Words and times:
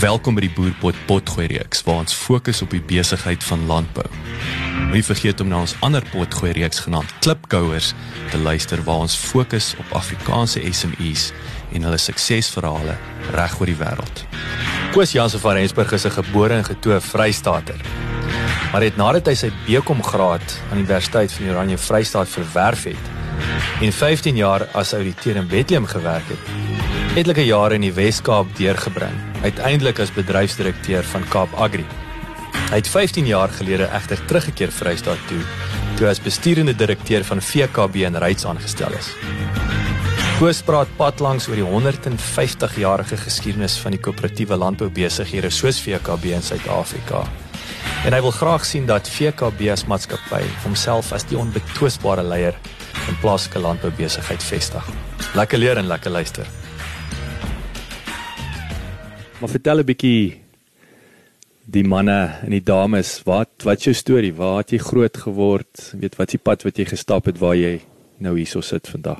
Welkom 0.00 0.38
by 0.38 0.46
die 0.46 0.52
Boerpot 0.56 0.96
Potgooi 1.04 1.50
reeks 1.52 1.82
waar 1.84 1.98
ons 2.00 2.14
fokus 2.16 2.62
op 2.64 2.72
die 2.72 2.80
besigheid 2.80 3.42
van 3.44 3.66
landbou. 3.68 4.06
Moenie 4.86 5.02
vergeet 5.04 5.42
om 5.44 5.50
na 5.52 5.58
ons 5.66 5.74
ander 5.84 6.04
potgooi 6.08 6.54
reeks 6.56 6.80
genaamd 6.86 7.12
Klipkouers 7.20 7.90
te 8.32 8.40
luister 8.40 8.80
waar 8.86 9.04
ons 9.04 9.16
fokus 9.20 9.74
op 9.82 9.92
Afrikaanse 10.00 10.62
SMEs 10.64 11.26
en 11.76 11.84
hulle 11.84 12.00
suksesverhale 12.00 12.96
reg 13.36 13.58
oor 13.60 13.68
die 13.68 13.76
wêreld. 13.76 14.24
Koos 14.96 15.12
Jansen 15.12 15.44
van 15.44 15.60
Rensburg 15.60 15.92
is 15.92 16.06
'n 16.08 16.16
gebore 16.16 16.54
en 16.54 16.64
getoe 16.64 17.00
Vrystater. 17.00 17.80
Maar 18.72 18.82
het 18.82 18.96
nadat 18.96 19.26
hy 19.26 19.34
sy 19.34 19.52
BCom 19.66 20.02
graad 20.02 20.60
aan 20.70 20.80
die 20.80 20.86
Universiteit 20.88 21.32
van 21.32 21.50
Oranje 21.50 21.78
Vrystaat 21.78 22.28
verwerf 22.28 22.84
het 22.84 23.04
en 23.80 23.92
15 23.92 24.36
jaar 24.36 24.68
as 24.72 24.94
ouditeur 24.94 25.36
in 25.36 25.46
Bethlehem 25.46 25.86
gewerk 25.86 26.28
het, 26.28 26.91
etlike 27.12 27.42
jare 27.44 27.76
in 27.76 27.82
die 27.84 27.92
Wes-Kaap 27.92 28.54
deurgebring 28.56 29.16
uiteindelik 29.44 29.98
as 30.00 30.10
bedryfsdirekteur 30.16 31.04
van 31.10 31.26
Kaap 31.28 31.52
Agri. 31.60 31.84
Hy 32.70 32.78
het 32.78 32.88
15 32.88 33.26
jaar 33.28 33.52
gelede 33.52 33.84
egter 33.92 34.22
teruggekeer 34.30 34.72
Vrystaat 34.72 35.20
toe, 35.28 35.40
toe 35.98 36.06
as 36.08 36.22
besturende 36.24 36.72
direkteur 36.72 37.26
van 37.28 37.42
VKB 37.44 38.06
in 38.08 38.16
Ryds 38.16 38.46
aangestel 38.48 38.96
is. 38.96 39.10
Koos 40.38 40.62
praat 40.64 40.88
pad 40.96 41.20
langs 41.20 41.50
oor 41.52 41.60
die 41.60 41.68
150-jarige 41.68 43.20
geskiedenis 43.26 43.76
van 43.84 43.92
die 43.92 44.00
koöperatiewe 44.00 44.56
landboubesighede 44.64 45.52
soos 45.52 45.82
VKB 45.84 46.32
in 46.38 46.48
Suid-Afrika. 46.48 47.26
En 48.08 48.16
hy 48.16 48.22
wil 48.24 48.32
graag 48.38 48.64
sien 48.64 48.88
dat 48.88 49.12
VKB 49.12 49.68
as 49.74 49.84
maatskappy 49.84 50.40
homself 50.64 51.12
as 51.12 51.28
die 51.28 51.36
onbetwisbare 51.36 52.24
leier 52.24 52.56
in 53.04 53.20
plaaslike 53.20 53.60
landboubesigheid 53.60 54.48
vestig. 54.48 54.92
Lekker 55.36 55.60
leer 55.60 55.84
en 55.84 55.92
lekker 55.92 56.16
luister. 56.16 56.48
Maar 59.42 59.50
vertel 59.50 59.78
'n 59.78 59.84
bietjie 59.84 60.38
die 61.66 61.82
manne 61.84 62.20
en 62.46 62.50
die 62.54 62.62
dames, 62.62 63.22
wat 63.26 63.50
wat 63.66 63.78
is 63.78 63.84
jou 63.84 63.94
storie? 63.94 64.34
Waar 64.34 64.58
het 64.62 64.70
jy 64.70 64.78
groot 64.78 65.16
geword? 65.16 65.94
Weet 65.98 66.14
wat 66.16 66.28
is 66.28 66.38
die 66.38 66.44
pad 66.46 66.62
wat 66.62 66.78
jy 66.78 66.84
gestap 66.84 67.26
het 67.26 67.38
waar 67.38 67.56
jy 67.56 67.80
nou 68.18 68.36
hierso 68.36 68.60
sit 68.60 68.86
vandag? 68.86 69.18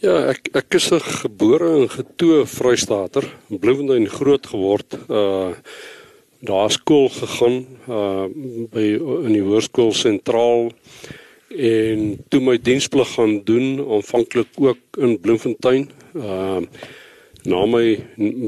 Ja, 0.00 0.16
ek 0.32 0.48
ek 0.56 0.74
is 0.74 0.90
'n 0.92 1.00
gebore 1.00 1.82
en 1.82 1.88
getoe 1.88 2.46
Vrystater, 2.46 3.24
Bloemfontein 3.48 4.08
groot 4.08 4.46
geword. 4.46 4.96
Uh 5.08 5.52
daar 6.40 6.70
skool 6.70 7.08
gegaan 7.08 7.66
uh 7.88 8.26
by 8.72 8.86
in 9.26 9.32
die 9.32 9.44
hoërskool 9.44 9.92
sentraal 9.92 10.72
en 11.50 12.18
toe 12.30 12.40
my 12.40 12.56
diensplig 12.56 13.14
gaan 13.14 13.44
doen 13.44 13.78
aanvanklik 13.78 14.48
ook 14.56 14.80
in 14.96 15.20
Bloemfontein. 15.20 15.90
Uh 16.14 16.62
Na 17.42 17.64
my 17.66 17.96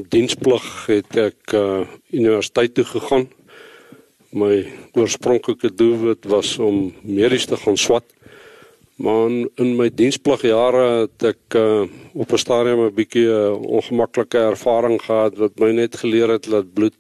diensplig 0.07 0.67
het 0.87 1.17
ek 1.19 1.55
uh 1.59 1.83
universiteit 2.15 2.77
toe 2.77 2.85
gegaan. 2.87 3.25
My 4.31 4.63
oorspronklike 4.95 5.73
doel 5.75 6.15
was 6.31 6.53
om 6.63 6.93
medies 7.03 7.49
te 7.51 7.59
gaan 7.59 7.77
swat. 7.77 8.07
Maar 9.03 9.49
in 9.59 9.75
my 9.75 9.89
diensplig 9.91 10.45
jare 10.47 10.85
het 11.09 11.27
ek 11.35 11.59
uh 11.59 11.89
op 12.15 12.33
'n 12.33 12.39
stadium 12.39 12.87
'n 12.87 12.95
bietjie 12.95 13.27
'n 13.27 13.59
uh, 13.59 13.79
ongemaklike 13.83 14.39
ervaring 14.39 15.03
gehad 15.03 15.39
wat 15.43 15.59
my 15.59 15.73
net 15.73 15.97
geleer 15.97 16.29
het 16.29 16.47
dat 16.47 16.75
bloed 16.75 16.99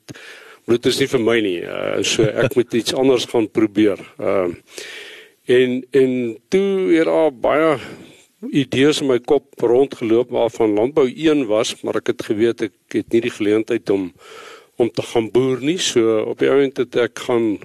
bloed 0.66 0.87
is 0.87 0.99
nie 0.99 1.06
vir 1.06 1.21
my 1.21 1.41
nie. 1.41 1.60
Uh 1.62 2.03
so 2.03 2.22
ek 2.22 2.56
moet 2.56 2.75
iets 2.75 2.94
anders 2.94 3.25
gaan 3.25 3.50
probeer. 3.50 4.03
Uh 4.19 4.50
en 5.47 5.87
en 5.91 6.38
toe 6.49 6.91
het 6.91 7.06
daar 7.06 7.31
baie 7.31 7.78
idees 8.53 9.00
in 9.00 9.09
my 9.09 9.19
kop 9.19 9.60
rondgeloop 9.60 10.32
waarvan 10.34 10.75
landbou 10.75 11.06
een 11.09 11.47
was, 11.47 11.75
maar 11.82 12.00
ek 12.00 12.12
het 12.12 12.27
geweet 12.28 12.69
ek 12.69 12.97
het 12.97 13.12
nie 13.12 13.25
die 13.28 13.34
geleentheid 13.34 13.91
om 13.91 14.12
om 14.77 14.88
te 14.91 15.03
gaan 15.06 15.28
boer 15.31 15.60
nie. 15.62 15.78
So 15.78 16.25
op 16.27 16.41
die 16.43 16.50
oomblik 16.50 16.81
het 16.83 16.97
ek 16.99 17.21
gaan 17.28 17.59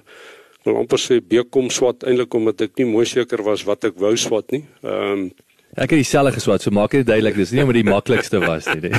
wil 0.64 0.84
amper 0.84 1.02
sê 1.02 1.18
bekom 1.24 1.72
swat 1.74 2.06
eintlik 2.06 2.36
omdat 2.38 2.68
ek 2.68 2.78
nie 2.78 2.90
mooi 2.90 3.06
seker 3.10 3.42
was 3.44 3.66
wat 3.66 3.88
ek 3.90 4.02
wou 4.02 4.16
swat 4.18 4.52
nie. 4.56 4.66
Ehm 4.84 5.14
um, 5.14 5.30
Ek 5.78 5.92
het 5.94 6.00
dieselfde 6.02 6.32
geswat, 6.34 6.64
so 6.66 6.74
maak 6.74 6.96
dit 6.98 7.06
duidelik 7.06 7.36
dis 7.38 7.52
nie 7.54 7.62
omdat 7.62 7.78
die 7.78 7.86
maklikste 7.86 8.40
was 8.42 8.66
nie. 8.82 8.90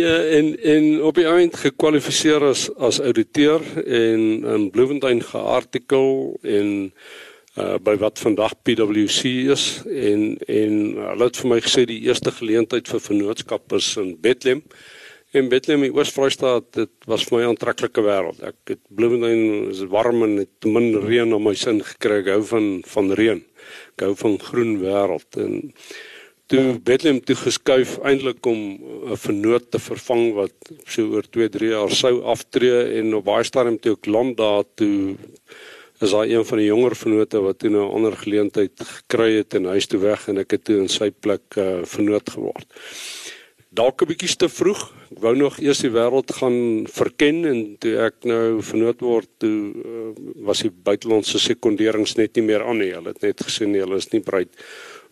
ja, 0.00 0.12
en 0.38 0.52
en 0.62 0.84
op 1.08 1.18
die 1.18 1.26
eind 1.26 1.58
gekwalifiseer 1.58 2.46
as 2.46 2.68
as 2.78 3.00
ouditeur 3.02 3.64
en 3.82 4.22
in 4.54 4.68
Bloemfontein 4.70 5.24
geartikel 5.26 6.38
en 6.46 6.70
uh 7.58 7.78
by 7.82 7.96
wat 7.98 8.20
vandag 8.22 8.54
PwC 8.62 9.50
is 9.54 9.64
en 9.86 10.36
en 10.46 10.74
hulle 11.00 11.28
het 11.28 11.40
vir 11.42 11.50
my 11.52 11.60
gesê 11.64 11.84
die 11.90 12.00
eerste 12.06 12.32
geleentheid 12.34 12.88
vir 12.90 13.02
vennootskap 13.08 13.72
is 13.78 13.96
in 14.00 14.14
Bethlehem. 14.20 14.62
En 15.36 15.50
Bethlehem 15.52 15.82
in 15.84 15.92
Oos-Vrystaat, 15.92 16.70
dit 16.72 17.08
was 17.10 17.24
vir 17.28 17.36
my 17.36 17.42
'n 17.44 17.48
aantreklike 17.52 18.00
wêreld. 18.00 18.38
Ek 18.42 18.56
het 18.72 18.80
Bloemfontein 18.88 19.70
is 19.70 19.82
warm 19.84 20.22
en 20.22 20.36
het 20.38 20.64
min 20.64 20.94
reën 21.04 21.32
op 21.34 21.42
my 21.42 21.54
sin 21.54 21.82
gekry. 21.84 22.20
Ek 22.20 22.32
hou 22.32 22.42
van 22.42 22.82
van 22.86 23.12
reën. 23.12 23.42
Ek 23.96 24.06
hou 24.06 24.14
van 24.14 24.38
groen 24.38 24.80
wêreld 24.80 25.36
en 25.36 25.72
toe 26.48 26.78
Bethlehem 26.80 27.20
toe 27.20 27.36
geskuif 27.36 27.98
eintlik 28.08 28.46
om 28.46 28.60
'n 29.12 29.16
vennoot 29.16 29.70
te 29.70 29.78
vervang 29.78 30.32
wat 30.34 30.56
so 30.86 31.02
oor 31.12 31.26
2, 31.30 31.48
3 31.48 31.68
jaar 31.68 31.90
sou 31.90 32.22
aftree 32.22 32.98
en 32.98 33.14
op 33.14 33.24
baie 33.24 33.44
stadium 33.44 33.78
toe 33.78 33.92
ek 33.92 34.06
land 34.06 34.36
daar 34.36 34.64
toe 34.74 35.16
is 36.00 36.10
daar 36.10 36.26
een 36.26 36.44
van 36.44 36.58
die 36.58 36.68
jonger 36.68 36.96
vennote 36.96 37.40
wat 37.42 37.58
toe 37.58 37.70
'n 37.70 37.72
nou 37.72 37.86
ander 37.92 38.16
geleentheid 38.16 38.72
gekry 38.76 39.32
het 39.36 39.54
en 39.54 39.64
huis 39.64 39.86
toe 39.86 40.00
weg 40.00 40.28
en 40.28 40.38
ek 40.38 40.50
het 40.50 40.64
toe 40.64 40.78
in 40.78 40.88
sy 40.88 41.10
plek 41.10 41.56
uh, 41.56 41.82
vennoot 41.84 42.30
geword. 42.30 42.66
Dalk 43.68 44.02
'n 44.02 44.06
bietjie 44.06 44.36
te 44.36 44.48
vroeg. 44.48 44.92
Ek 45.10 45.18
wou 45.18 45.34
nog 45.36 45.58
eers 45.60 45.80
die 45.80 45.90
wêreld 45.90 46.30
gaan 46.32 46.86
verken 46.86 47.44
en 47.44 47.76
toe 47.78 47.96
ek 47.98 48.14
nou 48.24 48.62
vennoot 48.62 49.00
word, 49.00 49.28
toe 49.38 49.72
uh, 49.74 50.12
was 50.46 50.62
die 50.62 50.70
buitelandse 50.70 51.38
sekonderings 51.38 52.14
net 52.16 52.36
nie 52.36 52.44
meer 52.44 52.64
aan 52.64 52.78
nie. 52.78 52.92
Hulle 52.94 53.08
het 53.08 53.22
net 53.22 53.42
gesê 53.44 53.66
nee, 53.66 53.80
hulle 53.80 53.96
is 53.96 54.12
nie 54.12 54.20
bereid 54.20 54.48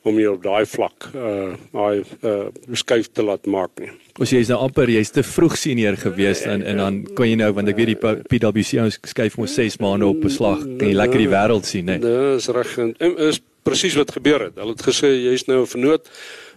om 0.06 0.18
jy 0.20 0.28
op 0.30 0.42
daai 0.44 0.66
vlak 0.70 1.08
uh 1.12 1.54
daai 1.72 2.04
uh 2.22 2.76
skuif 2.78 3.10
te 3.12 3.24
laat 3.26 3.46
maak 3.50 3.82
nie. 3.82 3.90
Ons 4.20 4.32
jy 4.32 4.40
is 4.44 4.52
nou 4.52 4.60
amper 4.64 4.90
jy's 4.90 5.12
te 5.14 5.24
vroeg 5.26 5.58
senior 5.60 5.98
gewees 6.00 6.44
en 6.46 6.62
en 6.62 6.82
dan 6.82 7.02
kon 7.18 7.28
jy 7.28 7.36
nou 7.40 7.50
want 7.56 7.72
ek 7.72 7.80
weet 7.80 7.94
die 7.94 8.14
PwC 8.30 8.80
ons 8.84 9.00
skuif 9.12 9.38
mos 9.40 9.58
6 9.58 9.80
maande 9.82 10.08
op 10.08 10.22
beslag. 10.22 10.62
Kan 10.62 10.88
jy 10.88 10.96
lekker 10.96 11.24
die 11.24 11.32
wêreld 11.34 11.68
sien, 11.68 11.90
né? 11.90 11.98
Dis 12.02 12.48
reg 12.54 12.78
en 12.82 12.94
is 13.30 13.42
presies 13.66 13.96
wat 13.98 14.14
gebeur 14.14 14.46
het. 14.46 14.58
Hulle 14.60 14.76
het 14.76 14.84
gesê 14.86 15.10
jy's 15.10 15.46
nou 15.50 15.62
'n 15.62 15.72
vernoot 15.74 16.10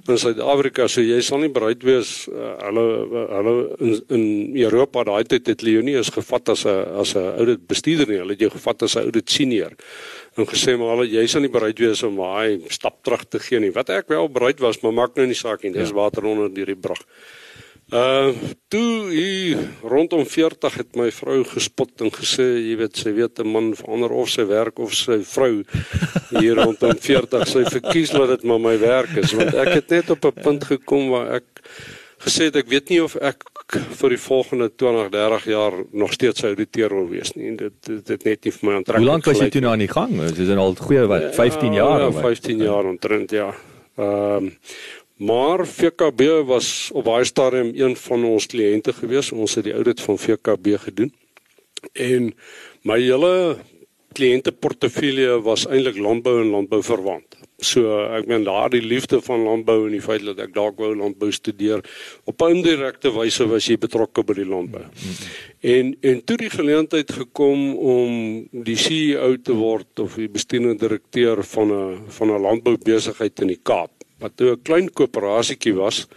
in 0.10 0.20
Suid-Afrika, 0.22 0.88
so 0.90 1.02
jy 1.02 1.20
sal 1.26 1.42
nie 1.44 1.52
bereid 1.54 1.84
wees 1.88 2.28
uh, 2.32 2.56
hulle 2.66 2.86
hulle 3.30 3.54
in, 3.80 3.96
in 4.16 4.24
Europa 4.66 5.04
daai 5.08 5.24
tyd 5.30 5.48
het 5.52 5.64
Leonie 5.66 5.98
is 6.00 6.12
gevat 6.14 6.50
as 6.54 6.66
'n 6.66 7.02
as 7.02 7.16
'n 7.16 7.26
oudit 7.40 7.68
bestuurder 7.68 8.08
nie. 8.08 8.20
Hulle 8.22 8.36
het 8.36 8.46
jou 8.46 8.52
gevat 8.52 8.84
as 8.84 8.96
'n 8.96 9.06
oudit 9.06 9.30
senior 9.30 9.74
en 10.38 10.46
gesê 10.46 10.78
maar 10.78 10.96
hulle 10.96 11.10
jy 11.10 11.28
sal 11.28 11.42
nie 11.42 11.52
bereid 11.52 11.80
wees 11.80 12.04
om 12.04 12.16
daai 12.16 12.62
stap 12.70 13.04
terug 13.04 13.26
te 13.30 13.40
gee 13.40 13.60
nie. 13.60 13.72
Wat 13.72 13.90
ek 13.90 14.08
wel 14.08 14.30
bereid 14.30 14.60
was, 14.60 14.82
maar 14.82 14.94
maak 14.94 15.16
nou 15.16 15.26
nie 15.28 15.36
saak 15.36 15.64
nie. 15.64 15.72
Dis 15.72 15.90
ja. 15.90 15.96
water 15.96 16.24
onder 16.26 16.50
die 16.50 16.76
brug. 16.76 17.02
Uh 17.90 18.34
toe 18.70 19.10
hier 19.10 19.58
rondom 19.82 20.26
40 20.26 20.76
het 20.78 20.96
my 20.96 21.08
vrou 21.10 21.40
gespot 21.44 22.04
en 22.06 22.12
gesê 22.14 22.46
jy 22.62 22.76
weet 22.78 23.00
sy 23.02 23.14
weet 23.18 23.40
'n 23.42 23.50
man 23.50 23.72
verander 23.74 24.12
of 24.14 24.30
sy 24.30 24.46
werk 24.46 24.78
of 24.80 24.94
sy 24.94 25.18
vrou 25.26 25.64
hier 26.38 26.56
rondom 26.56 26.94
40 26.94 27.48
sy 27.48 27.64
verkies 27.66 28.14
dat 28.14 28.30
dit 28.30 28.44
maar 28.44 28.62
my 28.62 28.78
werk 28.78 29.18
is 29.18 29.34
want 29.34 29.56
ek 29.56 29.74
het 29.74 29.90
net 29.90 30.10
op 30.10 30.26
'n 30.26 30.42
punt 30.44 30.64
gekom 30.70 31.10
waar 31.10 31.42
ek 31.42 31.48
gesê 32.20 32.50
het 32.50 32.56
ek 32.62 32.70
weet 32.70 32.90
nie 32.90 33.02
of 33.02 33.16
ek 33.16 33.42
vir 33.70 34.14
die 34.16 34.22
volgende 34.22 34.70
20, 34.76 35.10
30 35.14 35.46
jaar 35.46 35.74
nog 35.92 36.14
steeds 36.14 36.44
ouditeur 36.44 36.90
wil 36.90 37.10
wees 37.10 37.34
nie. 37.38 37.56
Dit 37.56 37.74
dit, 37.86 38.06
dit 38.06 38.24
net 38.24 38.46
nie 38.46 38.54
vir 38.56 38.70
my 38.70 38.76
aantrek. 38.80 38.98
Hoe 38.98 39.06
lank 39.06 39.26
was 39.30 39.42
jy 39.44 39.50
toe 39.54 39.62
nou 39.62 39.74
aan 39.74 39.84
die 39.86 39.92
gang? 39.92 40.16
Dis 40.34 40.48
is 40.48 40.56
al 40.56 40.76
goeie 40.76 41.06
wat 41.10 41.36
15 41.38 41.74
jaar 41.78 42.00
ja, 42.00 42.08
of 42.08 42.18
wat? 42.18 42.24
15 42.24 42.64
jaar 42.66 42.90
omtrent 42.90 43.32
ja. 43.32 43.54
Ehm 44.00 44.50
um, 44.50 44.52
maar 45.20 45.66
VKB 45.68 46.22
was 46.48 46.90
op 46.94 47.04
baie 47.04 47.26
stadium 47.28 47.72
een 47.76 47.96
van 47.96 48.24
ons 48.24 48.46
kliënte 48.48 48.94
gewees. 48.94 49.32
Ons 49.32 49.58
het 49.60 49.68
die 49.68 49.76
audit 49.76 50.02
van 50.02 50.18
VKB 50.18 50.78
gedoen. 50.80 51.12
En 51.94 52.32
my 52.88 53.00
hele 53.02 53.58
kliënteportefeulje 54.16 55.42
was 55.46 55.68
eintlik 55.68 56.00
landbou 56.00 56.40
en 56.42 56.54
landbou 56.56 56.80
verwant. 56.84 57.38
So 57.60 57.98
ek 58.16 58.30
meen 58.32 58.46
daardie 58.48 58.82
liefde 58.82 59.20
van 59.22 59.44
landbou 59.44 59.82
en 59.86 59.94
die 59.94 60.04
feit 60.04 60.24
dat 60.24 60.40
ek 60.40 60.54
dalk 60.56 60.80
wou 60.80 60.94
landbou 60.96 61.30
studeer 61.36 61.84
op 62.24 62.42
'n 62.42 62.56
indirekte 62.56 63.12
wyse 63.12 63.46
was 63.48 63.68
jy 63.68 63.78
betrokke 63.78 64.24
by 64.24 64.34
die 64.34 64.48
landbou. 64.48 64.86
En 65.62 65.96
en 66.02 66.24
toe 66.24 66.38
die 66.38 66.50
geleentheid 66.50 67.12
gekom 67.12 67.76
om 67.76 68.48
die 68.52 68.78
CEO 68.78 69.36
te 69.44 69.54
word 69.54 70.00
of 70.00 70.16
die 70.16 70.30
bestuurende 70.30 70.88
direkteur 70.88 71.44
van 71.44 71.72
'n 71.72 72.04
van 72.08 72.32
'n 72.32 72.42
landboubesigheid 72.42 73.42
in 73.42 73.48
die 73.48 73.62
Kaap 73.64 73.99
wat 74.20 74.36
toe 74.36 74.52
'n 74.52 74.62
klein 74.64 74.90
koöperasietjie 74.90 75.76
was, 75.76 76.08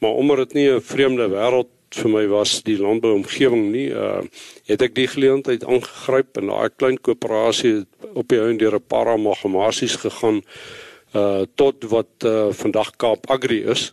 maar 0.00 0.10
omdat 0.10 0.36
dit 0.36 0.54
nie 0.54 0.68
'n 0.70 0.80
vreemde 0.80 1.28
wêreld 1.28 1.70
vir 1.94 2.10
my 2.10 2.26
was 2.26 2.62
die 2.62 2.78
landbouomgewing 2.78 3.70
nie, 3.72 3.88
uh 3.90 4.22
het 4.66 4.82
ek 4.82 4.94
die 4.94 5.06
geleentheid 5.06 5.64
aangegryp 5.64 6.38
en 6.40 6.46
daai 6.46 6.70
klein 6.76 6.98
koöperasie 6.98 7.84
op 8.14 8.28
die 8.28 8.40
einde 8.40 8.64
deur 8.64 8.76
'n 8.78 8.88
paar 8.88 9.08
amalgamasies 9.12 9.96
gegaan 9.96 10.42
uh 11.14 11.44
tot 11.54 11.84
wat 11.90 12.24
uh 12.24 12.50
vandag 12.52 12.96
Kaap 12.96 13.30
Agri 13.30 13.62
is. 13.64 13.92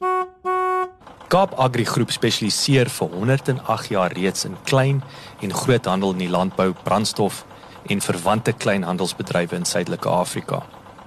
Kaap 1.27 1.53
Agri 1.55 1.85
Groep 1.85 2.11
spesialiseer 2.11 2.89
vir 2.89 3.07
108 3.07 3.89
jaar 3.89 4.11
reeds 4.11 4.45
in 4.45 4.57
klein 4.65 5.03
en 5.41 5.53
groothandel 5.53 6.11
in 6.11 6.17
die 6.25 6.29
landbou, 6.29 6.73
brandstof 6.83 7.45
en 7.87 8.01
verwante 8.01 8.51
kleinhandelsbedrywe 8.51 9.55
in 9.55 9.65
Suidelike 9.65 10.09
Afrika. 10.09 10.65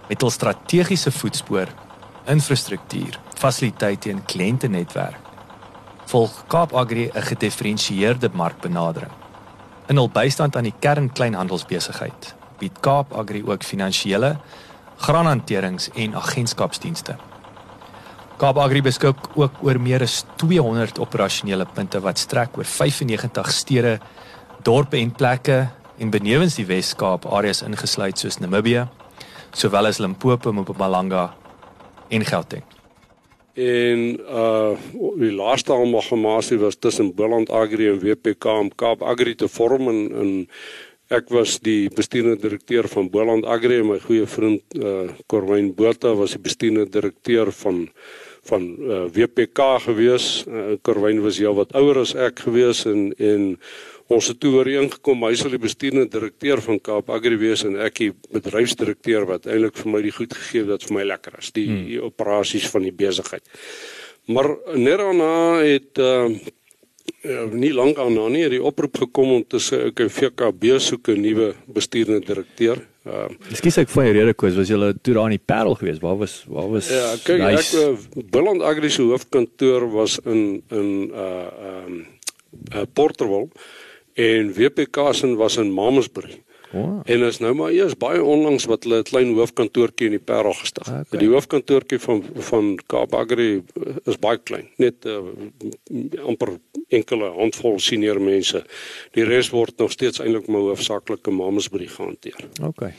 Met 0.09 0.21
hul 0.21 0.31
strategiese 0.31 1.13
voetspoor, 1.13 1.69
infrastruktuur, 2.27 3.19
fasiliteite 3.37 4.11
en 4.11 4.25
kliëntenetwerk 4.25 5.25
volg 6.11 6.45
Kaap 6.49 6.73
Agri 6.73 7.11
'n 7.15 7.23
gedifferensieerde 7.23 8.31
markbenadering. 8.33 9.13
In 9.89 9.97
hul 9.97 10.09
bystand 10.09 10.57
aan 10.57 10.63
die 10.63 10.75
kern 10.79 11.13
kleinhandelsbesigheid 11.13 12.35
bied 12.59 12.81
Kaap 12.81 13.13
Agri 13.13 13.43
ook 13.47 13.63
finansiële, 13.63 14.37
graanhanterings 14.97 15.91
en 15.95 16.15
agentskapsdienste. 16.15 17.17
Kaap 18.37 18.59
Agri 18.59 18.83
beskik 18.83 19.17
ook 19.35 19.53
oor 19.63 19.81
meer 19.81 20.03
as 20.03 20.25
200 20.37 20.99
operasionele 20.99 21.67
punte 21.75 22.01
wat 22.01 22.19
strek 22.19 22.57
oor 22.57 22.65
95 22.65 23.51
stede, 23.53 24.01
dorpe 24.63 24.97
en 24.97 25.13
plekke 25.13 25.69
en 25.99 26.11
benewens 26.11 26.55
die 26.55 26.67
Wes-Kaap 26.67 27.27
areas 27.27 27.63
ingesluit 27.63 28.19
soos 28.19 28.39
Namibië, 28.39 28.89
sowel 29.53 29.87
as 29.87 29.99
Limpopo, 29.99 30.53
Mpumalanga 30.53 31.35
en 32.15 32.25
Gauteng. 32.25 32.65
En 33.55 34.01
uh 34.19 34.75
die 35.19 35.31
laaste 35.35 35.73
amalgamasie 35.73 36.59
was 36.59 36.77
tussen 36.79 37.13
Boland 37.15 37.51
Agri 37.51 37.89
en 37.89 38.01
WPK 38.03 38.45
om 38.45 38.71
Kaap 38.75 39.03
Agri 39.03 39.35
te 39.39 39.49
vorm 39.49 39.89
en, 39.89 40.01
en 40.23 40.33
ek 41.15 41.31
was 41.31 41.61
die 41.63 41.91
bestuurende 41.95 42.41
direkteur 42.43 42.89
van 42.91 43.11
Boland 43.11 43.47
Agri 43.47 43.79
en 43.83 43.93
my 43.93 44.01
goeie 44.03 44.27
vriend 44.27 44.79
uh 44.79 45.07
Corwyn 45.31 45.71
Botha 45.75 46.15
was 46.19 46.35
die 46.35 46.43
bestuurende 46.43 46.91
direkteur 46.91 47.53
van 47.63 47.85
van 48.45 48.65
uh, 48.79 49.05
WPK 49.09 49.61
gewees. 49.87 50.45
Uh, 50.45 50.75
Corwyn 50.85 51.23
was 51.25 51.39
ja 51.41 51.53
wat 51.57 51.71
ouer 51.73 52.03
as 52.03 52.13
ek 52.13 52.43
gewees 52.45 52.83
en 52.85 53.07
en 53.17 53.55
ons 54.13 54.27
het 54.29 54.41
toe 54.41 54.53
ooreengekom 54.59 55.23
hy 55.25 55.33
sal 55.39 55.55
die 55.55 55.63
bestuurende 55.63 56.11
direkteur 56.13 56.61
van 56.65 56.81
Kaap 56.85 57.11
Agri 57.15 57.39
wees 57.41 57.65
en 57.65 57.79
ek 57.81 58.01
die 58.03 58.11
bedryfsdirekteur 58.35 59.25
wat 59.31 59.49
eintlik 59.49 59.79
vir 59.81 59.93
my 59.95 60.03
die 60.05 60.13
goed 60.13 60.35
gegee 60.37 60.65
het 60.65 60.73
wat 60.75 60.85
vir 60.89 60.99
my 60.99 61.07
lekker 61.09 61.39
is, 61.41 61.53
die, 61.57 61.69
hmm. 61.71 61.87
die 61.89 62.03
operasies 62.05 62.69
van 62.73 62.85
die 62.85 62.93
besigheid. 62.93 63.47
Maar 64.29 64.51
net 64.77 65.01
daarna 65.01 65.33
het 65.61 66.01
uh, 66.01 66.29
uh 67.25 67.45
nie 67.53 67.73
lank 67.73 67.97
daarna 67.97 68.29
nie 68.33 68.45
die 68.53 68.63
oproep 68.63 68.97
gekom 69.05 69.33
om 69.39 69.45
te 69.49 69.61
sê 69.61 69.87
ek 69.91 70.07
VKB 70.13 70.77
soek 70.81 71.09
'n 71.13 71.21
nuwe 71.21 71.55
bestuurende 71.69 72.25
direkteur. 72.25 72.81
Uh 73.05 73.29
Ekskuus 73.53 73.79
ek 73.85 73.93
van 73.93 74.09
die 74.09 74.17
rede 74.17 74.35
koes 74.35 74.57
was 74.57 74.69
jy 74.69 74.77
toe 75.03 75.15
daar 75.15 75.29
in 75.29 75.37
die 75.37 75.47
Parel 75.53 75.77
geweest. 75.77 76.01
Waar 76.01 76.17
was 76.17 76.45
waar 76.49 76.69
was 76.73 76.89
Ja, 76.89 77.17
kyk 77.25 77.41
nice. 77.41 77.77
ek 77.77 77.93
uh, 77.93 78.25
Billand 78.33 78.63
Agri 78.63 78.91
se 78.91 79.03
hoofkantoor 79.03 79.91
was 79.93 80.19
in 80.25 80.63
in 80.71 81.13
uh 81.13 81.49
um 81.85 82.07
uh, 82.73 82.85
Porterville 82.93 83.49
en 84.15 84.53
WPK 84.55 85.09
se 85.13 85.35
was 85.35 85.57
in 85.57 85.73
Mamasbury. 85.73 86.43
Wow. 86.75 87.01
En 87.05 87.23
is 87.23 87.39
nou 87.39 87.53
maar 87.55 87.71
eers 87.71 87.95
baie 87.99 88.23
onlangs 88.23 88.65
wat 88.67 88.83
hulle 88.83 88.99
'n 88.99 89.07
klein 89.07 89.35
hoofkantoortjie 89.35 90.07
in 90.07 90.17
die 90.17 90.25
Parel 90.25 90.53
gestig 90.53 90.87
het. 90.87 91.07
Okay. 91.07 91.19
Die 91.21 91.29
hoofkantoortjie 91.29 91.99
van 91.99 92.25
van 92.35 92.79
Kaapagri 92.87 93.63
is 94.05 94.19
baie 94.19 94.39
klein, 94.39 94.69
net 94.77 95.07
uh, 95.07 95.21
amper 96.27 96.59
enkele 96.89 97.31
handvol 97.31 97.79
senior 97.79 98.21
mense. 98.21 98.65
Die 99.13 99.25
res 99.25 99.51
word 99.51 99.79
nog 99.79 99.93
steeds 99.93 100.19
eintlik 100.19 100.47
maar 100.47 100.61
hoofsaaklik 100.61 101.27
in 101.27 101.35
Mamasbury 101.35 101.87
gehanteer. 101.87 102.49
OK. 102.63 102.91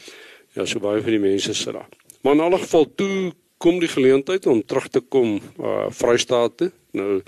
Ja, 0.54 0.66
so 0.66 0.80
baie 0.80 1.02
van 1.02 1.12
die 1.12 1.20
mense 1.20 1.54
sit 1.54 1.74
daar. 1.74 1.90
Maar 2.22 2.34
in 2.34 2.40
alle 2.40 2.58
geval 2.58 2.88
toe 2.96 3.34
kom 3.58 3.80
die 3.80 3.92
geleentheid 3.92 4.46
om 4.46 4.66
terug 4.66 4.88
te 4.88 5.00
kom 5.00 5.40
uh 5.60 5.86
Vrystaat 5.90 6.58
toe 6.58 6.72
nou 6.95 7.21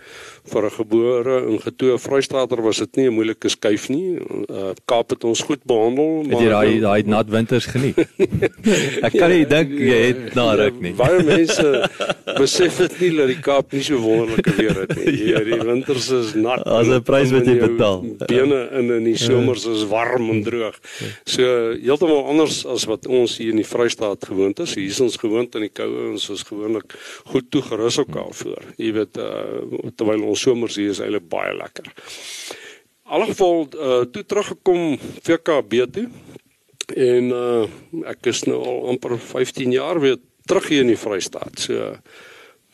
vir 0.51 0.65
'n 0.65 0.75
gebore 0.77 1.35
en 1.47 1.59
getoe 1.61 1.97
Vrystaatер 1.97 2.61
was 2.61 2.77
dit 2.77 2.95
nie 2.95 3.07
'n 3.07 3.13
moeilike 3.13 3.49
skuif 3.49 3.89
nie. 3.89 4.19
Uh, 4.49 4.71
Kaap 4.85 5.09
het 5.09 5.23
ons 5.23 5.41
goed 5.41 5.63
behandel, 5.63 6.23
maar 6.23 6.39
het 6.39 6.41
jy 6.41 6.49
daai 6.49 6.79
daai 6.79 7.03
nat 7.07 7.29
winters 7.29 7.65
geniet. 7.65 7.97
Ek 9.05 9.13
kan 9.13 9.29
nie 9.29 9.45
dink 9.45 9.71
jy 9.71 9.99
het 10.07 10.35
na 10.35 10.55
ruk 10.55 10.79
nie. 10.81 10.93
Baie 10.93 11.23
mense 11.23 11.89
besef 12.37 12.77
dit 12.77 12.99
nie 13.01 13.11
dat 13.17 13.27
die 13.27 13.41
Kaap 13.41 13.71
nie 13.73 13.83
so 13.83 13.99
wonderlike 13.99 14.55
weer 14.57 14.81
het 14.85 14.95
nie. 14.95 15.15
Ja, 15.27 15.41
die 15.43 15.57
winters 15.59 16.09
is 16.13 16.33
nat. 16.35 16.63
As 16.63 16.87
'n 16.87 17.01
prys 17.03 17.31
wat 17.31 17.45
jy 17.45 17.57
betaal. 17.59 18.03
Bene 18.27 18.69
in 18.79 18.91
in 18.91 19.03
die 19.03 19.17
somers 19.17 19.65
is 19.65 19.83
warm 19.89 20.29
en 20.29 20.43
droog. 20.43 20.77
So 21.25 21.75
heeltemal 21.75 22.25
anders 22.31 22.65
as 22.65 22.85
wat 22.85 23.07
ons 23.07 23.37
hier 23.37 23.51
in 23.51 23.61
die 23.61 23.67
Vrystaat 23.67 24.25
gewoond 24.29 24.59
is. 24.59 24.75
Hier 24.75 24.87
is 24.87 25.01
ons 25.03 25.17
gewoond 25.17 25.55
aan 25.55 25.65
die 25.67 25.73
koue 25.73 26.05
en 26.05 26.15
ons 26.15 26.29
is 26.29 26.43
gewoonlik 26.47 26.95
goed 27.31 27.51
toegerus 27.51 27.97
op 27.97 28.13
daarvoor. 28.13 28.63
Jy 28.77 28.91
weet 28.93 29.17
uh 29.17 29.56
terwyl 29.95 30.27
ons 30.31 30.42
somers 30.42 30.77
hier 30.80 30.94
is 30.94 31.01
eintlik 31.04 31.27
baie 31.31 31.54
lekker. 31.57 31.89
In 33.08 33.15
alle 33.15 33.29
geval 33.31 33.67
uh, 33.67 34.01
toe 34.12 34.24
teruggekom 34.24 34.98
VKB 35.24 35.86
toe 35.96 36.08
en 36.96 37.29
uh, 37.36 37.67
ek 38.08 38.29
is 38.31 38.43
nou 38.48 38.60
al 38.63 38.81
amper 38.93 39.17
15 39.20 39.72
jaar 39.75 40.00
weer 40.03 40.20
terug 40.48 40.67
hier 40.72 40.86
in 40.86 40.91
die 40.91 41.00
Vrystaat. 41.00 41.60
So 41.60 41.96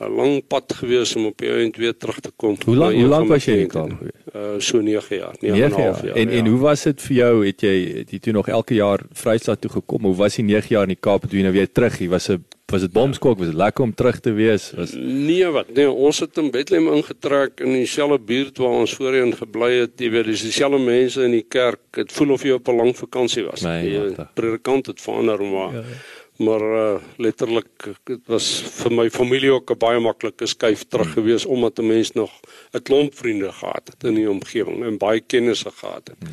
'n 0.06 0.16
lang 0.16 0.48
pad 0.48 0.74
gewees 0.74 1.16
om 1.16 1.26
op 1.26 1.38
die 1.38 1.50
eind 1.50 1.76
weer 1.78 1.98
terug 1.98 2.20
te 2.20 2.32
kom. 2.36 2.58
Hoe 2.66 2.76
lank 2.76 2.96
hoe 2.96 3.08
lank 3.08 3.28
was 3.28 3.46
jy 3.46 3.58
in 3.66 3.68
Kaap? 3.68 3.92
Uh 4.36 4.60
so 4.60 4.82
9 4.82 5.18
jaar, 5.18 5.36
9 5.40 5.58
jaar. 5.58 5.70
jaar. 5.70 6.16
En 6.16 6.30
ja. 6.30 6.38
en 6.38 6.48
hoe 6.48 6.60
was 6.60 6.84
dit 6.84 7.02
vir 7.02 7.16
jou? 7.16 7.46
Het 7.46 7.62
jy 7.62 7.76
het 7.98 8.12
jy 8.12 8.20
toe 8.20 8.34
nog 8.34 8.48
elke 8.48 8.74
jaar 8.74 9.00
Vrystaat 9.12 9.62
toe 9.62 9.72
gekom? 9.72 10.04
Hoe 10.04 10.16
was 10.16 10.36
die 10.36 10.44
9 10.44 10.68
jaar 10.70 10.84
in 10.84 10.96
die 10.96 11.00
Kaap 11.00 11.22
toe 11.22 11.38
jy 11.38 11.44
nou 11.44 11.54
weer 11.54 11.72
terug 11.72 11.98
hier? 11.98 12.10
Was 12.10 12.30
'n 12.30 12.44
was 12.74 12.82
dit 12.82 12.92
bomskok? 12.92 13.38
Was 13.38 13.48
dit 13.52 13.56
lekker 13.56 13.84
om 13.84 13.94
terug 13.94 14.20
te 14.20 14.32
wees? 14.32 14.72
Was 14.76 14.94
Nee, 14.94 15.46
wat? 15.46 15.74
Nee, 15.74 15.90
ons 15.90 16.20
het 16.20 16.38
in 16.38 16.52
Bethlehem 16.52 16.88
ingetrek 16.94 17.60
in 17.60 17.76
dieselfde 17.78 18.20
buurt 18.20 18.58
waar 18.58 18.80
ons 18.84 18.96
voorheen 18.98 19.36
gebly 19.38 19.72
het. 19.84 19.92
Jy 20.02 20.10
weet, 20.10 20.26
dis 20.26 20.42
dieselfde 20.42 20.80
mense 20.80 21.22
in 21.24 21.32
die 21.32 21.46
kerk. 21.48 21.82
Dit 21.92 22.12
voel 22.12 22.34
of 22.38 22.44
jy 22.44 22.58
op 22.58 22.68
'n 22.68 22.76
lang 22.76 22.98
vakansie 22.98 23.44
was. 23.44 23.62
Nee, 23.62 23.90
die 23.90 24.26
predikant 24.34 24.86
het 24.86 25.02
verander 25.02 25.44
maar 25.44 25.74
ja, 25.74 25.80
ja 25.80 26.02
maar 26.44 26.64
uh, 26.64 27.02
letterlik 27.18 27.88
dit 28.10 28.22
was 28.32 28.50
vir 28.82 28.94
my 29.00 29.10
familie 29.10 29.52
ook 29.54 29.72
'n 29.72 29.80
baie 29.80 30.00
maklike 30.00 30.48
skuif 30.48 30.84
terug 30.88 31.14
gewees 31.14 31.46
omdat 31.46 31.80
'n 31.80 31.88
mens 31.88 32.12
nog 32.12 32.32
'n 32.74 32.82
klomp 32.84 33.16
vriende 33.16 33.52
gehad 33.52 33.88
het 33.92 34.04
in 34.04 34.16
die 34.16 34.30
omgewing 34.30 34.84
en 34.84 34.98
baie 34.98 35.22
kennisse 35.22 35.72
gehad 35.72 36.08
het 36.08 36.30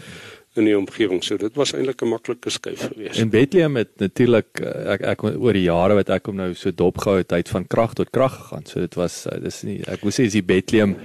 in 0.59 0.67
die 0.67 0.77
omgewing 0.77 1.23
so 1.25 1.39
dit 1.39 1.55
was 1.59 1.73
eintlik 1.73 2.03
'n 2.03 2.09
maklike 2.09 2.51
skuif 2.51 2.89
gewees. 2.93 3.19
En 3.19 3.31
Bethlehem 3.31 3.77
het 3.77 3.91
natuurlik 3.97 4.61
eh, 4.61 4.93
ek 4.95 5.01
ek 5.01 5.23
oor 5.23 5.53
die 5.53 5.69
jare 5.69 5.95
wat 5.95 6.09
ek 6.11 6.27
hom 6.27 6.37
nou 6.37 6.55
so 6.55 6.71
dopgehou 6.71 7.19
het 7.19 7.33
uit 7.33 7.49
van 7.49 7.67
krag 7.67 7.95
tot 7.95 8.11
krag 8.11 8.35
gegaan. 8.35 8.67
So 8.67 8.81
dit 8.81 8.95
was 8.95 9.27
eh, 9.27 9.41
dis 9.41 9.63
nie 9.63 9.81
ek 9.87 10.03
wou 10.03 10.11
sê 10.11 10.27
is 10.27 10.33
die 10.33 10.43
Bethlehem 10.43 10.97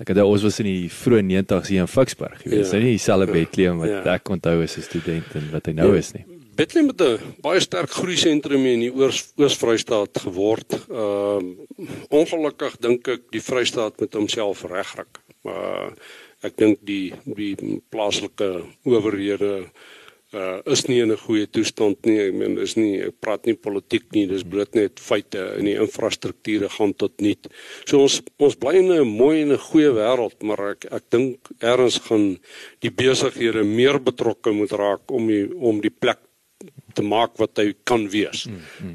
ek 0.00 0.08
het 0.08 0.22
ons 0.24 0.42
was 0.42 0.58
in 0.60 0.66
die 0.66 0.88
vroeë 0.88 1.22
90's 1.28 1.68
hier 1.68 1.80
in 1.80 1.88
Ficksburg 1.88 2.40
gewees. 2.40 2.70
Ja, 2.70 2.72
dis 2.72 2.72
nie 2.72 2.96
dieselfde 2.96 3.26
ja, 3.26 3.32
Bethlehem 3.32 3.78
wat 3.78 3.88
ja. 3.88 4.14
ek 4.14 4.28
onthou 4.28 4.62
as 4.62 4.76
'n 4.78 4.82
student 4.82 5.34
en 5.34 5.50
wat 5.52 5.66
hy 5.66 5.72
nou 5.72 5.92
ja. 5.92 5.98
is 5.98 6.12
nie. 6.12 6.39
Bethlehem 6.56 6.88
het 6.88 7.00
'n 7.00 7.34
baie 7.40 7.60
sterk 7.60 7.90
groei 7.90 8.16
sentrum 8.16 8.64
in 8.66 8.80
die 8.80 8.92
Oos-Vrystaat 8.92 10.18
geword. 10.26 10.72
Ehm 10.88 11.46
uh, 11.78 11.88
ongelukkig 12.08 12.76
dink 12.76 13.08
ek 13.08 13.22
die 13.30 13.42
Vrystaat 13.42 14.00
met 14.00 14.14
homself 14.14 14.64
regryk. 14.64 15.20
Maar 15.42 15.86
uh, 15.86 15.92
ek 16.40 16.56
dink 16.56 16.78
die 16.80 17.14
die 17.24 17.80
plaaslike 17.88 18.50
owerhede 18.84 19.70
uh 20.32 20.58
is 20.64 20.84
nie 20.86 21.00
in 21.02 21.10
'n 21.10 21.18
goeie 21.18 21.46
toestand 21.50 22.06
nie. 22.06 22.18
Ek 22.20 22.34
meen 22.34 22.54
dis 22.54 22.76
nie 22.76 23.02
ek 23.02 23.20
praat 23.20 23.46
nie 23.46 23.54
politiek 23.54 24.04
nie, 24.12 24.26
dis 24.26 24.44
bloot 24.46 24.74
net 24.74 25.00
feite 25.00 25.42
en 25.58 25.64
die 25.64 25.74
infrastrukture 25.74 26.68
gaan 26.68 26.94
tot 26.94 27.20
niet. 27.20 27.48
So 27.84 28.02
ons 28.02 28.22
ons 28.38 28.54
bly 28.54 28.76
in 28.78 28.92
'n 28.92 29.08
mooi 29.08 29.42
en 29.42 29.52
'n 29.52 29.58
goeie 29.58 29.90
wêreld, 29.90 30.42
maar 30.42 30.70
ek 30.70 30.86
ek 30.92 31.04
dink 31.10 31.38
erns 31.58 31.98
gaan 31.98 32.38
die 32.80 32.90
besighede 32.90 33.64
meer 33.64 33.98
betrokke 33.98 34.52
moet 34.52 34.70
raak 34.72 35.10
om 35.10 35.26
die 35.26 35.50
om 35.56 35.80
die 35.80 35.90
plek 35.90 36.29
te 36.92 37.02
maak 37.02 37.36
wat 37.38 37.58
hy 37.62 37.72
kan 37.84 38.08
wees. 38.10 38.46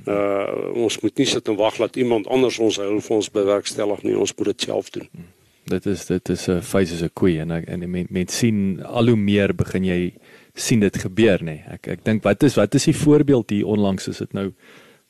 Uh 0.05 0.83
ons 0.85 0.99
moet 1.01 1.17
nie 1.17 1.27
sit 1.29 1.47
en 1.47 1.57
wag 1.59 1.77
dat 1.81 1.95
iemand 1.95 2.27
anders 2.27 2.59
ons 2.59 2.77
hul 2.81 3.01
vir 3.01 3.15
ons 3.15 3.31
bewerkstellig 3.31 4.03
nie, 4.03 4.17
ons 4.17 4.35
moet 4.37 4.53
dit 4.53 4.67
self 4.69 4.89
doen. 4.89 5.09
Dit 5.65 5.85
is 5.89 6.05
dit 6.05 6.29
is 6.29 6.47
'n 6.47 6.61
face 6.61 6.93
as 6.93 7.01
'n 7.01 7.13
koei 7.13 7.39
en 7.39 7.51
ek 7.51 7.67
en 7.67 7.89
mense 7.89 8.13
men 8.13 8.27
sien 8.27 8.83
al 8.83 9.07
hoe 9.07 9.17
meer 9.17 9.55
begin 9.55 9.83
jy 9.83 10.13
sien 10.53 10.79
dit 10.79 10.97
gebeur 10.97 11.39
nê. 11.39 11.45
Nee. 11.45 11.63
Ek 11.67 11.87
ek 11.87 12.03
dink 12.03 12.23
wat 12.23 12.43
is 12.43 12.55
wat 12.55 12.75
is 12.75 12.85
die 12.85 12.95
voorbeeld 12.95 13.49
hier 13.49 13.65
onlangs 13.65 14.07
is 14.07 14.17
dit 14.17 14.33
nou 14.33 14.53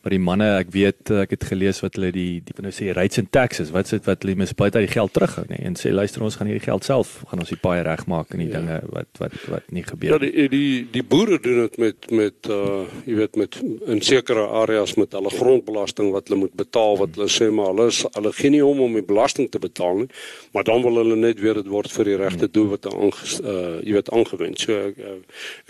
maar 0.06 0.14
die 0.14 0.22
manne 0.22 0.48
ek 0.60 0.68
weet 0.70 1.10
ek 1.24 1.32
het 1.34 1.48
gelees 1.50 1.80
wat 1.82 1.96
hulle 1.98 2.12
die 2.14 2.38
die 2.46 2.54
nou 2.62 2.70
sê 2.76 2.92
rates 2.94 3.18
and 3.18 3.32
taxes 3.34 3.72
wat 3.74 3.90
sit 3.90 4.06
wat 4.06 4.22
hulle 4.22 4.36
munisipaliteit 4.38 4.86
die 4.86 4.94
geld 4.94 5.16
terughou 5.16 5.48
nê 5.50 5.58
nee, 5.58 5.66
en 5.66 5.78
sê 5.80 5.90
luister 5.90 6.22
ons 6.22 6.36
gaan 6.38 6.52
hierdie 6.52 6.62
geld 6.62 6.86
self 6.86 7.16
gaan 7.32 7.42
ons 7.42 7.50
die 7.50 7.58
paai 7.58 7.80
regmaak 7.88 8.36
en 8.36 8.44
die 8.44 8.52
ja. 8.52 8.60
dinge 8.60 8.76
wat 8.94 9.22
wat 9.24 9.38
wat 9.50 9.72
nie 9.74 9.82
gebeur 9.88 10.14
ja 10.14 10.20
die 10.22 10.46
die 10.54 10.84
die 10.94 11.02
boere 11.02 11.40
doen 11.42 11.64
dit 11.64 11.80
met 11.82 12.06
met 12.22 12.50
uh 12.54 12.84
jy 13.10 13.16
weet 13.18 13.40
met 13.42 13.58
in 13.96 14.04
sekere 14.06 14.44
areas 14.62 14.94
met 15.02 15.18
hulle 15.18 15.32
grondbelasting 15.34 16.12
wat 16.14 16.30
hulle 16.30 16.44
moet 16.44 16.54
betaal 16.60 17.00
wat 17.02 17.18
hulle 17.18 17.32
sê 17.34 17.50
maar 17.50 17.74
hulle 17.74 17.88
is, 17.90 18.04
hulle 18.14 18.34
gee 18.38 18.54
nie 18.54 18.62
om 18.66 18.84
om 18.86 19.00
die 19.00 19.06
belasting 19.10 19.50
te 19.50 19.62
betaal 19.64 20.04
nie 20.04 20.12
maar 20.54 20.68
dan 20.70 20.86
wil 20.86 21.02
hulle 21.02 21.18
net 21.18 21.42
weer 21.42 21.58
dit 21.58 21.72
word 21.74 21.90
vir 21.96 22.12
die 22.12 22.20
regte 22.22 22.52
doel 22.60 22.76
wat 22.76 22.86
hulle 22.92 23.10
uh 23.10 23.82
jy 23.82 23.98
weet 23.98 24.14
aangewend 24.14 24.62
so 24.62 24.78
ek 24.86 25.02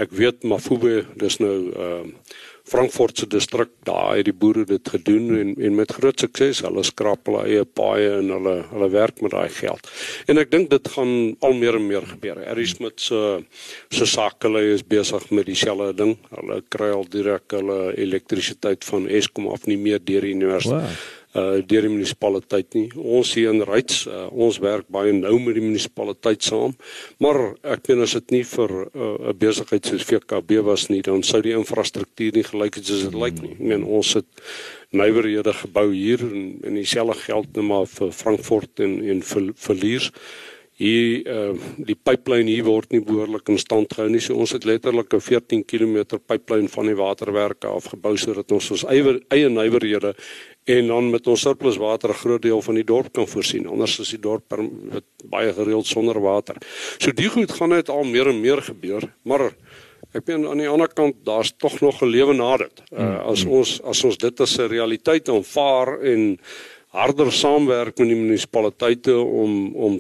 ek 0.08 0.20
weet 0.20 0.44
Mafube 0.44 1.06
dis 1.24 1.40
nou 1.40 1.56
uh 1.72 2.04
Frankfurt 2.66 3.18
se 3.18 3.28
distrik 3.30 3.70
daar 3.86 4.16
het 4.18 4.26
die 4.26 4.34
boere 4.34 4.66
dit 4.66 4.90
gedoen 4.90 5.36
en 5.38 5.54
en 5.68 5.76
met 5.76 5.92
groot 5.92 6.20
sukses. 6.20 6.64
Hulle 6.66 6.84
skraap 6.84 7.30
hulle 7.30 7.44
eie 7.46 7.66
paaie 7.66 8.16
en 8.20 8.32
hulle 8.34 8.56
hulle 8.72 8.90
werk 8.94 9.22
met 9.22 9.36
daai 9.36 9.50
geld. 9.54 9.90
En 10.32 10.42
ek 10.42 10.52
dink 10.52 10.72
dit 10.74 10.94
gaan 10.96 11.14
al 11.46 11.54
meer 11.60 11.78
en 11.78 11.88
meer 11.88 12.08
gebeur. 12.14 12.42
Harry 12.48 12.66
Smith 12.66 13.02
se 13.02 13.22
se 13.90 14.06
sakelei 14.10 14.72
is 14.74 14.86
besig 14.96 15.30
met 15.30 15.46
dieselfde 15.46 15.94
ding. 15.94 16.16
Hulle 16.34 16.62
kry 16.74 16.90
al 16.96 17.06
direk 17.10 17.54
hulle 17.54 17.94
elektrisiteit 18.08 18.88
van 18.90 19.08
Eskom 19.08 19.52
af 19.54 19.70
nie 19.70 19.78
meer 19.78 20.02
deur 20.02 20.26
die 20.26 20.34
universiteit. 20.34 20.90
Wow 20.90 21.24
uh 21.36 21.60
deur 21.68 21.86
die 21.88 21.92
munisipaliteit 21.92 22.78
nie. 22.78 22.86
Ons 22.96 23.34
hier 23.36 23.52
in 23.54 23.64
Ryds, 23.68 24.06
uh, 24.08 24.26
ons 24.32 24.60
werk 24.64 24.88
baie 24.92 25.14
nou 25.16 25.36
met 25.44 25.58
die 25.58 25.64
munisipaliteit 25.66 26.46
saam. 26.46 26.76
Maar 27.24 27.42
ek 27.76 27.90
meen 27.92 28.06
as 28.06 28.16
dit 28.18 28.38
nie 28.38 28.44
vir 28.48 28.72
uh, 28.72 28.88
'n 28.88 29.30
uh, 29.30 29.36
besigheid 29.46 29.86
soos 29.86 30.08
VKB 30.08 30.64
was 30.64 30.88
nie, 30.90 31.02
dan 31.02 31.24
sou 31.24 31.42
die 31.42 31.56
infrastruktuur 31.58 32.40
nie 32.40 32.48
gelyk 32.48 32.80
het 32.80 32.86
soos 32.88 33.06
dit 33.10 33.20
lyk 33.26 33.42
nie. 33.42 33.54
Ek 33.60 33.68
meen 33.74 33.84
ons 33.84 34.14
het 34.14 34.28
nywerhede 34.96 35.54
gebou 35.54 35.92
hier 35.92 36.20
en 36.24 36.60
en 36.64 36.76
dieselfde 36.80 37.20
geld 37.28 37.56
net 37.56 37.66
maar 37.66 37.88
vir 37.88 38.12
Frankfurt 38.12 38.80
en 38.80 39.02
en 39.04 39.22
vir 39.22 39.52
verliers 39.56 40.12
hier 40.76 41.28
uh, 41.32 41.54
die 41.88 41.96
pipeline 41.96 42.52
hier 42.52 42.66
word 42.68 42.92
nie 42.92 43.00
behoorlik 43.04 43.48
in 43.54 43.60
stand 43.62 43.94
gehou 43.96 44.10
nie. 44.12 44.20
So 44.24 44.36
ons 44.36 44.52
het 44.52 44.66
letterlik 44.68 45.14
'n 45.14 45.24
14 45.24 45.64
km 45.64 46.20
pipeline 46.20 46.68
van 46.68 46.86
die 46.86 46.96
waterwerke 46.96 47.68
afgebou 47.68 48.18
sodat 48.18 48.52
ons 48.52 48.72
ons 48.72 48.84
eie 48.84 49.22
eie 49.32 49.50
nywerhede 49.50 50.16
en 50.66 50.88
dan 50.88 51.10
met 51.12 51.28
ons 51.28 51.42
surplus 51.42 51.78
water 51.78 52.10
'n 52.10 52.22
groot 52.24 52.42
deel 52.42 52.62
van 52.62 52.76
die 52.76 52.84
dorp 52.84 53.14
kan 53.14 53.28
voorsien. 53.28 53.68
Anders 53.68 54.00
is 54.00 54.10
die 54.10 54.20
dorp 54.20 54.48
per, 54.48 54.60
baie 55.24 55.54
gereeld 55.54 55.86
sonder 55.86 56.20
water. 56.20 56.56
So 56.98 57.12
die 57.12 57.30
goed 57.30 57.52
gaan 57.52 57.70
net 57.70 57.90
al 57.90 58.04
meer 58.04 58.28
en 58.28 58.42
meer 58.42 58.62
gebeur, 58.62 59.14
maar 59.24 59.54
ek 60.14 60.28
meen 60.28 60.48
aan 60.48 60.58
die 60.58 60.70
ander 60.70 60.88
kant 60.88 61.16
daar's 61.24 61.54
tog 61.58 61.80
nog 61.82 62.02
'n 62.02 62.10
lewe 62.10 62.34
na 62.34 62.58
dit. 62.58 62.82
Uh, 62.92 63.28
as 63.28 63.46
ons 63.46 63.82
as 63.84 64.04
ons 64.04 64.18
dit 64.18 64.42
as 64.42 64.58
'n 64.58 64.68
realiteit 64.68 65.30
aanvaar 65.30 66.02
en 66.02 66.40
harder 66.96 67.32
saamwerk 67.32 67.98
met 68.00 68.12
die 68.12 68.18
munisipaliteite 68.20 69.16
om 69.20 69.56
om 69.88 69.98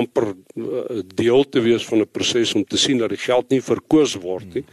amper 0.00 0.30
uh, 0.32 1.00
deel 1.14 1.44
te 1.48 1.62
wees 1.64 1.84
van 1.88 2.00
'n 2.04 2.10
proses 2.12 2.54
om 2.54 2.64
te 2.64 2.78
sien 2.78 2.98
dat 2.98 3.12
die 3.12 3.20
geld 3.20 3.50
nie 3.50 3.60
verkoos 3.60 4.14
word 4.14 4.54
nie, 4.54 4.64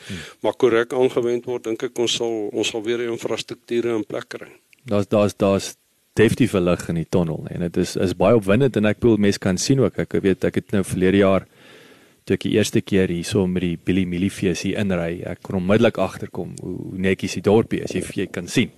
maar 0.41 0.53
korrek 0.53 0.93
aangewend 0.93 1.45
word, 1.45 1.63
dink 1.63 1.83
ek 1.83 1.99
ons 1.99 2.15
sal 2.21 2.47
ons 2.53 2.67
sal 2.67 2.83
weer 2.83 2.97
die 2.97 3.11
infrastrukture 3.11 3.95
in 3.95 4.05
plek 4.05 4.29
kry. 4.29 4.51
Daar's 4.85 5.07
daar's 5.07 5.35
daar's 5.35 5.75
definitief 6.17 6.53
lig 6.53 6.89
in 6.89 7.01
die 7.01 7.09
tonnel 7.09 7.45
en 7.53 7.65
dit 7.67 7.77
is 7.83 7.95
is 7.95 8.15
baie 8.17 8.37
opwindend 8.37 8.77
en 8.79 8.89
ek 8.89 8.99
bedoel 9.01 9.21
mense 9.27 9.39
kan 9.43 9.57
sien 9.61 9.83
ook 9.83 9.99
ek 10.03 10.17
weet 10.23 10.47
ek 10.49 10.61
het 10.61 10.73
nou 10.75 10.83
verlede 10.83 11.21
jaar 11.21 11.45
toe 12.25 12.35
ek 12.37 12.47
die 12.47 12.55
eerste 12.57 12.81
keer 12.81 13.11
hierso 13.13 13.45
met 13.47 13.63
die 13.63 13.77
Billy 13.77 14.05
Millifees 14.09 14.65
hier 14.65 14.81
inry 14.81 15.21
ek 15.29 15.43
kon 15.45 15.59
onmiddellik 15.61 15.99
agterkom 16.01 16.55
hoe 16.63 16.97
netjies 17.07 17.37
die 17.37 17.45
dorpie 17.45 17.83
is 17.85 17.93
jy 17.95 18.03
jy 18.23 18.27
kan 18.33 18.49
sien 18.51 18.73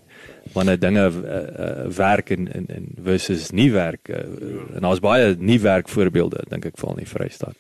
wanneer 0.54 0.80
dinge 0.80 1.06
uh, 1.06 1.36
uh, 1.36 1.88
werk 1.96 2.30
en 2.30 2.54
en 2.54 2.66
en 2.68 2.88
versus 3.04 3.50
nie 3.52 3.72
werk 3.72 4.10
uh, 4.10 4.26
en 4.76 4.82
daar's 4.82 5.00
baie 5.04 5.36
nie 5.40 5.60
werk 5.62 5.90
voorbeelde 5.90 6.44
dink 6.50 6.66
ek 6.66 6.78
val 6.82 6.96
in 6.98 7.04
die 7.04 7.10
Vrystaat. 7.10 7.56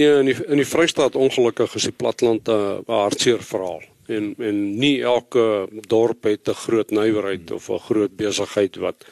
Ja 0.00 0.18
in 0.20 0.30
die 0.30 0.38
in 0.46 0.60
die 0.60 0.68
Vrystaat 0.68 1.16
ongelukkig 1.16 1.74
is 1.74 1.88
die 1.88 1.96
platland 1.96 2.48
'n 2.48 2.82
uh, 2.86 3.02
hartseer 3.04 3.42
verhaal. 3.42 3.82
En 4.06 4.34
en 4.38 4.58
nie 4.78 5.02
elke 5.02 5.68
dorp 5.88 6.24
het 6.24 6.48
'n 6.48 6.60
groot 6.66 6.90
nywerheid 6.90 7.50
of 7.50 7.68
'n 7.70 7.86
groot 7.88 8.16
besigheid 8.16 8.76
wat 8.76 9.06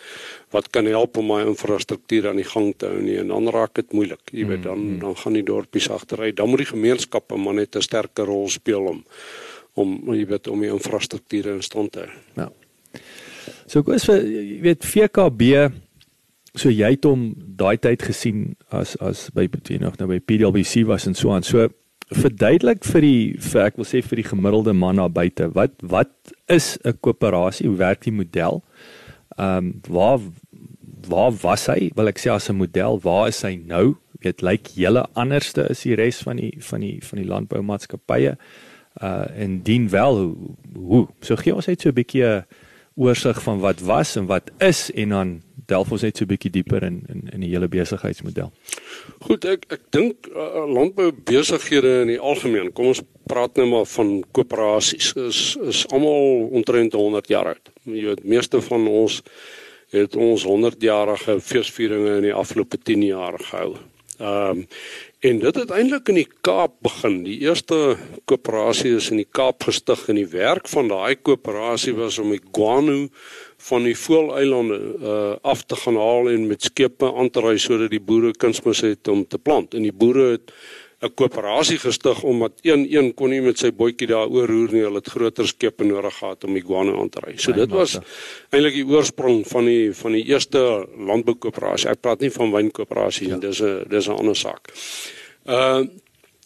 wat 0.50 0.70
kan 0.70 0.86
help 0.86 1.16
om 1.16 1.26
my 1.26 1.40
infrastruktuur 1.46 2.28
aan 2.28 2.36
die 2.36 2.50
gang 2.50 2.74
te 2.76 2.86
hou 2.86 3.00
nie. 3.02 3.18
En 3.18 3.28
dan 3.28 3.48
raak 3.48 3.74
dit 3.74 3.92
moeilik. 3.92 4.30
Jy 4.32 4.46
weet 4.46 4.62
dan 4.62 4.78
mm-hmm. 4.78 4.98
dan 4.98 5.16
gaan 5.16 5.32
die 5.32 5.42
dorpies 5.42 5.90
agteruit. 5.90 6.36
Dan 6.36 6.48
moet 6.48 6.58
die 6.58 6.74
gemeenskappe 6.74 7.36
maar 7.36 7.54
net 7.54 7.76
'n 7.76 7.80
sterker 7.80 8.24
rol 8.24 8.48
speel 8.48 8.84
om 8.84 9.04
om 9.74 10.14
jy 10.14 10.26
weet 10.26 10.48
om 10.48 10.60
die 10.60 10.70
infrastruktuur 10.70 11.46
in 11.46 11.62
stand 11.62 11.92
te 11.92 11.98
hou. 11.98 12.10
Ja 12.34 12.52
So 13.74 13.82
ek 13.82 13.88
was 13.90 14.04
jy 14.06 14.60
weet 14.62 14.84
VKB 14.86 15.46
so 16.54 16.70
jy 16.70 16.92
het 16.92 17.06
hom 17.08 17.32
daai 17.58 17.74
tyd 17.82 18.04
gesien 18.06 18.52
as 18.70 18.92
as 19.02 19.24
by 19.34 19.48
between 19.50 19.82
nog 19.82 19.96
nou 19.98 20.06
by 20.12 20.20
PDLBC 20.22 20.84
was 20.86 21.08
en 21.10 21.18
so 21.18 21.32
aan. 21.34 21.42
So 21.42 21.66
verduidelik 22.14 22.86
vir 22.86 23.02
die 23.02 23.34
vir 23.42 23.64
ek 23.64 23.80
wil 23.80 23.88
sê 23.90 23.98
vir 24.06 24.20
die 24.22 24.28
gemiddelde 24.28 24.76
man 24.78 25.02
daar 25.02 25.10
buite 25.10 25.50
wat 25.58 25.74
wat 25.82 26.14
is 26.46 26.78
'n 26.84 26.94
koöperasie? 27.02 27.66
Hoe 27.66 27.80
werk 27.82 28.06
die 28.06 28.14
model? 28.14 28.62
Ehm 29.38 29.58
um, 29.58 29.74
waar 29.90 30.20
waar 31.10 31.34
was 31.42 31.66
hy? 31.66 31.90
Wil 31.96 32.14
ek 32.14 32.22
sê 32.22 32.30
as 32.30 32.48
'n 32.48 32.54
model, 32.62 33.00
waar 33.02 33.26
is 33.28 33.42
hy 33.42 33.56
nou? 33.56 33.96
Weet 34.22 34.40
lyk 34.40 34.70
julle 34.78 35.02
anderste 35.14 35.66
is 35.68 35.82
die 35.82 35.96
res 35.96 36.22
van 36.22 36.36
die 36.36 36.54
van 36.60 36.80
die 36.80 37.00
van 37.02 37.18
die 37.18 37.26
landboumaatskappye 37.26 38.36
uh 39.02 39.26
en 39.34 39.62
dien 39.62 39.90
wel 39.90 40.14
hoe, 40.14 40.54
hoe 40.74 41.08
so 41.20 41.34
gee 41.34 41.54
ons 41.54 41.66
net 41.66 41.80
so 41.80 41.88
'n 41.88 41.98
bietjie 41.98 42.44
oorsig 42.94 43.42
van 43.42 43.58
wat 43.58 43.80
was 43.80 44.16
en 44.16 44.26
wat 44.26 44.50
is 44.58 44.90
en 44.94 45.08
dan 45.08 45.42
delf 45.66 45.90
ons 45.90 46.02
net 46.02 46.16
so 46.16 46.24
'n 46.24 46.28
bietjie 46.28 46.50
dieper 46.50 46.82
in 46.82 47.02
in 47.08 47.28
in 47.32 47.40
die 47.40 47.50
hele 47.50 47.68
besigheidsmodel. 47.68 48.52
Goed, 49.20 49.44
ek 49.44 49.64
ek 49.68 49.80
dink 49.90 50.28
uh, 50.28 50.66
landbou 50.68 51.10
besighede 51.12 52.00
in 52.02 52.08
die 52.08 52.20
algemeen, 52.20 52.72
kom 52.72 52.86
ons 52.86 53.02
praat 53.26 53.56
nou 53.56 53.66
maar 53.66 53.86
van 53.86 54.24
koöperasies, 54.32 55.12
is 55.16 55.56
is 55.62 55.86
almal 55.88 56.48
omtrent 56.52 56.92
100 56.92 57.28
jaar 57.28 57.46
oud. 57.46 57.70
Jy 57.84 58.04
weet, 58.04 58.24
meeste 58.24 58.60
van 58.60 58.86
ons 58.86 59.22
het 59.90 60.16
ons 60.16 60.44
100 60.44 60.82
jarige 60.82 61.40
feesvieringe 61.40 62.16
in 62.16 62.22
die 62.22 62.34
afgelope 62.34 62.78
10 62.78 63.02
jaar 63.02 63.38
gehou. 63.38 63.76
Ehm 64.18 64.50
um, 64.58 64.66
En 65.24 65.38
dit 65.40 65.56
het 65.56 65.70
eintlik 65.72 66.10
in 66.12 66.18
die 66.18 66.28
Kaap 66.44 66.74
begin. 66.84 67.22
Die 67.24 67.38
eerste 67.46 67.94
koöperasie 68.28 68.90
is 68.98 69.06
in 69.08 69.22
die 69.22 69.30
Kaap 69.38 69.64
gestig 69.64 70.02
en 70.12 70.18
die 70.20 70.28
werk 70.28 70.68
van 70.68 70.90
daai 70.92 71.16
koöperasie 71.16 71.94
was 71.96 72.18
om 72.20 72.34
die 72.34 72.42
guano 72.52 73.06
van 73.70 73.88
die 73.88 73.96
Voëleilande 73.96 74.76
uh 75.00 75.22
af 75.40 75.62
te 75.64 75.78
gaan 75.80 75.96
haal 75.96 76.28
en 76.28 76.44
met 76.50 76.68
skepe 76.68 77.08
aan 77.08 77.32
te 77.32 77.40
ry 77.40 77.54
sodat 77.56 77.94
die 77.94 78.02
boere 78.04 78.34
kunsmis 78.36 78.84
het 78.84 79.08
om 79.08 79.24
te 79.24 79.40
plant. 79.40 79.72
En 79.72 79.88
die 79.88 79.96
boere 79.96 80.26
het 80.34 80.52
'n 81.02 81.14
koöperasie 81.14 81.78
gestig 81.78 82.22
omdat 82.22 82.52
een 82.62 82.86
een 82.90 83.14
kon 83.14 83.30
nie 83.30 83.40
met 83.40 83.58
sy 83.58 83.70
bootjie 83.72 84.06
daar 84.06 84.28
oor 84.28 84.46
roer 84.48 84.72
nie. 84.72 84.82
Hulle 84.82 85.02
het 85.02 85.10
groter 85.10 85.46
skepe 85.46 85.84
nodig 85.84 86.14
gehad 86.18 86.44
om 86.44 86.54
die 86.54 86.62
guano 86.62 87.00
aan 87.00 87.08
te 87.08 87.20
ry. 87.20 87.36
So 87.36 87.52
dit 87.52 87.70
was 87.70 87.98
eintlik 88.50 88.74
die 88.74 88.86
oorsprong 88.86 89.44
van 89.46 89.64
die 89.64 89.92
van 89.94 90.12
die 90.12 90.24
eerste 90.24 90.86
landboukoöperasie. 90.96 91.90
Ek 91.90 92.00
praat 92.00 92.20
nie 92.20 92.30
van 92.30 92.52
wynkoöperasie 92.52 93.26
nie. 93.26 93.34
Ja. 93.34 93.38
Dis 93.38 93.60
'n 93.60 93.84
dis 93.88 94.08
'n 94.08 94.18
ander 94.18 94.36
saak. 94.36 94.72
Uh 95.46 95.84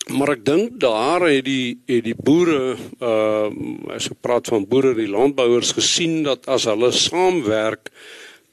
maar 0.09 0.31
ek 0.33 0.45
dink 0.45 0.81
daar 0.81 1.21
het 1.29 1.45
die 1.45 1.79
het 1.87 2.05
die 2.05 2.17
boere 2.17 2.77
uh 3.01 3.51
as 3.95 4.09
ek 4.11 4.21
praat 4.21 4.47
van 4.49 4.67
boere, 4.67 4.95
die 4.95 5.09
landbouers 5.09 5.73
gesien 5.73 6.23
dat 6.23 6.49
as 6.49 6.65
hulle 6.65 6.93
saamwerk 6.93 7.91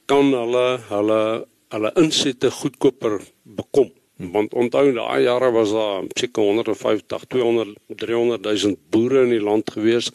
kan 0.06 0.32
hulle 0.32 0.78
hulle 0.90 1.46
hulle 1.74 1.92
insette 1.96 2.50
goedkoper 2.50 3.20
bekom. 3.42 3.90
Want 4.16 4.54
onthou 4.56 4.92
daai 4.96 5.22
jare 5.26 5.50
was 5.52 5.72
daar 5.76 6.06
seker 6.16 6.42
150, 6.42 7.26
200, 7.28 7.74
300 7.86 8.42
000 8.42 8.76
boere 8.90 9.26
in 9.26 9.34
die 9.34 9.42
land 9.44 9.70
gewees 9.70 10.08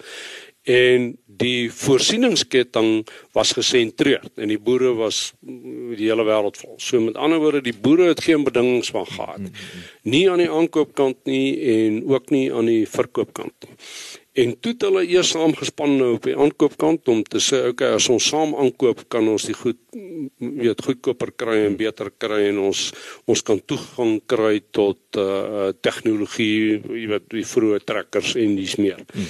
en 0.64 1.18
die 1.42 1.72
voorsieningsketting 1.74 3.08
was 3.34 3.54
gesentreerd 3.58 4.38
en 4.38 4.52
die 4.52 4.60
boere 4.62 4.94
was 4.98 5.32
die 5.42 6.06
hele 6.06 6.26
wêreld 6.28 6.60
vol. 6.62 6.76
So 6.78 7.02
met 7.02 7.18
ander 7.18 7.42
woorde, 7.42 7.64
die 7.66 7.74
boere 7.74 8.12
het 8.12 8.22
geen 8.22 8.44
bedingings 8.46 8.92
van 8.94 9.08
gehad. 9.10 9.50
Nie 10.04 10.28
aan 10.30 10.44
die 10.44 10.52
aankoopkant 10.52 11.26
nie 11.26 11.58
en 11.74 12.04
ook 12.10 12.30
nie 12.30 12.52
aan 12.54 12.70
die 12.70 12.86
verkoopkant 12.90 13.54
nie. 13.66 13.78
En 14.34 14.54
toe 14.64 14.72
het 14.72 14.84
hulle 14.88 15.02
eers 15.12 15.34
saamgespan 15.34 15.98
nou 16.00 16.14
op 16.16 16.24
die 16.24 16.36
aankoopkant 16.40 17.10
om 17.12 17.20
te 17.28 17.42
sê 17.44 17.66
okay 17.68 17.90
as 17.98 18.06
ons 18.14 18.30
saam 18.32 18.54
aankoop 18.64 19.04
kan 19.12 19.28
ons 19.28 19.44
die 19.50 19.56
goed 19.60 19.80
weet 20.40 20.84
goedkoper 20.86 21.34
kry 21.36 21.58
en 21.66 21.76
beter 21.80 22.14
kry 22.16 22.46
en 22.48 22.62
ons 22.70 22.86
ons 23.28 23.42
kan 23.44 23.60
toegang 23.60 24.22
kry 24.32 24.62
tot 24.72 25.20
uh 25.20 25.74
tegnologie 25.84 26.80
jy 26.80 27.10
weet 27.12 27.28
die 27.34 27.44
vroeë 27.48 27.82
trekkers 27.84 28.38
en 28.40 28.56
dis 28.56 28.78
meer. 28.80 29.04
Hmm. 29.12 29.28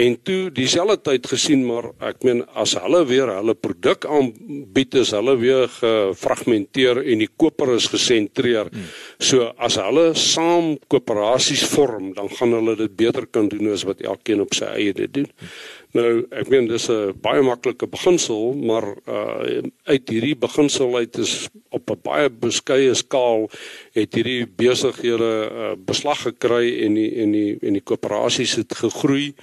En 0.00 0.16
toe 0.24 0.48
dieselfde 0.54 0.96
tyd 1.04 1.26
gesien 1.28 1.64
maar 1.66 1.90
ek 2.10 2.22
meen 2.24 2.40
as 2.62 2.72
hulle 2.80 3.02
weer 3.08 3.32
hulle 3.34 3.54
produk 3.54 4.06
aanbied 4.08 4.96
is 5.02 5.12
hulle 5.16 5.34
weer 5.40 5.66
gefragmenteer 5.74 7.02
en 7.02 7.20
die 7.24 7.28
koper 7.42 7.74
is 7.74 7.88
gesentreer. 7.92 8.70
Hmm. 8.72 8.86
So 9.18 9.50
as 9.60 9.76
hulle 9.80 10.10
saam 10.16 10.76
koöperasies 10.92 11.66
vorm, 11.74 12.14
dan 12.16 12.30
gaan 12.38 12.56
hulle 12.56 12.78
dit 12.80 12.96
beter 12.96 13.28
kan 13.28 13.50
doen 13.52 13.74
as 13.74 13.84
wat 13.88 14.00
elkeen 14.00 14.40
op 14.46 14.56
sy 14.56 14.70
eie 14.72 14.96
dit 14.96 15.12
doen. 15.20 15.28
Hmm. 15.28 15.52
Nou 15.96 16.10
ek 16.30 16.46
meen 16.52 16.68
dis 16.70 16.86
'n 16.88 17.18
baie 17.18 17.42
maklike 17.42 17.86
beginsel, 17.90 18.54
maar 18.54 18.86
uh 19.06 19.62
uit 19.90 20.08
hierdie 20.08 20.36
beginsel 20.38 20.96
uit 20.96 21.18
is 21.18 21.48
op 21.70 21.90
'n 21.90 22.00
baie 22.02 22.30
beskeie 22.30 22.94
skaal 22.94 23.50
het 23.92 24.14
hierdie 24.14 24.46
besighede 24.46 25.50
uh, 25.50 25.74
beslag 25.76 26.22
gekry 26.22 26.86
en 26.86 26.94
die 26.94 27.10
en 27.22 27.32
die 27.32 27.58
en 27.62 27.72
die 27.72 27.82
koöperasies 27.82 28.54
het 28.54 28.74
gegroei 28.74 29.34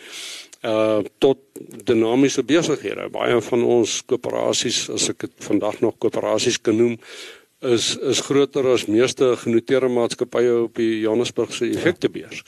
uh 0.66 1.04
tot 1.18 1.38
dinamiese 1.86 2.44
besighede. 2.44 3.10
Baie 3.14 3.42
van 3.42 3.64
ons 3.64 4.02
koöperasies, 4.06 4.88
as 4.90 5.10
ek 5.10 5.28
dit 5.28 5.34
vandag 5.46 5.82
nog 5.82 5.98
koöperasies 6.02 6.58
kan 6.62 6.78
noem, 6.78 6.98
is 7.62 7.98
is 7.98 8.22
groter 8.22 8.66
as 8.74 8.86
meeste 8.86 9.36
genoteerde 9.44 9.90
maatskappye 9.90 10.54
op 10.64 10.76
die 10.78 11.00
Johannesburgse 11.02 11.70
effektebeurs 11.70 12.44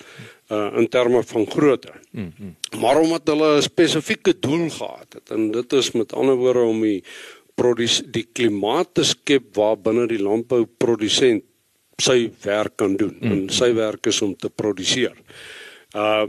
uh 0.49 0.69
in 0.77 0.89
terme 0.89 1.23
van 1.23 1.45
grootte. 1.49 1.93
Mm 2.11 2.33
-hmm. 2.37 2.55
Maar 2.81 2.99
omdat 2.99 3.27
hulle 3.27 3.57
'n 3.57 3.61
spesifieke 3.61 4.39
doel 4.39 4.69
gehad 4.69 5.13
het 5.13 5.29
en 5.29 5.51
dit 5.51 5.73
is 5.73 5.91
met 5.91 6.13
ander 6.13 6.35
woorde 6.35 6.59
om 6.59 6.81
die 6.81 7.03
die 8.11 8.27
klimaat 8.33 8.93
te 8.93 9.03
skep 9.03 9.55
waar 9.55 9.77
binne 9.77 10.07
die 10.07 10.21
landbouprodusent 10.21 11.43
sy 11.97 12.31
werk 12.41 12.75
kan 12.75 12.95
doen. 12.95 13.17
Mm 13.19 13.29
-hmm. 13.29 13.31
En 13.31 13.49
sy 13.49 13.73
werk 13.73 14.05
is 14.05 14.21
om 14.21 14.35
te 14.35 14.49
produseer. 14.49 15.11
Uh, 15.11 15.58
uh 15.95 16.25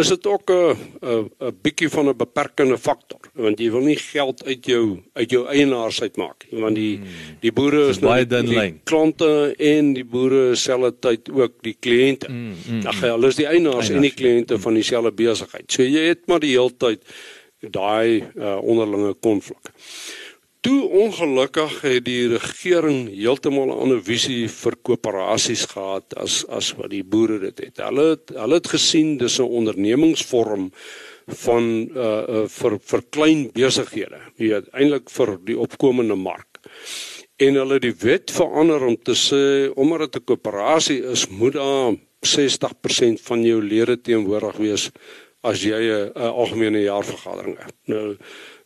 is 0.00 0.08
dit 0.08 0.26
ook 0.26 0.50
'n 0.50 0.76
'n 1.00 1.30
'n 1.40 1.56
bietjie 1.62 1.88
van 1.88 2.08
'n 2.08 2.16
beperkende 2.16 2.78
faktor 2.78 3.20
want 3.34 3.58
jy 3.60 3.70
wil 3.70 3.84
nie 3.84 3.96
geld 3.96 4.44
uit 4.44 4.66
jou 4.66 5.02
uit 5.12 5.30
jou 5.30 5.46
eienaars 5.46 6.00
uitmaak 6.02 6.46
nie 6.50 6.60
want 6.60 6.74
die 6.74 6.96
hmm. 6.96 7.36
die 7.40 7.52
boere 7.52 7.88
is 7.88 7.98
baie 7.98 8.26
dun 8.26 8.48
lyn 8.48 8.80
klante 8.84 9.54
en 9.58 9.92
die 9.92 10.04
boere 10.04 10.54
selfe 10.54 10.92
tyd 11.00 11.30
ook 11.30 11.62
die 11.62 11.76
kliënte. 11.80 12.26
Hmm, 12.26 12.54
hmm, 12.66 12.86
Ag 12.86 13.00
hulle 13.00 13.28
is 13.28 13.36
die 13.36 13.46
eienaars 13.46 13.90
en 13.90 14.00
die 14.00 14.14
kliënte 14.14 14.58
van 14.58 14.74
dieselfde 14.74 15.12
besigheid. 15.12 15.68
So 15.72 15.82
jy 15.82 16.08
het 16.12 16.26
maar 16.26 16.40
die 16.40 16.54
hele 16.54 16.72
tyd 16.76 17.04
daai 17.60 18.24
uh, 18.34 18.58
onderlinge 18.58 19.14
konflik. 19.20 19.70
Toe 20.62 20.82
ongelukkig 20.94 21.80
het 21.82 22.04
die 22.06 22.28
regering 22.30 23.08
heeltemal 23.10 23.66
'n 23.66 23.78
ander 23.82 24.02
visie 24.02 24.46
vir 24.46 24.76
koöperasies 24.86 25.64
gehad 25.72 26.14
as 26.14 26.44
as 26.46 26.68
wat 26.78 26.90
die 26.90 27.02
boere 27.02 27.38
dit 27.38 27.58
het. 27.64 27.80
Hulle 27.82 28.04
het, 28.10 28.30
hulle 28.30 28.54
het 28.60 28.68
gesien 28.70 29.16
dis 29.18 29.38
'n 29.40 29.50
ondernemingsvorm 29.58 30.70
van 31.26 31.64
uh, 31.96 32.22
uh 32.34 32.44
vir 32.46 32.78
vir 32.78 33.02
klein 33.10 33.50
besighede. 33.50 34.20
Jy 34.38 34.48
weet 34.48 34.68
eintlik 34.70 35.10
vir 35.10 35.38
die 35.44 35.58
opkomende 35.58 36.14
mark. 36.14 36.60
En 37.36 37.54
hulle 37.54 37.74
het 37.74 37.82
die 37.82 37.98
wet 37.98 38.30
verander 38.30 38.86
om 38.86 38.96
te 38.96 39.18
sê 39.18 39.72
omdat 39.74 40.12
dit 40.12 40.22
'n 40.22 40.24
koöperasie 40.24 41.02
is, 41.10 41.26
moet 41.28 41.52
daar 41.52 41.94
60% 42.20 43.20
van 43.20 43.42
jou 43.42 43.62
lede 43.62 44.00
teenwoordig 44.00 44.56
wees 44.56 44.90
as 45.42 45.62
jy 45.62 45.80
'n 45.90 46.12
algemene 46.14 46.82
jaarvergadering 46.82 47.58
het. 47.58 47.74
Nou 47.86 48.16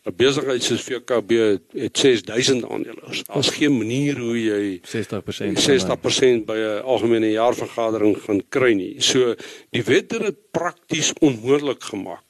'n 0.06 0.14
besigheid 0.16 0.62
soos 0.62 0.82
VKB 0.86 1.30
het 1.74 1.98
6000 1.98 2.68
aandeelhouers. 2.68 3.24
Daar's 3.24 3.50
geen 3.50 3.76
manier 3.76 4.18
hoe 4.18 4.38
jy 4.42 4.80
60% 4.82 5.58
60% 5.58 6.46
by 6.46 6.56
'n 6.56 6.82
algemene 6.82 7.30
jaarvergadering 7.30 8.16
gaan 8.22 8.42
kry 8.48 8.72
nie. 8.72 8.94
So 9.02 9.34
die 9.70 9.82
wet 9.82 10.12
het 10.12 10.22
dit 10.22 10.38
prakties 10.50 11.12
onmoontlik 11.18 11.82
gemaak 11.82 12.24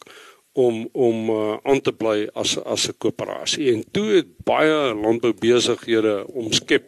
om 0.52 0.88
om 0.92 1.30
uh, 1.30 1.56
aan 1.62 1.80
te 1.80 1.92
bly 1.92 2.28
as 2.32 2.56
as 2.64 2.88
'n 2.88 2.96
koöperasie. 2.98 3.72
En 3.72 3.84
toe 3.90 4.06
het 4.06 4.26
baie 4.44 4.94
landboubesighede 4.94 6.26
omskep 6.32 6.84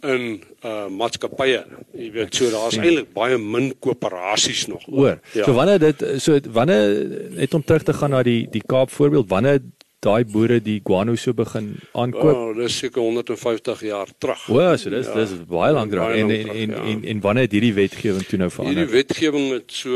in 0.00 0.42
uh 0.64 0.86
maatskappye. 0.88 1.64
Jy 1.92 2.10
weet 2.12 2.34
so 2.34 2.50
daar's 2.50 2.76
eintlik 2.76 3.12
baie 3.12 3.38
min 3.38 3.72
koöperasies 3.78 4.66
nog. 4.66 4.84
Hoor. 4.84 5.18
Ja. 5.32 5.44
So 5.44 5.52
wanneer 5.52 5.78
dit 5.78 6.04
so 6.22 6.38
wanneer 6.52 7.06
net 7.30 7.54
om 7.54 7.64
terug 7.64 7.82
te 7.82 7.92
gaan 7.92 8.10
na 8.10 8.22
die 8.22 8.46
die 8.50 8.62
Kaap 8.66 8.90
voorbeeld, 8.90 9.28
wanneer 9.28 9.60
daai 10.04 10.24
boere 10.28 10.58
die 10.62 10.80
guano 10.84 11.14
so 11.20 11.34
begin 11.36 11.70
aankoop. 11.92 12.30
Oh, 12.34 12.50
dis 12.56 12.76
seker 12.82 13.02
150 13.02 13.84
jaar 13.88 14.12
terug. 14.18 14.44
O, 14.52 14.60
so 14.80 14.92
dis 14.92 15.08
ja, 15.08 15.16
dis 15.20 15.32
baie 15.48 15.72
lank 15.76 15.94
terug 15.94 16.16
en 16.18 16.34
en 16.34 16.52
en, 16.54 16.76
ja. 16.76 16.82
en 16.92 17.06
en 17.14 17.22
wanneer 17.24 17.48
het 17.48 17.56
hierdie 17.56 17.74
wetgewing 17.78 18.28
toe 18.28 18.40
nou 18.42 18.50
verander? 18.52 18.82
Hierdie 18.82 18.98
wetgewing 18.98 19.48
het 19.54 19.78
so 19.80 19.90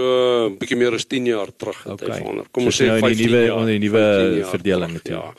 'n 0.49 0.57
bietjie 0.61 0.81
meer 0.81 0.97
as 0.99 1.07
10 1.07 1.31
jaar 1.33 1.53
terug 1.57 1.85
het 1.85 2.03
okay. 2.03 2.17
verander. 2.17 2.49
Kom 2.51 2.71
ons 2.71 2.77
so 2.77 2.85
sê 2.85 2.89
nou 2.89 2.99
15 3.05 3.25
nuwe 3.27 3.45
onder 3.55 3.73
die 3.75 3.85
nuwe 3.87 4.49
verdeling 4.55 4.99
het. 4.99 5.09
Ja. 5.09 5.35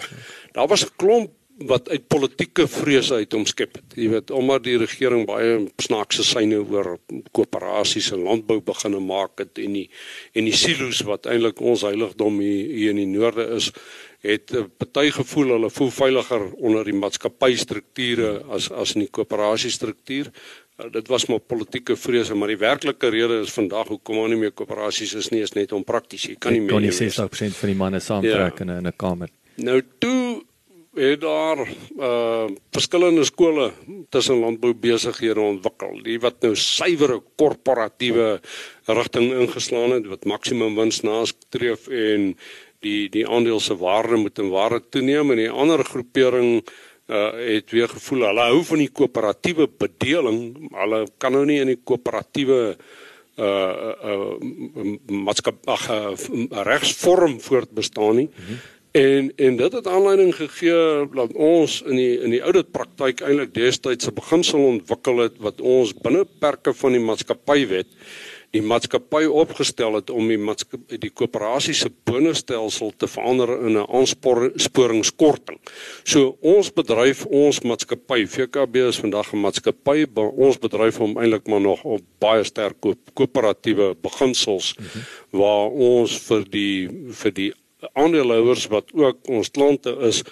Daar 0.54 0.68
was 0.68 0.86
'n 0.86 0.96
klomp 0.96 1.36
wat 1.68 1.90
uit 1.90 2.08
politieke 2.08 2.68
vrese 2.68 3.20
uit 3.20 3.34
omskep 3.34 3.76
het. 3.76 3.96
Jy 4.00 4.10
weet, 4.14 4.32
omdat 4.32 4.64
die 4.64 4.78
regering 4.80 5.26
baie 5.28 5.58
snaakse 5.82 6.24
syne 6.24 6.62
oor 6.62 6.94
koöperasies 7.36 8.12
en 8.16 8.24
landbou 8.28 8.60
begine 8.64 9.02
maak 9.04 9.44
het 9.44 9.60
en 9.60 9.76
die 9.76 9.88
en 10.38 10.48
die 10.48 10.56
silo's 10.56 11.02
wat 11.08 11.28
eintlik 11.28 11.60
ons 11.60 11.84
heiligdom 11.88 12.40
hier, 12.44 12.72
hier 12.76 12.96
in 12.96 13.02
die 13.04 13.10
noorde 13.12 13.50
is, 13.58 13.72
het 14.20 14.52
'n 14.52 14.56
uh, 14.56 14.64
party 14.78 15.10
gevoel 15.12 15.48
hulle 15.48 15.70
voel 15.70 15.90
veiliger 15.90 16.52
onder 16.54 16.84
die 16.84 16.94
maatskappystrukture 16.94 18.44
as 18.50 18.72
as 18.72 18.94
in 18.94 19.00
die 19.06 19.12
koöperasiestruktuur. 19.12 20.32
Uh, 20.78 20.92
dit 20.92 21.08
was 21.08 21.26
maar 21.26 21.40
politieke 21.40 21.96
vrese, 21.96 22.36
maar 22.36 22.48
die 22.48 22.58
werklike 22.58 23.10
rede 23.10 23.40
is 23.40 23.52
vandag 23.52 23.88
hoekom 23.88 24.16
maar 24.16 24.30
nie 24.30 24.38
meer 24.38 24.52
koöperasies 24.52 25.14
is 25.14 25.30
nie 25.30 25.42
is 25.42 25.54
net 25.54 25.72
om 25.72 25.84
prakties. 25.84 26.24
Jy 26.24 26.36
kan 26.40 26.52
nie 26.52 26.62
meer 26.62 26.70
kan 26.70 26.82
nie 26.82 26.92
60% 26.92 27.56
van 27.56 27.70
die 27.70 27.76
manne 27.78 28.00
saamtrek 28.00 28.60
ja. 28.60 28.66
in 28.66 28.88
'n 28.88 28.94
kamer. 28.96 29.30
Nou 29.56 29.82
toe 30.00 30.44
het 30.94 31.22
daar 31.22 31.68
uh 31.98 32.48
verskillende 32.72 33.24
skole 33.24 33.72
tussen 34.10 34.40
landbou 34.40 34.74
besighede 34.74 35.40
ontwikkel. 35.40 36.00
Die 36.04 36.20
wat 36.20 36.42
nou 36.42 36.56
suiwere 36.56 37.22
korporatiewe 37.36 38.40
rigting 38.86 39.34
ingeslaan 39.34 39.92
het 39.92 40.08
wat 40.08 40.26
maksimum 40.26 40.76
wins 40.76 41.02
nastreef 41.02 41.88
en 41.88 42.36
die 42.86 43.10
die 43.12 43.26
aandeel 43.28 43.60
se 43.60 43.76
waarde 43.78 44.16
moet 44.16 44.40
in 44.40 44.50
waarde 44.54 44.82
toeneem 44.90 45.32
en 45.34 45.44
die 45.44 45.52
ander 45.52 45.84
groepering 45.84 46.62
uh 47.10 47.32
het 47.34 47.72
weer 47.74 47.90
gevoel 47.90 48.28
hulle 48.28 48.48
hou 48.52 48.64
van 48.64 48.84
die 48.84 48.92
koöperatiewe 48.94 49.66
bedeling 49.82 50.42
hulle 50.78 51.06
kan 51.18 51.34
nou 51.34 51.46
nie 51.50 51.60
in 51.64 51.72
die 51.74 51.80
koöperatiewe 51.84 52.60
uh 53.40 53.94
uh 54.12 54.34
maatskap 55.26 55.64
ag 55.66 55.88
uh, 55.90 56.12
regsvorm 56.70 57.40
voortbestaan 57.42 58.16
nie 58.16 58.28
mm 58.30 58.46
-hmm. 58.46 58.60
en 58.92 59.32
en 59.36 59.58
dit 59.58 59.74
het 59.74 59.88
aanleiding 59.88 60.36
gegee 60.36 61.10
dat 61.16 61.34
ons 61.34 61.82
in 61.82 61.96
die 61.96 62.20
in 62.20 62.30
die 62.30 62.44
oudit 62.44 62.72
praktyk 62.72 63.22
eintlik 63.22 63.54
destyds 63.54 64.08
'n 64.08 64.14
beginsel 64.14 64.66
ontwikkel 64.66 65.18
het 65.18 65.38
wat 65.38 65.62
ons 65.62 65.94
binne 65.94 66.26
perke 66.40 66.74
van 66.74 66.92
die 66.92 67.06
maatskappywet 67.10 67.88
die 68.56 68.62
maatskappy 68.66 69.26
opgestel 69.30 70.00
het 70.00 70.10
om 70.10 70.30
die 70.30 70.40
die 71.02 71.12
koöperasie 71.14 71.76
se 71.78 71.92
bonusstelsel 72.10 72.94
te 72.98 73.08
verander 73.08 73.52
in 73.68 73.78
'n 73.78 73.86
aansporingskorting. 73.86 75.60
So 76.04 76.38
ons 76.42 76.72
bedryf, 76.74 77.26
ons 77.26 77.62
maatskappy 77.62 78.26
VKB 78.26 78.76
is 78.90 79.00
vandag 79.00 79.34
'n 79.34 79.42
maatskappy, 79.42 80.06
ons 80.16 80.58
bedryf 80.58 80.98
hom 80.98 81.18
eintlik 81.18 81.48
maar 81.48 81.62
nog 81.62 81.84
op 81.84 82.02
baie 82.20 82.44
sterk 82.44 82.76
koöperatiewe 83.14 83.96
beginsels 84.02 84.76
mm 84.76 84.86
-hmm. 84.86 85.02
waar 85.40 85.70
ons 85.70 86.18
vir 86.18 86.50
die 86.50 86.90
vir 87.12 87.32
die 87.34 87.54
aandeelhouers 87.94 88.68
wat 88.68 88.94
ook 88.94 89.18
ons 89.28 89.52
klante 89.52 89.96
is 90.02 90.24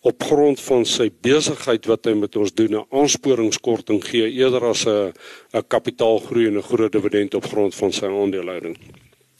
op 0.00 0.22
grond 0.22 0.60
van 0.60 0.84
sy 0.86 1.08
besigheid 1.22 1.86
wat 1.90 2.06
hy 2.06 2.14
met 2.14 2.36
ons 2.36 2.54
doen 2.54 2.74
'n 2.78 2.86
aansporingskorting 2.90 4.04
gee 4.04 4.30
eerder 4.30 4.64
as 4.64 4.86
'n 4.86 5.12
'n 5.52 5.66
kapitaalgroei 5.66 6.46
en 6.46 6.58
'n 6.58 6.70
groot 6.70 6.92
dividend 6.92 7.34
op 7.34 7.44
grond 7.44 7.74
van 7.74 7.92
sy 7.92 8.06
aandelehouding. 8.06 8.78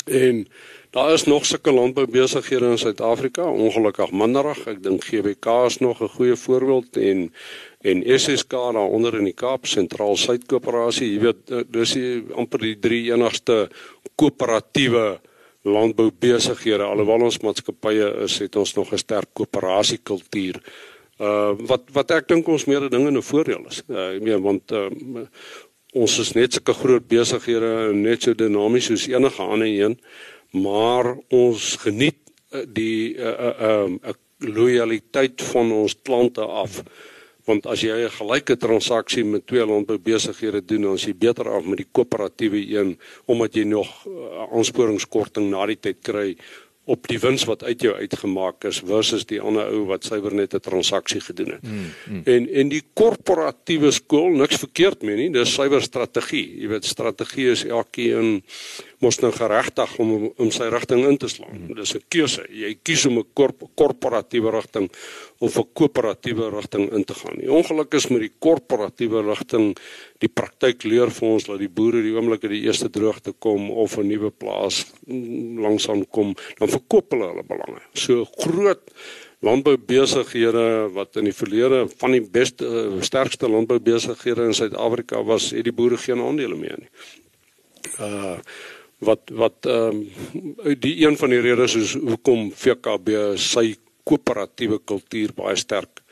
En 0.09 0.47
daar 0.91 1.13
is 1.13 1.25
nog 1.25 1.47
sulke 1.47 1.73
landboubesighede 1.73 2.67
in 2.67 2.79
Suid-Afrika, 2.79 3.45
ongelukkig 3.51 4.11
minderig. 4.11 4.67
Ek 4.67 4.83
dink 4.83 5.05
GBK 5.05 5.47
is 5.67 5.79
nog 5.79 6.01
'n 6.03 6.09
goeie 6.09 6.37
voorbeeld 6.37 6.97
en 6.97 7.33
en 7.81 8.03
SSK 8.19 8.51
daaronder 8.51 9.15
in 9.15 9.25
die 9.25 9.33
Kaap 9.35 9.67
Sentraal 9.67 10.17
Suid 10.17 10.47
Koöperasie, 10.47 11.13
jy 11.13 11.21
weet 11.21 11.73
dis 11.73 11.97
amper 12.35 12.59
die 12.59 12.79
drie 12.79 13.13
enigste 13.13 13.69
koöperatiewe 14.17 15.21
landboubesighede 15.69 16.85
alhoewel 16.85 17.27
ons 17.29 17.41
maatskappye 17.45 18.13
is 18.27 18.39
het 18.43 18.57
ons 18.57 18.75
nog 18.75 18.93
'n 18.93 18.99
sterk 19.05 19.31
koöperasiekultuur 19.33 20.61
uh 21.19 21.53
wat 21.71 21.91
wat 21.93 22.11
ek 22.11 22.29
dink 22.29 22.49
ons 22.49 22.67
meerde 22.67 22.89
dinge 22.89 23.11
'n 23.11 23.23
voordeel 23.23 23.67
is. 23.67 23.83
Uh, 23.89 24.15
ek 24.17 24.23
meen 24.23 24.43
want 24.43 24.73
uh, 24.73 24.89
ons 25.93 26.19
is 26.19 26.33
net 26.33 26.53
sulke 26.53 26.75
groot 26.75 27.09
besighede 27.09 27.91
en 27.91 28.03
net 28.03 28.23
so 28.23 28.35
dinamies 28.35 28.87
soos 28.87 29.09
enige 29.09 29.43
ander 29.43 29.67
een, 29.67 29.99
maar 30.53 31.17
ons 31.29 31.77
geniet 31.77 32.21
uh, 32.53 32.63
die 32.67 33.15
'n 33.15 33.21
uh, 33.21 33.53
uh, 33.61 33.85
um, 33.85 34.01
uh, 34.05 34.15
loyaliteit 34.39 35.43
van 35.43 35.73
ons 35.73 35.97
klante 36.03 36.41
af. 36.41 36.83
Want 37.49 37.67
as 37.67 37.81
jy 37.81 38.05
'n 38.05 38.17
gelyke 38.21 38.57
transaksie 38.57 39.25
met 39.25 39.47
twee 39.47 39.65
landboubesighede 39.65 40.61
doen, 40.65 40.83
dan 40.83 40.95
is 40.95 41.07
jy 41.09 41.15
beter 41.17 41.49
af 41.49 41.65
met 41.65 41.81
die 41.81 41.91
koöperatiewe 41.93 42.61
een 42.77 42.99
omdat 43.27 43.55
jy 43.55 43.65
nog 43.65 43.89
uh, 44.07 44.53
aansporingskorting 44.53 45.51
na 45.51 45.67
die 45.67 45.81
tyd 45.81 46.03
kry 46.03 46.37
op 46.89 47.05
die 47.09 47.19
wins 47.21 47.45
wat 47.45 47.65
uit 47.65 47.83
jou 47.85 47.93
uitgemaak 47.95 48.65
is 48.69 48.81
versus 48.89 49.27
die 49.29 49.41
ander 49.45 49.69
ou 49.69 49.85
wat 49.91 50.07
suiwer 50.09 50.35
net 50.35 50.55
'n 50.55 50.65
transaksie 50.65 51.21
gedoen 51.21 51.51
het. 51.53 51.63
Mm, 51.63 51.93
mm. 52.09 52.23
En 52.25 52.49
en 52.49 52.69
die 52.69 52.83
korporatiewe 52.93 53.91
skool 53.91 54.31
niks 54.31 54.57
verkeerd 54.57 55.03
mee 55.03 55.17
nie, 55.17 55.31
dis 55.31 55.53
suiwer 55.55 55.83
strategie. 55.83 56.61
Jy 56.61 56.69
weet 56.69 56.85
strategie 56.85 57.51
is 57.51 57.65
elkeen 57.65 58.43
mos 59.05 59.21
nou 59.23 59.31
geregtig 59.33 59.95
om 60.03 60.11
om 60.29 60.51
sy 60.55 60.69
rigting 60.73 61.05
in 61.07 61.19
te 61.21 61.29
slaan. 61.31 61.55
Mm. 61.69 61.75
Dis 61.79 61.95
'n 61.95 62.03
keuse. 62.09 62.45
Jy 62.51 62.79
kies 62.83 63.07
om 63.07 63.19
'n 63.19 63.27
korp, 63.35 63.63
korporatiewe 63.75 64.51
rigting 64.51 64.91
of 65.39 65.59
'n 65.59 65.69
koöperatiewe 65.73 66.51
rigting 66.51 66.91
in 66.93 67.05
te 67.05 67.15
gaan. 67.15 67.39
Die 67.39 67.53
ongeluk 67.53 67.95
is 67.95 68.09
met 68.09 68.21
die 68.21 68.33
korporatiewe 68.39 69.23
rigting, 69.23 69.77
die 70.19 70.29
praktyk 70.29 70.83
leer 70.85 71.11
vir 71.11 71.29
ons 71.29 71.45
dat 71.45 71.59
die 71.59 71.69
boere 71.69 72.03
die 72.03 72.15
oomblik 72.15 72.45
as 72.45 72.51
die 72.51 72.65
eerste 72.65 72.91
droogte 72.91 73.33
kom 73.33 73.71
of 73.71 73.99
'n 73.99 74.07
nuwe 74.07 74.31
plaas 74.31 74.87
langsaan 75.07 76.07
kom, 76.11 76.35
dan 76.59 76.69
verkoop 76.69 77.13
hulle 77.13 77.29
hulle 77.29 77.45
belange. 77.45 77.81
So 77.95 78.25
groot 78.25 78.91
landboubesighede 79.41 80.91
wat 80.93 81.17
in 81.17 81.25
die 81.25 81.35
verlede 81.35 81.87
van 81.99 82.11
die 82.11 82.23
beste 82.23 82.99
sterkste 83.01 83.49
landboubesighede 83.49 84.45
in 84.45 84.55
Suid-Afrika 84.55 85.23
was, 85.23 85.51
het 85.51 85.65
die 85.65 85.73
boere 85.73 85.97
geen 85.97 86.21
aandele 86.21 86.57
meer 86.57 86.79
nie. 86.79 86.91
Uh 88.01 88.39
wat 88.99 89.31
wat 89.31 89.67
ehm 89.67 90.03
um, 90.65 90.79
die 90.81 90.97
een 91.05 91.17
van 91.17 91.31
die 91.31 91.41
redes 91.41 91.77
is 91.79 91.95
hoekom 91.95 92.51
VKB 92.51 93.37
sy 93.39 93.77
koöperatiewe 94.09 94.81
kultuur 94.85 95.35
baie 95.37 95.57
sterk 95.57 96.03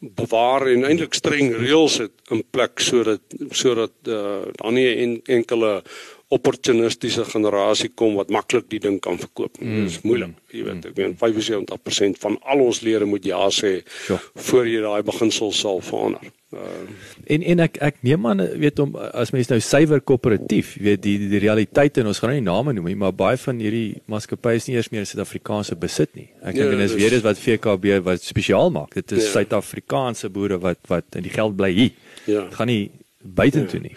bewaar 0.00 0.66
en 0.70 0.86
eintlik 0.88 1.14
streng 1.14 1.52
reëls 1.54 1.98
het 2.02 2.32
in 2.34 2.42
plek 2.50 2.82
sodat 2.82 3.22
sodat 3.50 3.94
uh, 4.06 4.46
daar 4.58 4.74
nie 4.74 4.88
en, 4.94 5.20
enkele 5.38 5.82
opportunistiese 6.28 7.24
generasie 7.24 7.88
kom 7.96 8.18
wat 8.18 8.28
maklik 8.32 8.66
die 8.68 8.80
ding 8.84 8.98
kan 9.00 9.16
verkoop. 9.20 9.56
Mm. 9.60 9.76
Dit 9.78 9.92
is 9.94 10.00
moeilik, 10.04 10.34
jy 10.52 10.64
weet. 10.66 10.88
Ek 10.90 10.98
meen 10.98 11.14
75% 11.16 12.20
van 12.20 12.36
al 12.44 12.64
ons 12.66 12.82
lede 12.84 13.08
moet 13.08 13.24
ja 13.24 13.46
sê 13.54 13.78
sure. 13.86 14.18
voor 14.48 14.68
jy 14.68 14.82
daai 14.84 15.06
beginsel 15.08 15.54
sal 15.56 15.80
verander. 15.84 16.28
Uh, 16.48 16.84
en 17.28 17.42
en 17.44 17.60
ek 17.60 17.74
ek 17.84 17.98
neem 18.08 18.24
aan 18.28 18.40
weet 18.60 18.78
om 18.80 18.94
as 18.96 19.34
mens 19.36 19.50
nou 19.52 19.58
suiwer 19.60 20.00
koöperatief, 20.00 20.74
weet 20.80 21.02
die 21.04 21.16
die 21.28 21.40
realiteite 21.44 22.00
en 22.00 22.08
ons 22.08 22.20
gaan 22.20 22.32
nou 22.32 22.38
nie 22.38 22.46
name 22.46 22.72
noem 22.76 22.88
nie, 22.88 22.96
maar 23.00 23.12
baie 23.16 23.36
van 23.40 23.60
hierdie 23.60 24.00
maatskappye 24.08 24.60
is 24.60 24.68
nie 24.68 24.78
eers 24.78 24.88
meer 24.92 25.08
Suid-Afrikaanse 25.08 25.76
besit 25.80 26.12
nie. 26.16 26.28
Ek 26.40 26.56
dink 26.56 26.64
ja, 26.64 26.76
en 26.76 26.84
dis 26.84 26.96
weer 26.96 27.12
dis 27.16 27.24
wat 27.24 27.40
VKB 27.40 27.98
wat 28.04 28.24
spesiaal 28.24 28.72
maak. 28.72 28.96
Dit 28.96 29.16
is 29.16 29.26
ja. 29.26 29.38
Suid-Afrikaanse 29.38 30.32
boere 30.32 30.60
wat 30.60 30.80
wat 30.92 31.20
in 31.20 31.28
die 31.28 31.32
geld 31.32 31.56
bly 31.56 31.72
hier. 31.72 31.92
Ja. 32.28 32.48
Gaan 32.56 32.72
nie 32.72 32.82
buitentoe 33.20 33.80
ja. 33.80 33.88
nie. 33.90 33.96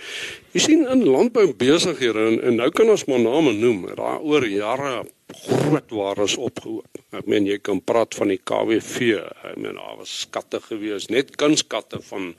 Jy 0.51 0.59
sien 0.59 0.81
in 0.91 1.05
landbou 1.07 1.45
besighede 1.55 2.27
en, 2.27 2.37
en 2.43 2.57
nou 2.59 2.69
kan 2.75 2.89
ons 2.91 3.05
maar 3.07 3.21
name 3.23 3.53
noem. 3.55 3.85
Daar 3.95 4.19
oor 4.19 4.43
jare 4.43 5.05
groot 5.31 5.93
waardes 5.95 6.35
opgehoop. 6.35 6.99
Ek 7.15 7.27
meen 7.31 7.47
jy 7.47 7.55
kan 7.63 7.79
praat 7.87 8.17
van 8.19 8.33
die 8.33 8.39
KWV. 8.39 9.13
Ek 9.47 9.55
meen 9.55 9.79
daar 9.79 9.95
was 10.01 10.11
skatte 10.25 10.59
gewees, 10.65 11.07
net 11.13 11.31
kunskatte 11.39 12.01
van 12.09 12.33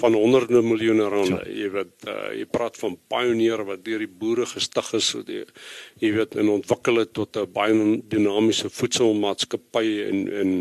van 0.00 0.16
honderde 0.16 0.62
miljoene 0.64 1.10
rande. 1.12 1.42
Ja. 1.44 1.56
Jy 1.60 1.68
weet 1.76 2.08
uh, 2.08 2.16
jy 2.38 2.48
praat 2.48 2.80
van 2.80 2.96
Pioneer 3.12 3.66
wat 3.68 3.84
deur 3.84 4.00
die 4.00 4.08
boere 4.08 4.48
gestig 4.48 4.92
is, 4.96 5.12
die, 5.28 5.44
jy 6.00 6.14
weet 6.16 6.38
en 6.40 6.54
ontwikkel 6.56 7.02
het 7.02 7.12
tot 7.12 7.36
'n 7.36 7.52
baie 7.52 8.00
dinamiese 8.08 8.72
voedselmaatskappy 8.72 9.86
en 10.08 10.24
en 10.40 10.52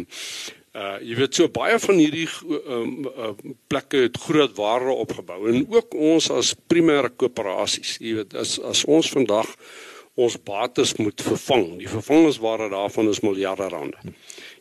uh 0.78 0.98
jy 1.02 1.18
weet 1.18 1.38
so 1.38 1.50
baie 1.50 1.80
van 1.82 1.98
hierdie 1.98 2.28
um, 2.46 3.08
uh, 3.10 3.34
plekke 3.72 4.06
het 4.08 4.18
groot 4.28 4.54
waarde 4.58 4.94
opgebou 4.94 5.40
en 5.50 5.64
ook 5.74 5.96
ons 5.98 6.30
as 6.32 6.54
primêre 6.70 7.10
koöperasies. 7.10 7.98
Jy 8.04 8.20
weet 8.22 8.36
as 8.38 8.58
as 8.60 8.86
ons 8.86 9.10
vandag 9.16 9.50
ons 10.18 10.38
bates 10.42 10.96
moet 10.98 11.22
vervang. 11.22 11.66
Die 11.78 11.90
vervangingswaarde 11.90 12.72
daarvan 12.74 13.10
is 13.12 13.22
miljarde 13.22 13.68
rande. 13.70 14.14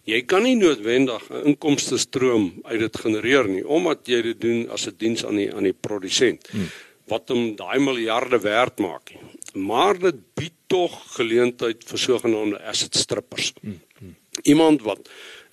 Jy 0.07 0.21
kan 0.31 0.45
nie 0.45 0.57
noodwendig 0.57 1.23
'n 1.31 1.53
inkomste 1.53 1.99
stroom 1.99 2.53
uit 2.65 2.81
dit 2.81 2.97
genereer 2.97 3.49
nie 3.49 3.65
omdat 3.67 4.07
jy 4.07 4.23
dit 4.23 4.41
doen 4.41 4.69
as 4.71 4.87
'n 4.87 4.91
die 4.91 4.99
diens 4.99 5.25
aan 5.25 5.37
die 5.37 5.51
aan 5.55 5.65
die 5.65 5.77
produsent 5.87 6.49
hmm. 6.53 6.69
wat 7.09 7.29
hom 7.29 7.57
daai 7.57 7.79
miljarde 7.79 8.39
werd 8.39 8.79
maak. 8.79 9.13
Maar 9.55 9.99
dit 9.99 10.17
bied 10.35 10.55
tog 10.67 10.93
geleentheid 11.17 11.85
vir 11.85 11.99
sogenaamde 11.99 12.63
asset 12.63 12.95
strippers. 12.95 13.53
Hmm. 13.61 13.81
Hmm. 13.99 14.17
Iemand 14.43 14.83
wat 14.83 15.09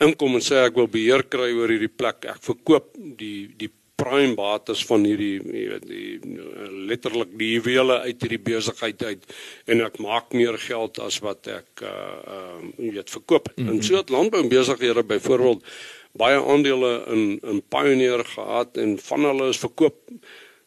inkom 0.05 0.37
en 0.39 0.43
sê 0.43 0.65
ek 0.67 0.75
wil 0.79 0.89
beheer 0.91 1.25
kry 1.31 1.51
oor 1.55 1.71
hierdie 1.71 1.91
plek. 1.91 2.27
Ek 2.29 2.43
verkoop 2.43 2.93
die 3.19 3.47
die 3.57 3.71
prime 4.03 4.33
bates 4.35 4.81
van 4.89 5.05
hierdie 5.05 5.37
jy 5.39 5.65
weet 5.69 5.83
die 5.87 6.37
letterlik 6.89 7.33
die 7.39 7.53
juwele 7.55 7.99
uit 8.07 8.23
hierdie 8.25 8.41
besigheid 8.41 9.03
uit 9.05 9.27
en 9.69 9.83
ek 9.85 9.99
maak 10.03 10.33
meer 10.35 10.57
geld 10.61 10.99
as 11.03 11.19
wat 11.25 11.49
ek 11.51 11.83
uh 11.85 12.37
uh 12.37 12.61
jy 12.77 12.93
weet 12.99 13.13
verkoop. 13.17 13.51
Mm 13.53 13.65
-hmm. 13.65 13.75
En 13.75 13.83
so 13.83 13.99
het 14.01 14.09
landbou 14.09 14.43
besighede 14.47 15.03
byvoorbeeld 15.03 15.61
baie 16.13 16.39
aandele 16.41 16.93
in 17.13 17.39
in 17.41 17.61
Pioneer 17.69 18.25
gehad 18.25 18.77
en 18.77 18.97
van 18.99 19.29
hulle 19.29 19.49
is 19.53 19.61
verkoop 19.61 19.97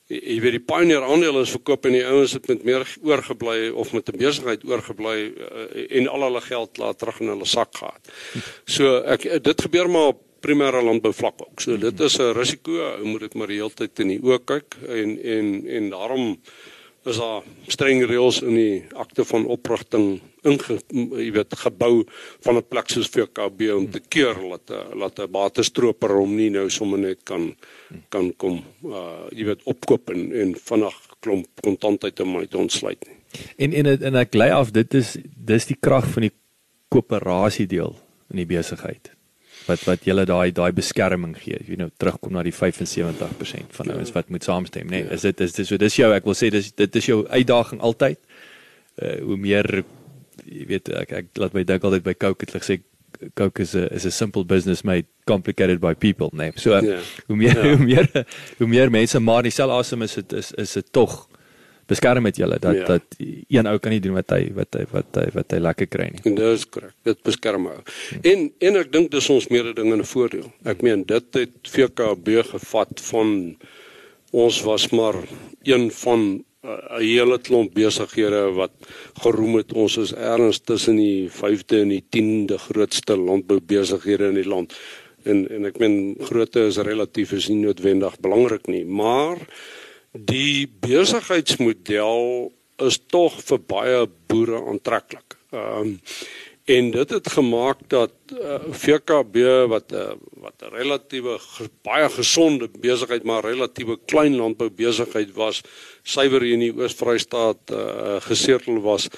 jy 0.07 0.37
weet 0.42 0.59
die 0.59 0.62
Pioneer 0.62 1.03
aandele 1.03 1.42
is 1.42 1.55
verkoop 1.55 1.87
en 1.88 1.97
die 1.97 2.05
ouens 2.07 2.37
het 2.37 2.47
met 2.51 2.62
meer 2.66 2.85
oorgebly 3.03 3.71
of 3.71 3.92
met 3.92 4.09
'n 4.09 4.19
besigheid 4.19 4.64
oorgebly 4.64 5.33
uh, 5.35 5.99
en 5.99 6.09
al 6.09 6.23
hulle 6.23 6.40
geld 6.40 6.79
laat 6.79 6.99
terug 6.99 7.21
in 7.21 7.29
hulle 7.35 7.47
sak 7.47 7.75
gehad. 7.77 8.12
So 8.64 9.03
ek 9.03 9.42
dit 9.42 9.61
gebeur 9.61 9.90
maar 9.90 10.14
op 10.14 10.23
primêre 10.40 10.83
landbou 10.83 11.12
vlak 11.12 11.40
ook. 11.42 11.61
So 11.61 11.77
dit 11.77 12.01
is 12.01 12.19
'n 12.19 12.33
risiko, 12.33 12.73
ou 12.79 13.05
moet 13.05 13.21
dit 13.21 13.35
maar 13.35 13.47
die 13.47 13.57
hele 13.59 13.75
tyd 13.75 13.99
in 13.99 14.09
die 14.09 14.23
oë 14.23 14.45
kyk 14.45 14.77
en 14.88 15.19
en 15.23 15.66
en 15.66 15.90
daarom 15.90 16.37
is 17.07 17.19
daar 17.23 17.45
streng 17.71 18.03
reëls 18.07 18.40
in 18.42 18.55
die 18.59 18.85
akte 18.99 19.25
van 19.29 19.47
oprigting 19.47 20.21
inge 20.47 20.79
jy 20.90 21.31
weet 21.35 21.55
gebou 21.62 22.05
van 22.45 22.59
'n 22.59 22.69
plek 22.69 22.90
soos 22.90 23.11
VKB 23.11 23.71
om 23.75 23.90
te 23.90 24.01
keer 24.01 24.35
dat 24.35 24.95
laat 24.95 25.19
'n 25.19 25.31
batestroper 25.31 26.16
hom 26.19 26.37
nie 26.37 26.51
nou 26.51 26.69
sommer 26.71 26.99
net 26.99 27.25
kan 27.25 27.55
kan 28.09 28.33
kom 28.37 28.64
uh 28.85 29.27
jy 29.31 29.45
weet 29.45 29.62
opkoop 29.64 30.11
en 30.11 30.33
en 30.33 30.55
vinnig 30.55 30.97
klomp 31.21 31.49
kontantheid 31.62 32.21
om 32.21 32.37
uit 32.37 32.55
ontsluit 32.55 33.07
nie. 33.09 33.19
En 33.57 33.73
en 33.73 34.03
en 34.03 34.14
ek 34.14 34.35
lei 34.35 34.51
af 34.51 34.71
dit 34.71 34.95
is 34.95 35.16
dis 35.23 35.66
die 35.66 35.79
krag 35.81 36.07
van 36.14 36.23
die 36.23 36.35
koöperasie 36.88 37.66
deel 37.66 37.97
in 38.31 38.37
die 38.37 38.47
besigheid 38.47 39.15
wat 39.66 39.85
wat 39.88 40.07
julle 40.07 40.24
daai 40.29 40.52
daai 40.55 40.72
beskerming 40.76 41.37
gee. 41.38 41.59
Jy 41.66 41.79
nou 41.81 41.90
terugkom 41.98 42.35
na 42.37 42.42
die 42.46 42.55
75% 42.55 43.76
van 43.79 43.92
ouens 43.96 44.12
wat 44.14 44.33
moet 44.33 44.46
saamstem, 44.46 44.88
nê. 44.90 45.02
Nee, 45.02 45.14
is 45.16 45.26
dit 45.26 45.40
is 45.40 45.57
dit 45.59 45.68
so 45.68 45.81
dis 45.81 45.98
jou 45.98 46.11
ek 46.14 46.26
wil 46.29 46.38
sê 46.38 46.50
dis 46.55 46.72
dit 46.72 47.00
is 47.00 47.09
jou 47.11 47.22
uitdaging 47.29 47.83
altyd. 47.85 48.20
Uh 49.02 49.16
hoe 49.26 49.38
meer 49.40 49.70
jy 50.44 50.66
weet 50.70 50.92
ek 51.02 51.16
ek 51.22 51.33
laat 51.40 51.57
my 51.57 51.64
dink 51.66 51.85
altyd 51.85 52.07
by 52.07 52.14
Coke 52.14 52.46
het 52.46 52.55
hulle 52.55 52.64
gesê 52.64 52.81
Coke 53.35 53.62
is 53.64 53.74
a 53.74 53.87
is 53.94 54.05
a 54.05 54.11
simple 54.11 54.44
business 54.44 54.85
made 54.85 55.07
complicated 55.26 55.81
by 55.81 55.94
people, 55.94 56.31
nê. 56.33 56.50
Nee. 56.50 56.61
So 56.61 56.76
uh, 56.76 56.83
yeah. 56.83 57.00
hoe 57.26 57.37
meer 57.37 57.57
yeah. 57.57 57.76
hoe 57.76 57.87
meer 57.87 58.11
hoe 58.59 58.68
meer 58.68 58.92
mense 58.92 59.20
maar 59.20 59.42
dieselfde 59.42 59.79
asem 59.81 60.02
is 60.02 60.14
dit 60.20 60.33
is 60.33 60.52
is 60.52 60.72
dit 60.81 60.92
tog 60.92 61.26
beskerm 61.87 62.27
met 62.27 62.37
julle 62.37 62.59
dat 62.59 62.75
ja. 62.75 62.87
dat 62.87 63.18
een 63.18 63.66
ou 63.66 63.77
kan 63.79 63.94
nie 63.94 64.01
doen 64.03 64.16
wat 64.18 64.33
hy 64.35 64.51
wat 64.57 64.79
hy 64.79 64.85
wat 64.92 65.20
hy 65.20 65.27
wat 65.35 65.55
hy 65.55 65.61
lekker 65.62 65.90
kry 65.90 66.09
nie. 66.12 66.22
En 66.25 66.38
dit 66.38 66.59
is 66.59 66.66
korrek. 66.68 66.94
Dit 67.07 67.22
beskerm 67.27 67.68
ou. 67.70 67.79
En 68.22 68.49
en 68.68 68.81
ek 68.83 68.92
dink 68.92 69.12
dis 69.14 69.31
ons 69.33 69.49
meerde 69.53 69.75
ding 69.79 69.92
in 69.92 70.03
'n 70.03 70.11
voordeel. 70.12 70.51
Ek 70.64 70.83
meen 70.83 71.07
dit 71.07 71.40
het 71.40 71.72
VKB 71.77 72.42
gevat 72.51 73.01
van 73.11 73.57
ons 74.33 74.61
was 74.66 74.90
maar 74.90 75.16
een 75.62 75.90
van 75.90 76.44
uh, 76.64 76.99
'n 76.99 77.03
hele 77.03 77.38
klomp 77.38 77.75
besighede 77.75 78.53
wat 78.59 78.75
geroem 79.22 79.57
het 79.57 79.72
ons 79.72 79.96
is 79.96 80.12
erns 80.12 80.61
tussen 80.61 80.96
die 80.96 81.31
5de 81.31 81.81
en 81.87 81.88
die 81.88 82.05
10de 82.11 82.59
grootste 82.59 83.16
landboubesighede 83.16 84.29
in 84.29 84.35
die 84.42 84.49
land. 84.49 84.75
En 85.22 85.49
en 85.49 85.64
ek 85.64 85.79
meen 85.79 86.16
grootte 86.20 86.66
is 86.66 86.79
relatief 86.79 87.33
is 87.33 87.49
nie 87.49 87.62
noodwendig 87.62 88.20
belangrik 88.20 88.66
nie, 88.66 88.85
maar 88.85 89.38
die 90.18 90.66
besigheidsmodel 90.81 92.52
is 92.87 92.98
tog 93.12 93.38
vir 93.48 93.61
baie 93.61 94.02
boere 94.31 94.62
aantreklik. 94.72 95.38
Ehm 95.52 95.81
um, 95.81 96.00
en 96.66 96.88
dit 96.90 97.11
het 97.11 97.29
gemaak 97.31 97.79
dat 97.87 98.11
uh, 98.35 98.55
eh, 98.55 98.62
VKB 98.74 99.37
wat 99.70 99.92
'n 99.92 99.94
uh, 99.94 100.14
wat 100.42 100.55
'n 100.62 100.74
relatiewe 100.74 101.38
baie 101.83 102.09
gesonde 102.11 102.68
besigheid 102.81 103.22
maar 103.22 103.44
relatiewe 103.44 103.98
klein 104.05 104.35
landbou 104.37 104.70
besigheid 104.70 105.31
was, 105.33 105.62
suiwer 106.02 106.42
in 106.42 106.59
die 106.59 106.74
Oos-Vrystaat 106.74 107.70
uh, 107.70 108.16
gesetel 108.20 108.81
was 108.81 109.09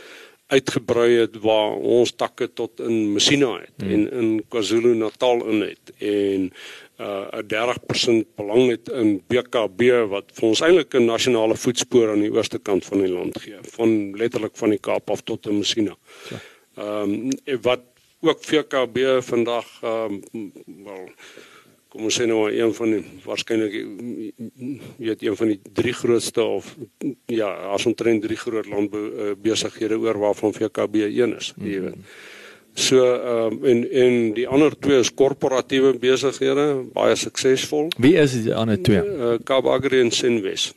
uitgebrei 0.48 1.20
het 1.20 1.36
waar 1.44 1.76
ons 1.76 2.12
takke 2.16 2.52
tot 2.52 2.80
in 2.80 3.12
Messina 3.12 3.50
het 3.60 3.76
hmm. 3.76 3.90
en 3.92 4.10
in 4.20 4.44
KwaZulu-Natal 4.48 5.44
in 5.52 5.60
het 5.60 5.92
en 5.98 6.52
'n 6.98 7.46
30% 7.46 8.26
belang 8.34 8.70
het 8.70 8.88
in 8.88 9.22
BKB 9.26 9.82
wat 10.10 10.32
vir 10.34 10.48
ons 10.48 10.60
eintlik 10.60 10.94
'n 10.94 11.04
nasionale 11.04 11.56
voetspoor 11.56 12.10
aan 12.10 12.24
die 12.26 12.32
ooste 12.32 12.58
kant 12.58 12.84
van 12.84 12.98
die 12.98 13.12
land 13.12 13.38
gee 13.38 13.58
van 13.76 14.16
letterlik 14.16 14.56
van 14.56 14.70
die 14.70 14.78
Kaap 14.78 15.10
af 15.10 15.22
tot 15.22 15.46
in 15.46 15.58
Messina. 15.58 15.96
Ehm 16.74 17.30
um, 17.46 17.60
wat 17.62 17.80
ook 18.20 18.44
VKB 18.44 19.22
vandag 19.22 19.66
ehm 19.82 20.20
um, 20.32 20.52
wel 20.84 21.10
kom 21.88 22.04
ons 22.04 22.20
sê 22.20 22.26
nou 22.26 22.50
een 22.52 22.74
van 22.74 22.90
die 22.90 23.04
waarskynlik 23.24 23.72
weet 24.96 25.22
een 25.22 25.36
van 25.36 25.46
die 25.46 25.60
drie 25.72 25.92
grootste 25.92 26.42
of 26.42 26.76
ja, 27.26 27.48
as 27.74 27.86
omtrent 27.86 28.22
drie 28.22 28.36
groot 28.36 28.66
landbou 28.66 29.04
uh, 29.06 29.30
besighede 29.42 29.98
oor 29.98 30.18
waarvan 30.18 30.52
VKB 30.52 30.94
een 30.94 31.36
is, 31.36 31.54
jy 31.56 31.80
weet. 31.80 31.96
Mm 31.96 32.02
-hmm. 32.02 32.36
So 32.78 33.02
ehm 33.02 33.58
um, 33.58 33.64
en 33.66 33.78
en 33.90 34.16
die 34.36 34.46
ander 34.46 34.74
twee 34.78 35.00
is 35.02 35.10
korporatiewe 35.10 35.96
besighede, 35.98 36.66
baie 36.94 37.16
suksesvol. 37.18 37.88
Wie 37.98 38.14
is 38.14 38.36
die 38.44 38.54
ander 38.54 38.78
twee? 38.78 39.02
Uh, 39.02 39.38
Kaap 39.44 39.66
Agri 39.66 40.04
en 40.04 40.12
Sinwes. 40.14 40.70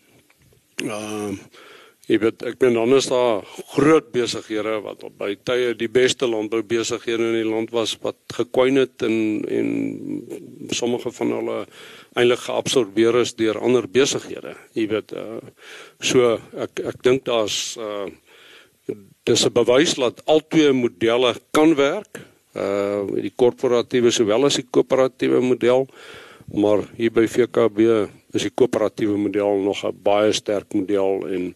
Ehm 0.81 0.89
uh, 0.89 1.35
jy 2.09 2.17
weet 2.19 2.41
ek 2.49 2.57
ben 2.59 2.75
anders 2.81 3.05
daar 3.07 3.45
groot 3.75 4.09
besighede 4.11 4.79
wat 4.83 5.03
op 5.07 5.13
by 5.19 5.35
tye 5.47 5.75
die 5.77 5.87
beste 5.87 6.27
landbou 6.27 6.59
besighede 6.67 7.29
in 7.29 7.37
die 7.37 7.47
land 7.47 7.69
was 7.71 7.93
wat 8.01 8.17
gekwyn 8.35 8.81
het 8.81 9.05
en 9.05 9.45
en 9.59 9.69
sommige 10.75 11.13
van 11.19 11.31
hulle 11.37 11.59
eintlik 12.17 12.41
geabsorbeer 12.47 13.21
is 13.21 13.35
deur 13.37 13.61
ander 13.61 13.87
besighede. 13.87 14.57
Jy 14.75 14.89
weet 14.91 15.13
uh, 15.13 15.37
so 16.01 16.33
ek 16.65 16.83
ek 16.91 17.05
dink 17.05 17.23
daar's 17.29 17.77
uh 17.77 18.09
dis 19.23 19.45
'n 19.45 19.53
bewys 19.53 19.93
dat 19.95 20.21
albei 20.25 20.71
modelle 20.71 21.35
kan 21.51 21.75
werk. 21.75 22.19
Uh 22.55 23.07
die 23.15 23.33
korporatiewe 23.35 24.11
sowel 24.11 24.45
as 24.45 24.59
die 24.59 24.67
koöperatiewe 24.69 25.39
model, 25.41 25.87
maar 26.53 26.83
hier 26.97 27.11
by 27.11 27.27
VKB 27.27 27.79
is 28.35 28.43
die 28.43 28.51
koöperatiewe 28.51 29.17
model 29.17 29.61
nog 29.63 29.83
'n 29.85 29.95
baie 30.03 30.31
sterk 30.31 30.73
model 30.73 31.27
en 31.27 31.55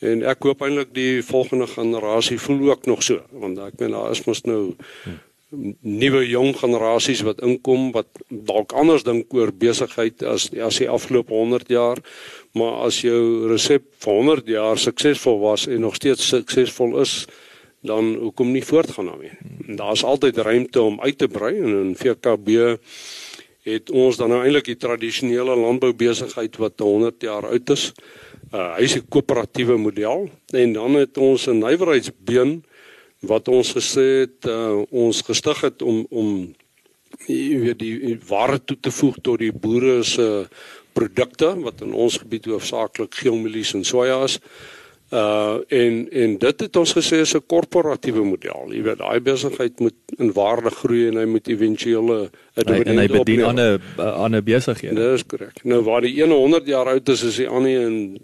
en 0.00 0.22
ek 0.24 0.42
hoop 0.42 0.62
eintlik 0.64 0.94
die 0.96 1.22
volgende 1.22 1.66
generasie 1.66 2.38
voel 2.40 2.70
ook 2.70 2.86
nog 2.86 3.02
so, 3.02 3.20
want 3.30 3.58
ek 3.58 3.76
meen 3.78 3.90
daar 3.90 4.10
is 4.10 4.24
mos 4.24 4.40
nou 4.48 4.74
nuwe 5.80 6.28
jong 6.28 6.54
generasies 6.56 7.24
wat 7.26 7.40
inkom 7.42 7.90
wat 7.92 8.06
dalk 8.28 8.72
anders 8.72 9.02
dink 9.02 9.34
oor 9.34 9.50
besigheid 9.52 10.22
as 10.22 10.50
as 10.54 10.78
die 10.78 10.88
afgelope 10.88 11.34
100 11.34 11.68
jaar 11.68 11.98
maar 12.52 12.86
as 12.86 13.00
jou 13.02 13.48
resep 13.50 13.86
vir 14.02 14.14
100 14.14 14.50
jaar 14.50 14.78
suksesvol 14.78 15.40
was 15.42 15.66
en 15.66 15.80
nog 15.80 15.94
steeds 15.94 16.26
suksesvol 16.28 16.98
is, 17.02 17.26
dan 17.86 18.14
hoekom 18.20 18.50
nie 18.52 18.64
voortgaan 18.64 19.06
daarmee? 19.06 19.76
Daar's 19.76 20.04
altyd 20.04 20.36
ruimte 20.36 20.82
om 20.82 21.00
uit 21.00 21.18
te 21.18 21.28
brei 21.28 21.56
en 21.58 21.76
in 21.84 21.94
VKB 21.96 22.76
het 23.62 23.90
ons 23.90 24.16
dan 24.16 24.32
nou 24.32 24.40
eintlik 24.42 24.72
die 24.72 24.80
tradisionele 24.80 25.56
landboubesigheid 25.56 26.56
wat 26.56 26.80
100 26.80 27.22
jaar 27.22 27.46
oud 27.46 27.70
is. 27.70 27.90
Uh 28.50 28.74
hy 28.76 28.84
is 28.84 28.96
'n 28.96 29.06
koöperatiewe 29.08 29.76
model 29.78 30.28
en 30.52 30.72
dan 30.72 30.94
het 30.94 31.18
ons 31.18 31.46
'n 31.46 31.58
nywerheidsbeen 31.58 32.64
wat 33.20 33.48
ons 33.48 33.72
gesê 33.76 34.06
het 34.24 34.48
uh, 34.48 34.82
ons 34.90 35.22
gestig 35.22 35.60
het 35.66 35.82
om 35.82 36.06
om 36.10 36.28
jy 37.26 37.58
weet 37.60 37.78
die 37.80 38.18
ware 38.28 38.60
toe 38.64 38.78
te 38.80 38.92
voeg 38.94 39.18
tot 39.22 39.42
die 39.42 39.52
boere 39.52 40.00
se 40.06 40.26
uh, 40.44 40.44
produkte 40.92 41.52
wat 41.62 41.82
in 41.84 41.92
ons 41.94 42.18
gebied 42.18 42.48
hoofsaaklik 42.50 43.14
geelmielies 43.14 43.74
en 43.74 43.84
soja 43.86 44.22
is. 44.24 44.40
Uh 44.40 44.79
en 45.10 45.94
en 46.10 46.36
dit 46.38 46.60
het 46.60 46.76
ons 46.76 46.92
gesê 46.94 47.18
is 47.20 47.34
'n 47.34 47.42
korporatiewe 47.46 48.22
model. 48.22 48.70
Jy 48.70 48.82
weet 48.82 48.98
daai 48.98 49.20
besigheid 49.20 49.80
moet 49.80 49.94
in 50.18 50.32
waarde 50.32 50.70
groei 50.70 51.08
en 51.08 51.16
hy 51.16 51.24
moet 51.24 51.48
éventuele 51.48 52.30
'n 52.54 52.64
dividend 52.66 52.98
hy 52.98 53.06
bedien 53.08 53.44
aan 53.44 53.58
'n 53.58 53.80
aan 53.98 54.36
'n 54.36 54.44
besigheid. 54.44 54.94
Dis 54.94 55.14
is 55.14 55.26
korrek. 55.26 55.64
Nou 55.64 55.82
waar 55.82 56.00
die 56.00 56.22
100 56.22 56.66
jaar 56.66 56.86
oud 56.86 57.08
is, 57.08 57.22
is 57.22 57.36
die 57.36 57.48
ander 57.48 57.80
in 57.80 58.20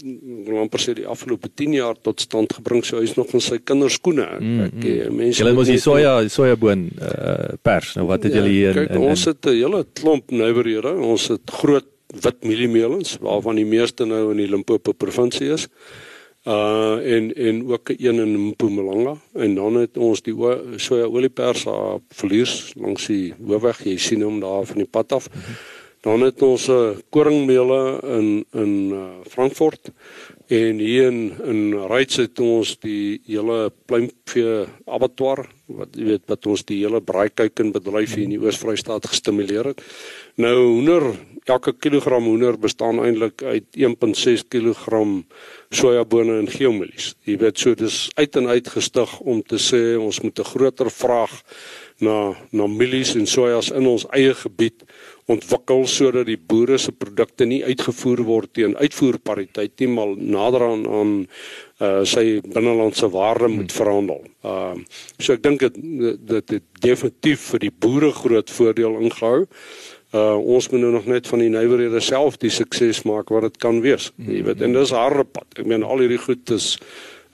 amper 0.56 0.80
sê 0.80 0.94
die 0.94 1.06
afgelope 1.06 1.48
10 1.54 1.72
jaar 1.72 1.94
tot 2.02 2.20
stand 2.20 2.52
gebring. 2.52 2.84
So 2.84 3.00
hy's 3.00 3.14
nog 3.14 3.32
in 3.32 3.40
sy 3.40 3.58
kinderskoene. 3.58 4.28
Mm, 4.38 4.60
ek 4.60 4.72
mm. 4.72 5.16
mense 5.16 5.42
Julle 5.42 5.54
moet 5.54 5.66
die 5.66 5.78
soja 5.78 6.28
sojaboon 6.28 6.90
uh 7.00 7.56
pers. 7.62 7.94
Nou 7.94 8.06
wat 8.06 8.22
het 8.22 8.32
ja, 8.32 8.38
julle 8.38 8.48
hier 8.50 8.72
kyk, 8.72 8.90
in, 8.90 8.94
in 8.94 9.08
ons 9.08 9.24
het 9.24 9.46
'n 9.46 9.50
hele 9.50 9.86
klomp 9.92 10.30
nywerhede. 10.30 10.94
Ons 10.94 11.28
het 11.28 11.50
groot 11.50 11.86
wit 12.22 12.44
mieliemeelens 12.44 13.18
waarvan 13.20 13.56
die 13.56 13.66
meeste 13.66 14.04
nou 14.04 14.30
in 14.30 14.36
die 14.36 14.48
Limpopo 14.48 14.92
provinsie 14.92 15.50
is. 15.50 15.66
Uh 15.66 16.05
en 16.46 17.34
en 17.34 17.72
ook 17.72 17.88
een 17.88 18.18
in 18.18 18.46
Mpumalanga. 18.46 19.16
En 19.32 19.54
dan 19.54 19.74
het 19.74 19.96
ons 19.96 20.22
die 20.22 20.34
soja 20.76 21.04
oliepers 21.04 21.64
daar 21.64 21.98
verlies 22.08 22.72
langs 22.76 23.06
die 23.06 23.34
hoofweg. 23.46 23.82
Jy 23.84 23.96
sien 23.98 24.22
hom 24.22 24.40
daar 24.40 24.64
van 24.64 24.76
die 24.76 24.90
pad 24.90 25.12
af. 25.12 25.26
Dan 26.00 26.20
het 26.20 26.42
ons 26.42 26.68
'n 26.68 26.72
uh, 26.72 26.96
koringmeele 27.10 28.00
in 28.02 28.44
in 28.52 28.90
uh, 28.92 29.04
Frankfurt 29.26 29.90
en 30.48 30.78
hier 30.78 31.08
in 31.10 31.32
in 31.44 31.74
Ryds 31.90 32.16
het 32.22 32.40
ons 32.40 32.76
die 32.82 33.20
hele 33.26 33.70
pluimvee 33.86 34.66
abattoir 34.86 35.46
wat 35.66 35.96
jy 35.98 36.06
weet 36.12 36.26
wat 36.30 36.46
ons 36.46 36.62
die 36.68 36.78
hele 36.84 37.00
braaikuiken 37.02 37.72
bedryf 37.74 38.14
hier 38.14 38.28
in 38.28 38.36
die 38.36 38.42
Oos-Vrystaat 38.42 39.08
gestimuleer 39.10 39.72
het. 39.72 39.82
Nou 40.38 40.54
hoender 40.54 41.08
elke 41.50 41.72
kilogram 41.72 42.26
hoender 42.30 42.58
bestaan 42.58 43.02
eintlik 43.02 43.42
uit 43.42 43.66
1.6 43.74 44.46
kg 44.50 45.00
sojabone 45.74 46.38
en 46.38 46.50
geelmielies. 46.50 47.14
Jy 47.26 47.38
weet 47.42 47.58
so 47.58 47.74
dis 47.74 48.06
uit 48.14 48.36
en 48.36 48.46
uit 48.46 48.68
gestig 48.70 49.18
om 49.20 49.42
te 49.42 49.58
sê 49.58 49.98
ons 49.98 50.20
moet 50.22 50.38
'n 50.38 50.50
groter 50.52 50.90
vraag 50.90 51.42
na 52.04 52.34
na 52.52 52.66
mielies 52.68 53.14
en 53.16 53.26
sojas 53.26 53.70
in 53.72 53.86
ons 53.88 54.04
eie 54.16 54.34
gebied 54.36 54.84
ontwikkel 55.32 55.86
sodat 55.90 56.28
die 56.28 56.38
boere 56.38 56.78
se 56.78 56.92
produkte 56.92 57.46
nie 57.48 57.62
uitgevoer 57.64 58.22
word 58.28 58.52
teen 58.54 58.76
uitvoerpariteit 58.76 59.74
nie 59.80 59.88
maar 59.90 60.12
nader 60.16 60.66
aan 60.68 60.84
aan 60.86 61.14
uh, 61.80 62.04
sy 62.06 62.40
binnelandse 62.44 63.08
waarde 63.10 63.48
moet 63.52 63.72
verhandel. 63.72 64.22
Ehm 64.44 64.84
uh, 64.84 65.02
so 65.18 65.32
ek 65.34 65.42
dink 65.42 65.64
dit 65.64 65.80
dit 66.36 66.56
het 66.58 66.66
definitief 66.84 67.50
vir 67.52 67.66
die 67.66 67.72
boere 67.72 68.12
groot 68.12 68.50
voordeel 68.50 69.00
ingehou. 69.00 69.46
Uh 70.14 70.36
ons 70.38 70.68
moet 70.70 70.80
nou 70.80 70.92
nog 70.94 71.08
net 71.10 71.26
van 71.26 71.42
die 71.42 71.50
nywerhede 71.50 72.00
self 72.00 72.38
die 72.38 72.52
sukses 72.52 73.02
maak 73.08 73.32
wat 73.34 73.48
dit 73.48 73.56
kan 73.62 73.80
wees. 73.82 74.12
Jy 74.22 74.44
weet 74.46 74.62
en 74.62 74.76
dis 74.76 74.94
harde 74.94 75.24
pad. 75.24 75.48
Ek 75.58 75.66
meen 75.66 75.82
al 75.82 76.04
hierdie 76.04 76.22
goed 76.22 76.54
is 76.54 76.76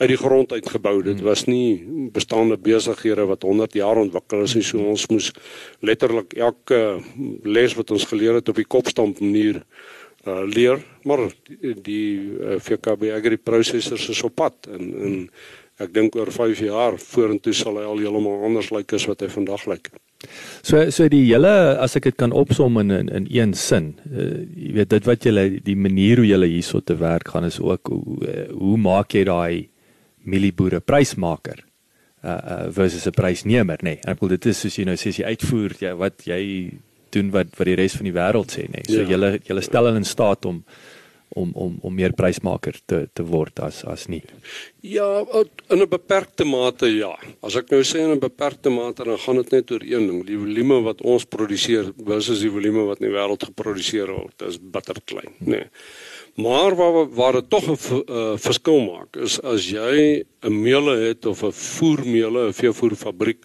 uit 0.03 0.11
die 0.11 0.19
grond 0.19 0.53
uitgebou. 0.53 0.97
Dit 1.07 1.23
was 1.23 1.47
nie 1.47 1.83
bestaande 2.15 2.59
besighede 2.59 3.27
wat 3.31 3.47
100 3.47 3.79
jaar 3.79 4.01
ontwikkel 4.03 4.45
is 4.47 4.57
nie. 4.59 4.67
So 4.67 4.83
ons 4.93 5.07
moes 5.13 5.31
letterlik 5.81 6.35
elke 6.35 7.01
les 7.47 7.77
wat 7.79 7.95
ons 7.95 8.07
geleer 8.11 8.41
het 8.41 8.51
op 8.51 8.59
die 8.59 8.69
kopstamp 8.69 9.23
manier 9.23 9.63
uh 10.27 10.43
leer. 10.47 10.79
Maar 11.03 11.27
die, 11.49 11.75
die 11.83 12.07
uh, 12.39 12.59
VKB 12.63 13.11
Agri 13.17 13.39
Processors 13.39 14.09
is 14.09 14.23
op 14.23 14.37
pad 14.39 14.71
en 14.71 14.93
en 15.07 15.19
ek 15.83 15.91
dink 15.95 16.15
oor 16.15 16.31
5 16.31 16.61
jaar 16.63 16.95
vorentoe 17.01 17.55
sal 17.57 17.81
hy 17.81 17.87
al 17.89 17.99
heeltemal 17.99 18.45
anders 18.47 18.69
lyk 18.71 18.93
as 18.95 19.09
wat 19.11 19.25
hy 19.25 19.31
vandag 19.33 19.65
lyk. 19.67 19.91
So 20.63 20.85
so 20.95 21.09
die 21.11 21.25
hele 21.25 21.51
as 21.83 21.97
ek 21.99 22.07
dit 22.13 22.19
kan 22.23 22.31
opsom 22.31 22.79
in 22.85 22.95
in, 22.95 23.11
in 23.11 23.27
een 23.31 23.55
sin, 23.59 23.97
uh, 24.13 24.47
jy 24.55 24.77
weet 24.79 24.95
dit 24.95 25.11
wat 25.11 25.27
jy 25.27 25.49
die 25.59 25.79
manier 25.79 26.23
hoe 26.23 26.29
jy 26.29 26.39
hierso 26.47 26.81
te 26.81 26.95
werk 27.03 27.35
gaan 27.35 27.51
is 27.51 27.59
ook 27.59 27.91
hoe 27.91 28.47
hoe 28.55 28.79
maak 28.79 29.19
jy 29.19 29.27
daai 29.27 29.72
mielieboere 30.25 30.81
prysmaker 30.81 31.65
uh, 32.25 32.31
uh 32.31 32.67
versus 32.71 33.07
'n 33.07 33.17
prysnemer 33.17 33.79
nê. 33.83 33.97
Nee. 33.97 34.01
Ek 34.05 34.19
bedoel 34.19 34.39
dit 34.39 34.47
is 34.47 34.61
soos 34.61 34.79
jy 34.79 34.85
nou 34.85 34.97
sê 34.97 35.11
jy 35.11 35.25
uitvoer 35.25 35.77
jy 35.81 35.93
wat 35.95 36.27
jy 36.27 36.43
doen 37.11 37.31
wat 37.31 37.53
wat 37.59 37.67
die 37.67 37.77
res 37.77 37.97
van 37.99 38.09
die 38.09 38.17
wêreld 38.17 38.51
sê 38.51 38.67
nê. 38.69 38.83
Nee. 38.83 38.89
So 38.89 39.03
ja. 39.03 39.17
jy 39.17 39.41
jy 39.49 39.63
stel 39.63 39.87
hulle 39.87 40.03
in 40.03 40.09
staat 40.09 40.45
om 40.45 40.65
om 41.35 41.53
om 41.55 41.79
om 41.81 41.95
meer 41.95 42.13
prysmaker 42.13 42.77
te 42.87 43.09
te 43.13 43.25
word 43.25 43.61
as 43.65 43.83
as 43.89 44.07
nie. 44.09 44.23
Ja, 44.81 45.25
in 45.69 45.81
'n 45.81 45.89
beperkte 45.89 46.45
mate 46.45 46.87
ja. 46.87 47.17
As 47.43 47.57
ek 47.57 47.71
nou 47.71 47.83
sê 47.83 47.99
in 48.01 48.13
'n 48.13 48.21
beperkte 48.21 48.71
mate 48.71 49.05
dan 49.05 49.19
gaan 49.19 49.37
dit 49.37 49.51
net 49.51 49.71
oor 49.71 49.83
een 49.83 50.07
ding, 50.07 50.27
die 50.27 50.39
volume 50.39 50.83
wat 50.83 51.01
ons 51.01 51.25
produseer 51.25 51.93
versus 52.05 52.41
die 52.41 52.51
volume 52.51 52.85
wat 52.87 53.01
in 53.01 53.09
die 53.09 53.17
wêreld 53.17 53.45
geproduseer 53.45 54.09
word, 54.09 54.39
dis 54.39 54.59
bitter 54.59 54.97
klein, 55.05 55.33
nê. 55.41 55.47
Nee. 55.47 55.67
Maar 56.35 56.75
waar 56.75 57.15
waar 57.15 57.33
dit 57.33 57.51
tog 57.51 57.67
'n 57.67 57.77
uh, 58.07 58.33
verskil 58.37 58.81
maak 58.81 59.17
is 59.17 59.41
as 59.41 59.69
jy 59.69 60.25
'n 60.41 60.61
meule 60.63 60.97
het 60.97 61.27
of 61.27 61.43
'n 61.43 61.53
voermeule, 61.53 62.49
'n 62.49 62.53
veevoerfabriek 62.53 63.45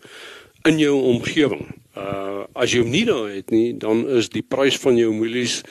in 0.61 0.77
jou 0.77 1.01
omgewing. 1.01 1.67
Uh 1.97 2.45
as 2.53 2.71
jy 2.71 2.79
hom 2.79 2.89
nie 2.89 3.05
daar 3.05 3.29
het 3.29 3.49
nie, 3.49 3.77
dan 3.77 4.07
is 4.09 4.29
die 4.29 4.41
prys 4.41 4.77
van 4.77 4.97
jou 4.97 5.13
mielies 5.13 5.63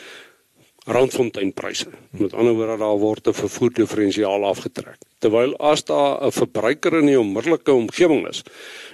randfonteinpryse. 0.86 1.88
Met 2.10 2.34
ander 2.34 2.54
woorde 2.54 2.76
daar 2.78 2.98
word 2.98 3.28
'n 3.28 3.32
vervoer 3.32 3.72
diferensiaal 3.72 4.44
afgetrek. 4.44 4.98
Terwyl 5.18 5.56
as 5.56 5.84
daar 5.84 6.22
'n 6.26 6.30
verbruiker 6.30 6.98
in 6.98 7.06
die 7.06 7.20
onmiddellike 7.20 7.72
omgewing 7.72 8.28
is, 8.28 8.42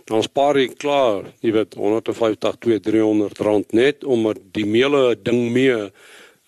dan 0.04 0.22
spaar 0.22 0.56
jy 0.56 0.68
klaar, 0.68 1.24
jy 1.40 1.52
weet 1.52 1.74
150 1.74 2.56
200 2.58 2.82
300 2.82 3.38
rand 3.38 3.72
net 3.72 4.04
omdat 4.04 4.38
die 4.52 4.66
meule 4.66 5.16
ding 5.22 5.52
mee 5.52 5.90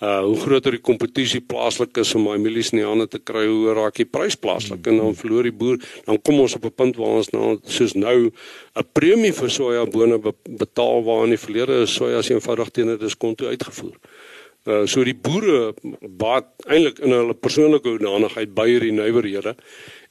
uh 0.02 0.20
hoe 0.26 0.36
groter 0.42 0.74
die 0.74 0.82
kompetisie 0.82 1.40
plaaslik 1.40 1.96
is 2.02 2.14
om 2.18 2.24
my 2.26 2.34
mielies 2.42 2.72
in 2.72 2.80
die 2.80 2.86
hande 2.86 3.06
te 3.06 3.20
kry, 3.22 3.44
hoe 3.46 3.74
raak 3.76 3.94
die 4.00 4.08
prys 4.08 4.34
plaaslik 4.34 4.86
en 4.90 4.98
dan 4.98 5.14
verloor 5.14 5.46
die 5.46 5.54
boer, 5.54 5.78
dan 6.08 6.18
kom 6.18 6.40
ons 6.40 6.56
op 6.58 6.64
'n 6.66 6.74
punt 6.74 6.96
waar 6.96 7.20
ons 7.22 7.30
nou 7.30 7.58
soos 7.62 7.94
nou 7.94 8.30
'n 8.74 8.86
premie 8.92 9.32
vir 9.32 9.50
sojabone 9.50 10.18
betaal 10.48 11.04
waar 11.04 11.24
in 11.24 11.30
die 11.30 11.44
verlede 11.46 11.86
soja 11.86 12.18
as 12.18 12.30
eenvoudig 12.30 12.70
teen 12.70 12.90
'n 12.90 12.98
diskonto 12.98 13.46
uitgevoer. 13.46 13.94
Uh 14.66 14.86
so 14.86 15.04
die 15.04 15.14
boere 15.14 15.74
baat 16.00 16.46
eintlik 16.66 16.98
in 16.98 17.12
hulle 17.12 17.34
persoonlike 17.34 17.88
hoedanigheid 17.88 18.54
by 18.54 18.66
hierdie 18.66 18.92
nywerhede 18.92 19.54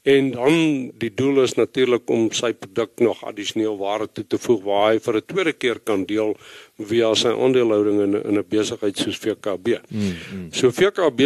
En 0.04 0.32
dan 0.32 0.56
die 1.00 1.12
doel 1.16 1.42
is 1.42 1.54
natuurlik 1.56 2.10
om 2.12 2.26
sy 2.36 2.52
produk 2.54 2.92
nog 3.00 3.22
addisioneel 3.24 3.78
waarde 3.80 4.10
toe 4.12 4.26
te 4.28 4.40
voeg 4.46 4.64
waar 4.64 4.90
hy 4.92 5.00
vir 5.00 5.16
'n 5.16 5.26
tweede 5.26 5.54
keer 5.54 5.80
kan 5.80 6.04
deel 6.06 6.36
via 6.78 7.14
sy 7.16 7.32
aandelehouding 7.32 8.02
in 8.02 8.24
in 8.24 8.38
'n 8.38 8.46
besigheid 8.50 8.98
soos 8.98 9.18
VKB. 9.18 9.80
Mm, 9.90 10.16
mm. 10.34 10.48
So 10.52 10.72
VKB 10.72 11.22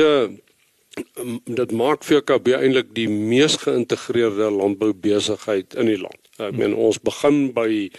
dit 1.46 1.72
maak 1.72 2.04
VKB 2.04 2.48
eintlik 2.58 2.94
die 2.94 3.10
mees 3.10 3.56
geïntegreerde 3.56 4.52
landboubesigheid 4.52 5.74
in 5.74 5.86
die 5.86 6.00
land. 6.02 6.22
Ek 6.38 6.56
meen 6.58 6.76
ons 6.76 7.00
begin 7.02 7.54
by 7.54 7.90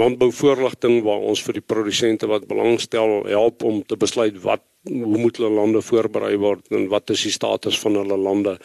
landbouvoorligting 0.00 1.02
waar 1.06 1.22
ons 1.22 1.42
vir 1.46 1.58
die 1.58 1.64
produsente 1.64 2.28
wat 2.30 2.48
belangstel 2.50 3.24
help 3.30 3.62
om 3.62 3.82
te 3.86 3.96
besluit 3.96 4.40
wat 4.42 4.64
hoe 4.84 5.18
moet 5.18 5.38
hulle 5.40 5.54
lande 5.54 5.80
voorberei 5.80 6.34
word 6.36 6.66
en 6.76 6.88
wat 6.92 7.10
is 7.14 7.22
die 7.24 7.32
status 7.32 7.78
van 7.80 7.96
hulle 7.96 8.18
lande. 8.20 8.58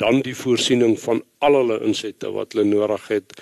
Dan 0.00 0.22
die 0.24 0.34
voorsiening 0.36 0.96
van 1.00 1.20
al 1.44 1.58
hulle 1.60 1.80
insette 1.84 2.30
wat 2.32 2.56
hulle 2.56 2.68
nodig 2.70 3.08
het. 3.12 3.34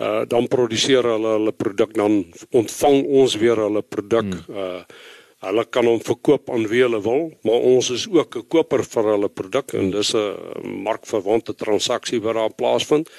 Uh 0.00 0.24
dan 0.28 0.48
produseer 0.52 1.06
hulle 1.06 1.36
hulle 1.38 1.52
produk 1.52 1.94
dan 1.96 2.24
ontvang 2.50 3.04
ons 3.22 3.36
weer 3.40 3.62
hulle 3.66 3.82
produk 3.82 4.34
hmm. 4.46 4.56
uh 4.56 5.14
hulle 5.46 5.64
kan 5.68 5.86
hom 5.86 6.00
verkoop 6.00 6.48
aan 6.50 6.64
wie 6.70 6.80
hulle 6.82 6.98
wil 7.04 7.26
maar 7.46 7.64
ons 7.70 7.90
is 7.94 8.06
ook 8.08 8.36
'n 8.36 8.46
koper 8.48 8.82
vir 8.84 9.04
hulle 9.12 9.28
produk 9.28 9.74
en 9.74 9.90
dis 9.90 10.14
'n 10.14 10.82
markverwante 10.86 11.54
transaksie 11.54 12.20
wat 12.20 12.34
daar 12.34 12.54
plaasvind 12.54 13.10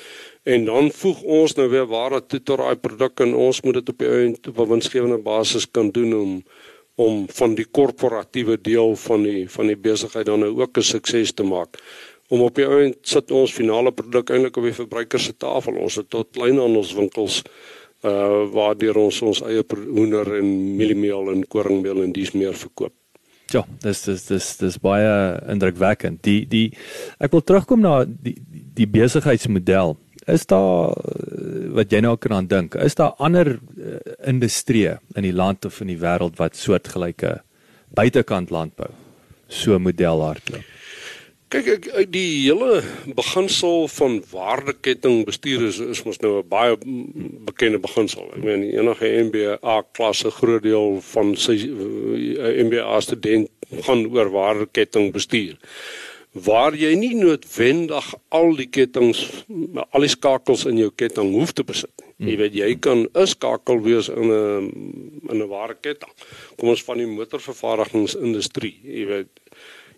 en 0.47 0.65
dan 0.65 0.91
voeg 0.95 1.21
ons 1.21 1.55
nou 1.59 1.67
weer 1.69 1.87
ware 1.91 2.21
toe 2.23 2.39
tot 2.39 2.61
daai 2.61 2.79
produk 2.79 3.19
en 3.25 3.33
ons 3.35 3.61
moet 3.65 3.79
dit 3.79 3.89
op 3.91 4.03
die 4.03 4.11
einde 4.19 4.51
op 4.51 4.59
'n 4.63 4.69
winsgewende 4.69 5.17
basis 5.23 5.71
kan 5.71 5.91
doen 5.91 6.13
om 6.13 6.43
om 6.97 7.25
van 7.29 7.55
die 7.55 7.65
korporatiewe 7.65 8.57
deel 8.61 8.95
van 8.95 9.23
die 9.23 9.49
van 9.55 9.67
die 9.67 9.77
besigheid 9.77 10.25
dan 10.25 10.39
nou 10.39 10.53
ook 10.61 10.77
'n 10.77 10.81
sukses 10.81 11.33
te 11.33 11.43
maak. 11.43 11.77
Om 12.29 12.41
op 12.41 12.55
die 12.55 12.65
einde 12.65 12.97
sit 13.01 13.31
ons 13.31 13.53
finale 13.53 13.91
produk 13.91 14.29
eintlik 14.29 14.57
op 14.57 14.63
die 14.63 14.73
verbruiker 14.73 15.19
se 15.19 15.37
tafel. 15.37 15.75
Ons 15.75 15.95
het 15.95 16.09
tot 16.09 16.27
kleinhandelswinkels 16.31 17.43
uh 18.03 18.45
waardeur 18.53 18.97
ons 18.97 19.21
ons 19.21 19.41
eie 19.41 19.63
hoender 19.89 20.37
en 20.37 20.75
mieliemeel 20.75 21.31
en 21.31 21.47
koringmeel 21.47 22.03
en 22.03 22.11
dies 22.11 22.31
meer 22.31 22.53
verkoop. 22.53 22.93
Ja, 23.51 23.63
dis 23.81 24.01
dis 24.01 24.25
dis 24.25 24.57
dis 24.57 24.77
baie 24.77 25.39
indrukwekkend. 25.47 26.23
Die 26.23 26.47
die 26.47 26.73
ek 27.19 27.31
wil 27.31 27.41
terugkom 27.41 27.81
na 27.81 28.05
die 28.05 28.35
die 28.73 28.87
besigheidsmodel 28.87 29.97
is 30.27 30.45
daar 30.45 30.91
eh, 30.91 31.67
wat 31.77 31.91
jy 31.91 32.01
nou 32.03 32.15
kan 32.19 32.37
aan 32.37 32.47
dink 32.51 32.75
is 32.83 32.97
daar 32.99 33.15
ander 33.23 33.55
uh, 33.57 33.99
industrieë 34.27 34.97
in 35.15 35.27
die 35.27 35.35
land 35.35 35.65
of 35.65 35.81
in 35.81 35.91
die 35.93 35.99
wêreld 36.01 36.39
wat 36.41 36.57
soortgelyke 36.59 37.37
buitekant 37.95 38.51
landbou 38.51 38.89
so 39.47 39.79
model 39.79 40.23
hardloop? 40.25 40.73
Kyk 41.47 41.67
ek 41.71 41.85
die 42.11 42.41
hele 42.43 42.81
beginsel 43.15 43.85
van 43.87 44.17
waardeketting 44.33 45.21
bestuur 45.29 45.63
is 45.69 45.77
is 45.79 46.01
mos 46.03 46.19
nou 46.19 46.41
'n 46.41 46.49
baie 46.49 46.75
bekende 47.47 47.79
beginsel. 47.79 48.27
Ek 48.35 48.43
meen 48.43 48.65
enige 48.67 49.07
MBA 49.29 49.77
klasse 49.95 50.31
groot 50.31 50.63
deel 50.63 50.99
van 51.13 51.35
sy 51.35 51.55
eh, 51.55 52.65
MBA 52.67 52.99
student 52.99 53.47
gaan 53.87 54.03
oor 54.11 54.29
waardeketting 54.31 55.13
bestuur 55.13 55.55
waar 56.31 56.75
jy 56.75 56.93
nie 56.95 57.15
noodwendig 57.15 58.09
al 58.29 58.55
die 58.55 58.67
kettinge 58.69 59.15
al 59.91 60.05
die 60.05 60.11
skakels 60.11 60.65
in 60.69 60.77
jou 60.77 60.91
ketting 60.95 61.31
hoef 61.33 61.53
te 61.53 61.63
besit 61.63 61.93
nie. 62.01 62.31
Jy 62.31 62.37
weet 62.41 62.57
jy 62.57 62.75
kan 62.79 63.07
'n 63.13 63.27
skakel 63.27 63.81
wees 63.81 64.09
in 64.09 64.31
'n 64.31 64.71
in 65.29 65.41
'n 65.41 65.47
ware 65.47 65.75
ketting. 65.81 66.11
Kom 66.57 66.69
ons 66.69 66.83
van 66.83 66.97
die 66.97 67.07
motorvervaardigingsindustrie. 67.07 68.75
Jy 68.83 69.05
weet 69.05 69.29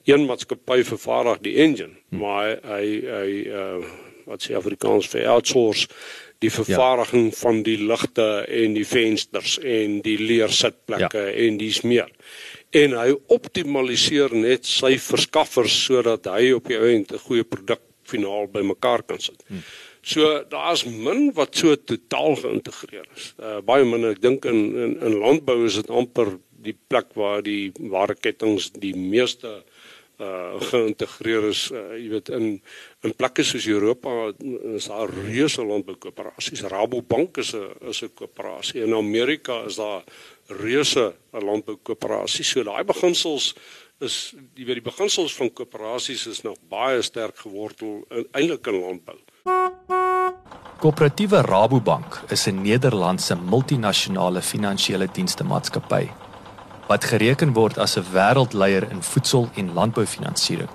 een 0.06 0.26
maatskappy 0.26 0.84
vervaardig 0.84 1.40
die 1.42 1.56
engine, 1.56 1.96
maar 2.10 2.60
hy 2.64 2.86
hy 3.02 3.32
uh 3.48 3.84
wat 4.30 4.44
sê 4.46 4.54
Afrikaans 4.54 5.08
vir 5.10 5.26
outsource 5.26 5.88
die 6.40 6.52
vervaardiging 6.52 7.32
ja. 7.32 7.38
van 7.42 7.64
die 7.64 7.78
ligte 7.82 8.46
en 8.48 8.76
die 8.78 8.86
vensters 8.88 9.58
en 9.58 10.02
die 10.06 10.18
leersitplekke 10.22 11.24
ja. 11.24 11.34
en 11.46 11.58
dis 11.58 11.82
meer 11.82 12.12
en 12.72 12.94
hy 12.94 13.14
optimaliseer 13.34 14.34
net 14.36 14.66
sy 14.66 14.98
verskaffers 15.02 15.74
sodat 15.86 16.28
hy 16.30 16.52
op 16.54 16.68
die 16.70 16.78
einde 16.78 17.16
'n 17.16 17.26
goeie 17.26 17.44
produk 17.44 17.82
finaal 18.04 18.48
bymekaar 18.48 19.04
kan 19.04 19.20
sit. 19.20 19.44
Hmm. 19.48 19.64
So 20.02 20.44
daar's 20.50 20.86
min 20.86 21.34
wat 21.34 21.56
so 21.56 21.76
totaal 21.76 22.36
geïntegreer 22.36 23.08
is. 23.16 23.34
Uh, 23.38 23.60
baie 23.62 23.86
min 23.86 24.06
ek 24.06 24.22
dink 24.22 24.46
in, 24.46 24.76
in 24.76 24.94
in 25.02 25.20
landbou 25.20 25.66
is 25.66 25.76
dit 25.76 25.90
amper 25.90 26.38
die 26.64 26.78
plek 26.88 27.14
waar 27.20 27.44
die 27.44 27.72
ware 27.92 28.16
kettinge 28.16 28.70
die 28.80 28.96
meeste 28.96 29.64
uh 30.20 30.60
geïntegreer 30.60 31.46
is 31.48 31.70
uh, 31.72 31.96
jy 31.96 32.10
weet 32.12 32.30
in 32.36 32.48
in 33.08 33.14
plekke 33.16 33.44
soos 33.48 33.68
Europa 33.72 34.34
is 34.76 34.90
daar 34.92 35.14
reuse 35.16 35.64
landboukoöperasies 35.64 36.66
Rabobank 36.68 37.40
is 37.40 37.54
'n 37.56 37.72
is 37.88 38.04
'n 38.04 38.12
koöperasie 38.16 38.84
in 38.84 38.94
Amerika 38.94 39.64
is 39.66 39.76
daar 39.76 40.04
reuse 40.50 41.14
landboukoöperasies. 41.32 42.52
So 42.52 42.64
daai 42.64 42.84
beginsels 42.84 43.54
is 44.00 44.34
jy 44.56 44.66
weet 44.66 44.80
die 44.80 44.86
beginsels 44.86 45.34
van 45.36 45.52
koöperasies 45.52 46.26
is 46.32 46.44
nog 46.46 46.56
baie 46.72 47.02
sterk 47.04 47.38
gewortel 47.44 48.02
eintlik 48.32 48.68
in 48.72 48.80
landbou. 48.80 49.18
Koöperatiewe 50.80 51.42
Rabobank 51.44 52.22
is 52.32 52.48
'n 52.48 52.62
Nederlandse 52.62 53.36
multinasjonale 53.36 54.42
finansiële 54.42 55.08
dienste 55.12 55.44
maatskappy 55.44 56.08
wat 56.88 57.06
gereken 57.06 57.54
word 57.54 57.78
as 57.78 57.98
'n 57.98 58.06
wêreldleier 58.14 58.90
in 58.92 59.04
voedsel- 59.04 59.50
en 59.56 59.74
landboufinansiering, 59.74 60.70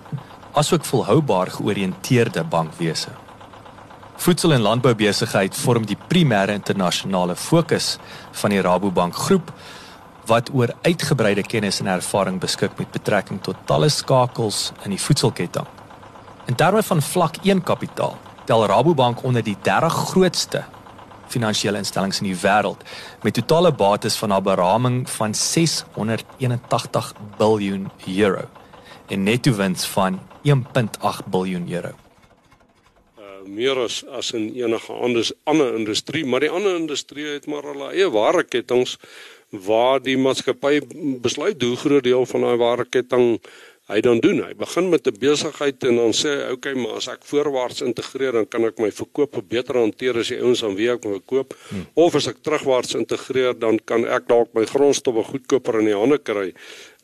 asook 0.52 0.84
volhoubaar 0.84 1.50
georiënteerde 1.50 2.44
bankwese. 2.44 3.23
Voedsel- 4.16 4.52
en 4.52 4.60
landboubesigheid 4.60 5.56
vorm 5.56 5.86
die 5.86 5.98
primêre 6.08 6.52
internasionale 6.52 7.36
fokus 7.36 7.98
van 8.32 8.50
die 8.50 8.60
Rabobank 8.60 9.14
groep 9.14 9.50
wat 10.26 10.50
oor 10.52 10.72
uitgebreide 10.82 11.42
kennis 11.42 11.80
en 11.80 11.86
ervaring 11.86 12.38
beskik 12.40 12.78
met 12.78 12.90
betrekking 12.90 13.42
tot 13.42 13.56
talle 13.66 13.88
skakels 13.88 14.72
in 14.84 14.94
die 14.94 15.00
voedselketting. 15.00 15.66
In 16.46 16.54
terme 16.54 16.82
van 16.82 17.02
vlak 17.02 17.36
1 17.42 17.62
kapitaal 17.62 18.16
tel 18.44 18.66
Rabobank 18.66 19.22
onder 19.24 19.42
die 19.42 19.56
30 19.62 19.92
grootste 19.92 20.64
finansiële 21.28 21.80
instellings 21.80 22.20
in 22.20 22.30
die 22.30 22.38
wêreld 22.38 22.84
met 23.24 23.34
totale 23.34 23.72
bates 23.72 24.16
van 24.20 24.32
'n 24.32 24.42
beraming 24.42 25.10
van 25.10 25.34
681 25.34 27.12
miljard 27.38 28.06
euro 28.06 28.48
en 29.08 29.22
netto 29.22 29.52
wins 29.52 29.84
van 29.84 30.20
1.8 30.42 31.26
miljard 31.30 31.70
euro 31.70 32.03
meer 33.46 33.78
as 33.84 34.02
as 34.12 34.32
in 34.36 34.50
enige 34.54 34.92
ander 34.92 35.30
ander 35.44 35.74
industrie, 35.74 36.24
maar 36.24 36.40
die 36.40 36.50
ander 36.50 36.76
industrie 36.76 37.26
het 37.26 37.46
maar 37.46 37.62
hulle 37.62 37.92
eie 37.92 38.10
wareketting 38.10 38.86
waar 39.50 40.00
die 40.02 40.16
maatskappy 40.18 40.80
besluit 41.22 41.62
hoe 41.62 41.76
groot 41.76 42.04
deel 42.04 42.26
van 42.26 42.40
daai 42.46 42.56
wareketting 42.58 43.38
hy 43.92 44.00
dan 44.00 44.20
doen. 44.24 44.40
Hy 44.40 44.54
begin 44.56 44.88
met 44.88 45.06
'n 45.06 45.18
besigheid 45.20 45.84
en 45.84 45.96
dan 45.96 46.12
sê 46.12 46.28
hy, 46.28 46.42
"Oké, 46.44 46.52
okay, 46.52 46.74
maar 46.74 46.96
as 46.96 47.08
ek 47.08 47.24
voorwaarts 47.24 47.82
integreer, 47.82 48.32
dan 48.32 48.48
kan 48.48 48.64
ek 48.64 48.78
my 48.78 48.90
verkoop 48.90 49.42
beter 49.48 49.74
hanteer 49.74 50.18
as 50.18 50.28
die 50.28 50.40
ouens 50.40 50.64
aan 50.64 50.74
wie 50.74 50.90
ek 50.90 51.04
my 51.04 51.20
koop. 51.26 51.54
Hmm. 51.68 51.86
Of 51.94 52.14
as 52.14 52.26
ek 52.26 52.42
terugwaarts 52.42 52.94
integreer, 52.94 53.58
dan 53.58 53.78
kan 53.84 54.06
ek 54.06 54.26
dalk 54.26 54.54
my 54.54 54.64
grondstowwe 54.64 55.22
goedkoper 55.24 55.78
in 55.80 55.84
die 55.84 55.94
hande 55.96 56.18
kry." 56.18 56.54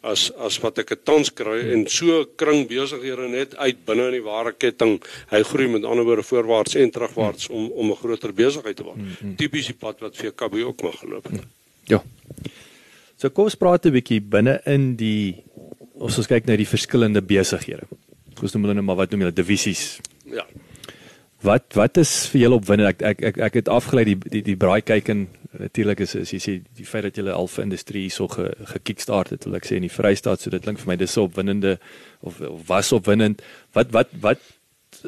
As 0.03 0.31
as 0.41 0.59
wat 0.63 0.79
ek 0.79 0.95
tans 1.05 1.31
kry 1.37 1.59
en 1.75 1.87
so 1.89 2.25
kring 2.41 2.67
besighede 2.69 3.29
net 3.29 3.55
uit 3.57 3.85
binne 3.87 4.09
in 4.09 4.17
die 4.19 4.25
ware 4.25 4.53
ketting. 4.53 4.99
Hy 5.31 5.43
groei 5.43 5.69
met 5.69 5.85
ander 5.85 6.05
woorde 6.05 6.25
voorwaarts 6.25 6.79
en 6.81 6.91
terugwaarts 6.91 7.49
om 7.49 7.71
om 7.71 7.91
'n 7.91 7.97
groter 7.97 8.33
besigheid 8.33 8.77
te 8.77 8.85
word. 8.85 8.97
Mm 8.97 9.09
-hmm. 9.21 9.37
Tipies 9.37 9.67
die 9.67 9.79
pad 9.79 10.01
wat 10.01 10.17
vir 10.17 10.33
KB 10.33 10.55
ook 10.65 10.83
mag 10.83 10.99
geloop 10.99 11.25
het. 11.25 11.41
Ja. 11.85 12.03
So 13.17 13.29
kom 13.31 13.45
ons 13.45 13.55
praat 13.55 13.87
'n 13.87 13.93
bietjie 13.93 14.21
binne 14.21 14.61
in 14.65 14.97
die 14.97 15.45
ons 15.95 16.17
ons 16.17 16.27
kyk 16.27 16.47
na 16.47 16.57
die 16.57 16.69
verskillende 16.69 17.23
besighede. 17.23 17.85
Ons 18.43 18.53
noem 18.53 18.63
hulle 18.63 18.75
nou 18.75 18.85
maar 18.85 18.97
wat 18.97 19.11
noem 19.11 19.21
hulle 19.21 19.37
divisies. 19.37 20.01
Ja. 20.25 20.47
Wat 21.41 21.73
wat 21.75 21.97
is 21.97 22.11
vir 22.33 22.43
julle 22.45 22.61
opwindend? 22.61 23.01
Ek 23.01 23.03
ek 23.03 23.23
ek 23.31 23.39
ek 23.49 23.59
het 23.63 23.69
afgelei 23.73 24.05
die 24.11 24.19
die 24.21 24.43
die 24.45 24.57
braai 24.61 24.83
kyk 24.85 25.09
en 25.09 25.27
natuurlik 25.59 26.03
is 26.05 26.15
as 26.19 26.33
jy 26.35 26.41
sê 26.43 26.55
die 26.77 26.87
feit 26.87 27.07
dat 27.09 27.17
jy 27.17 27.25
die 27.27 27.35
alfa 27.35 27.65
industrie 27.65 28.07
so 28.13 28.29
ge, 28.29 28.51
gekickstart 28.75 29.33
het, 29.35 29.49
wil 29.49 29.57
ek 29.59 29.67
sê 29.67 29.81
in 29.81 29.87
die 29.89 29.93
Vrystaat, 29.93 30.43
so 30.43 30.53
dit 30.53 30.63
klink 30.63 30.83
vir 30.83 30.93
my 30.93 30.97
dis 31.01 31.17
so 31.17 31.27
opwindende 31.27 31.79
of, 32.21 32.41
of 32.45 32.69
was 32.69 32.93
opwindend. 32.93 33.43
Wat 33.77 33.93
wat 33.97 34.13
wat 34.21 34.45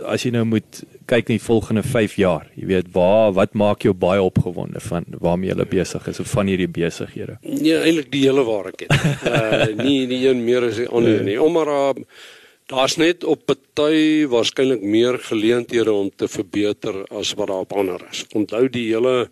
as 0.09 0.25
jy 0.25 0.33
nou 0.33 0.45
moet 0.49 0.83
kyk 1.11 1.29
in 1.29 1.37
die 1.37 1.45
volgende 1.45 1.83
5 1.85 2.15
jaar, 2.17 2.47
jy 2.57 2.69
weet, 2.71 2.93
waar 2.95 3.33
wat 3.37 3.57
maak 3.59 3.85
jou 3.85 3.93
baie 3.93 4.23
opgewonde 4.23 4.81
van 4.81 5.05
waarmee 5.21 5.53
jy 5.53 5.67
besig 5.69 6.07
is 6.09 6.21
of 6.23 6.31
van 6.33 6.49
hierdie 6.49 6.71
besighede? 6.71 7.39
Nee, 7.45 7.77
eintlik 7.77 8.13
die 8.15 8.25
hele 8.25 8.47
waarheid. 8.49 8.87
uh 9.29 9.67
nie 9.83 10.07
nie 10.09 10.23
een 10.27 10.45
meer 10.47 10.71
as 10.71 10.81
die 10.81 10.89
ander 10.89 11.21
nie. 11.27 11.37
Omdat 11.41 11.69
daar 11.69 12.07
daar's 12.67 12.97
net 12.97 13.25
op 13.25 13.47
party 13.47 14.27
waarskynlik 14.31 14.83
meer 14.83 15.19
geleenthede 15.19 15.93
om 15.93 16.11
te 16.17 16.29
verbeter 16.29 17.03
as 17.11 17.35
wat 17.35 17.49
daar 17.49 17.67
op 17.67 17.73
ander 17.73 18.01
is. 18.11 18.25
Onthou 18.33 18.69
die 18.69 18.89
hele 18.93 19.31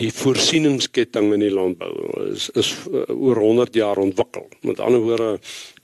die 0.00 0.12
voorsieningsketting 0.12 1.32
in 1.34 1.44
die 1.44 1.52
landbou 1.52 1.92
is 2.30 2.48
is 2.56 2.72
uh, 2.88 3.04
oor 3.12 3.36
100 3.36 3.74
jaar 3.74 4.00
ontwikkel. 4.00 4.48
Met 4.64 4.80
ander 4.80 5.02
woorde 5.04 5.38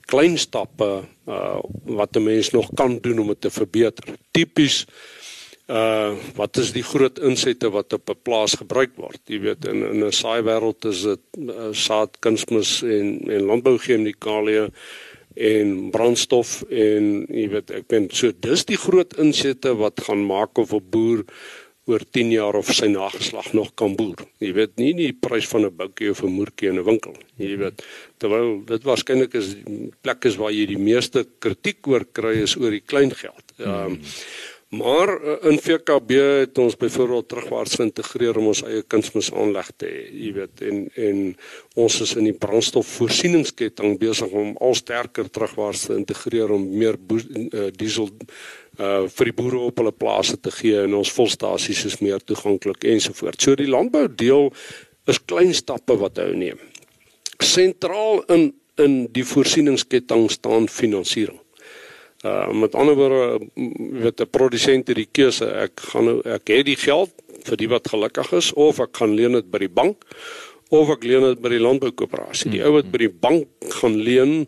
klein 0.07 0.37
stappe 0.39 1.03
uh 1.27 1.59
wat 1.83 2.15
'n 2.15 2.23
mens 2.23 2.49
nog 2.51 2.69
kan 2.73 2.97
doen 3.01 3.19
om 3.19 3.27
dit 3.27 3.41
te 3.41 3.49
verbeter. 3.51 4.15
Tipies 4.31 4.85
uh 5.67 6.15
wat 6.35 6.57
is 6.57 6.71
die 6.71 6.83
groot 6.83 7.19
insette 7.19 7.69
wat 7.69 7.93
op 7.93 8.09
'n 8.09 8.21
plaas 8.23 8.53
gebruik 8.55 8.95
word? 8.95 9.19
Jy 9.25 9.39
weet 9.39 9.65
in 9.65 9.83
in 9.83 10.05
'n 10.05 10.11
saai 10.11 10.41
wêreld 10.41 10.85
is 10.85 11.01
dit 11.01 11.19
uh, 11.37 11.69
saad, 11.71 12.19
kunsmis 12.19 12.81
en 12.81 13.19
en 13.27 13.41
landbouchemikalieë 13.51 14.71
en 15.37 15.91
brandstof 15.93 16.63
en 16.69 17.25
jy 17.29 17.47
weet 17.53 17.71
ek 17.71 17.87
ben 17.87 18.09
so 18.09 18.31
dis 18.31 18.65
die 18.65 18.79
groot 18.79 19.13
insette 19.21 19.73
wat 19.77 20.01
gaan 20.07 20.25
maak 20.25 20.57
of 20.57 20.73
'n 20.73 20.83
boer 20.91 21.23
oor 21.87 22.03
10 22.11 22.31
jaar 22.35 22.55
of 22.59 22.67
sy 22.75 22.89
nageslag 22.91 23.53
nog 23.55 23.71
kan 23.79 23.95
boer. 23.95 24.19
Jy 24.43 24.51
weet 24.57 24.73
nie 24.75 24.91
die 24.93 25.13
prys 25.13 25.47
van 25.47 25.65
'n 25.65 25.75
boutjie 25.75 26.11
of 26.11 26.23
'n 26.23 26.35
moertjie 26.35 26.69
in 26.69 26.79
'n 26.79 26.83
winkel. 26.83 27.15
Jy 27.37 27.57
weet 27.57 27.85
terwyl 28.19 28.65
dit 28.65 28.83
waarskynlik 28.83 29.33
is 29.33 29.55
plekke 30.01 30.35
waar 30.37 30.51
jy 30.51 30.65
die 30.65 30.77
meeste 30.77 31.25
kritiek 31.39 31.87
oor 31.87 32.03
kry 32.11 32.43
is 32.43 32.57
oor 32.57 32.71
die 32.71 32.83
klein 32.85 33.11
geld. 33.11 33.45
Ehm 33.59 33.91
um, 33.91 33.99
Maar 34.69 35.23
uh, 35.23 35.33
in 35.47 35.59
VKB 35.59 36.09
het 36.39 36.57
ons 36.57 36.75
byvoorbeeld 36.75 37.27
terugwaarts 37.27 37.75
geïntegreer 37.79 38.37
om 38.37 38.49
ons 38.51 38.61
eie 38.67 38.81
kunsmis 38.83 39.29
aanleg 39.31 39.69
te 39.79 39.87
hê, 39.87 40.01
jy 40.11 40.31
weet, 40.35 40.63
en 40.67 40.81
en 41.07 41.21
ons 41.79 41.99
is 42.03 42.11
in 42.19 42.27
die 42.27 42.35
brandstofvoorsieningsketting 42.35 43.95
besig 44.01 44.35
om 44.35 44.51
al 44.59 44.75
sterker 44.75 45.29
terugwaarts 45.31 45.85
te 45.87 45.95
integreer 45.95 46.51
om 46.51 46.67
meer 46.67 46.99
uh, 46.99 47.69
diesel 47.79 48.11
uh 48.77 49.07
vir 49.07 49.31
die 49.31 49.37
boere 49.39 49.63
op 49.69 49.79
hulle 49.79 49.95
plase 49.95 50.35
te 50.37 50.51
gee 50.53 50.83
en 50.83 50.99
ons 50.99 51.15
volstasies 51.15 51.85
is 51.87 51.97
meer 52.03 52.19
toeganklik 52.19 52.83
ensovoorts. 52.91 53.47
So 53.47 53.55
die 53.55 53.71
landbou 53.71 54.03
deel 54.11 54.51
is 55.07 55.23
klein 55.23 55.55
stappe 55.55 55.95
wat 55.97 56.19
hy 56.19 56.33
neem. 56.35 56.59
Sentraal 57.39 58.25
in 58.35 58.49
in 58.77 59.07
die 59.09 59.23
voorsieningsketting 59.25 60.27
staan 60.29 60.67
finansiering. 60.69 61.39
Uh 62.25 62.49
met 62.51 62.75
ander 62.75 62.95
woorde 62.95 63.47
weet 64.01 64.21
'n 64.21 64.29
produsent 64.29 64.87
hierdie 64.87 65.09
keuse, 65.11 65.45
ek 65.45 65.79
gaan 65.91 66.05
nou 66.05 66.21
ek 66.25 66.47
het 66.47 66.65
die 66.65 66.75
geld 66.75 67.11
vir 67.45 67.57
die 67.57 67.69
wat 67.69 67.87
gelukkig 67.87 68.31
is 68.33 68.53
of 68.53 68.79
ek 68.79 68.97
gaan 68.97 69.13
leen 69.13 69.31
dit 69.37 69.51
by 69.51 69.59
die 69.59 69.69
bank 69.69 70.01
of 70.69 70.89
ek 70.89 71.03
leen 71.03 71.21
dit 71.21 71.41
by 71.41 71.49
die 71.49 71.61
landboukoöperasie. 71.61 72.51
Die 72.51 72.63
ou 72.65 72.73
wat 72.73 72.89
by 72.91 72.97
die 72.97 73.13
bank 73.13 73.47
gaan 73.79 73.95
leen, 74.01 74.47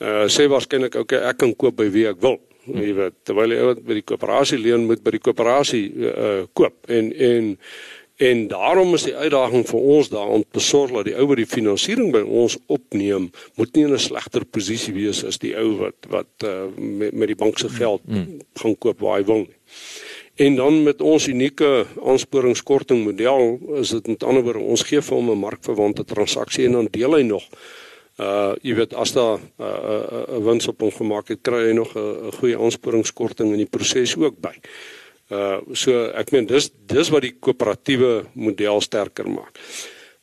uh 0.00 0.26
sê 0.32 0.48
waarskynlik 0.48 0.96
okay, 0.96 1.20
ek 1.30 1.38
kan 1.38 1.54
koop 1.54 1.76
by 1.76 1.90
wie 1.92 2.06
ek 2.08 2.20
wil. 2.24 2.40
Jy 2.70 2.92
weet, 2.94 3.14
terwyl 3.24 3.52
jy 3.52 3.74
by 3.84 3.94
die 3.94 4.06
koöperasie 4.06 4.58
leen 4.60 4.86
moet 4.86 5.02
by 5.04 5.14
die 5.16 5.22
koöperasie 5.24 5.84
uh 6.10 6.46
koop 6.54 6.88
en 6.88 7.12
en 7.12 7.56
En 8.20 8.46
daarom 8.46 8.94
is 8.94 9.06
die 9.08 9.14
uitdaging 9.16 9.62
vir 9.64 9.78
ons 9.80 10.08
daar 10.12 10.28
om 10.28 10.42
te 10.52 10.60
sorg 10.60 10.90
dat 10.92 11.06
die 11.08 11.14
ou 11.16 11.24
wat 11.30 11.38
die 11.40 11.48
finansiering 11.48 12.10
by 12.12 12.20
ons 12.20 12.58
opneem, 12.68 13.30
moet 13.56 13.72
nie 13.72 13.86
in 13.86 13.94
'n 13.96 14.02
slegter 14.02 14.44
posisie 14.44 14.92
wees 14.92 15.22
as 15.24 15.40
die 15.40 15.54
ou 15.56 15.78
wat 15.78 16.08
wat 16.12 16.44
uh, 16.44 16.68
met 16.76 17.16
met 17.16 17.32
die 17.32 17.38
bank 17.44 17.58
se 17.58 17.68
geld 17.68 18.04
mm. 18.04 18.44
gaan 18.60 18.76
koop 18.78 19.00
waar 19.00 19.16
hy 19.18 19.24
wil 19.24 19.40
nie. 19.46 19.56
En 20.36 20.56
dan 20.56 20.82
met 20.82 21.00
ons 21.00 21.28
unieke 21.28 21.86
aansporingskorting 22.04 23.04
model 23.04 23.58
is 23.80 23.88
dit 23.96 24.06
met 24.06 24.22
ander 24.22 24.42
woorde 24.42 24.68
ons 24.68 24.82
gee 24.82 25.00
vir 25.00 25.16
hom 25.16 25.30
'n 25.30 25.44
markverwante 25.48 26.04
transaksie 26.04 26.66
en 26.66 26.72
dan 26.72 26.88
deel 26.90 27.16
hy 27.16 27.22
nog 27.22 27.48
uh 28.20 28.52
jy 28.60 28.74
weet 28.74 28.94
as 28.94 29.12
daar 29.12 29.38
'n 29.40 29.64
uh, 29.64 29.66
uh, 29.66 30.22
uh, 30.28 30.44
wins 30.44 30.68
op 30.68 30.80
hom 30.80 30.92
gemaak 30.92 31.28
het, 31.28 31.40
kry 31.40 31.68
hy 31.68 31.72
nog 31.72 31.96
'n 31.96 32.32
goeie 32.36 32.58
aansporingskorting 32.58 33.52
in 33.52 33.64
die 33.64 33.72
proses 33.76 34.16
ook 34.16 34.36
by. 34.40 34.52
Uh 34.60 34.99
so 35.72 36.10
ek 36.18 36.32
meen 36.34 36.46
dis 36.50 36.70
dis 36.90 37.10
wat 37.14 37.22
die 37.22 37.36
koöperatiewe 37.38 38.26
model 38.34 38.80
sterker 38.82 39.28
maak. 39.30 39.58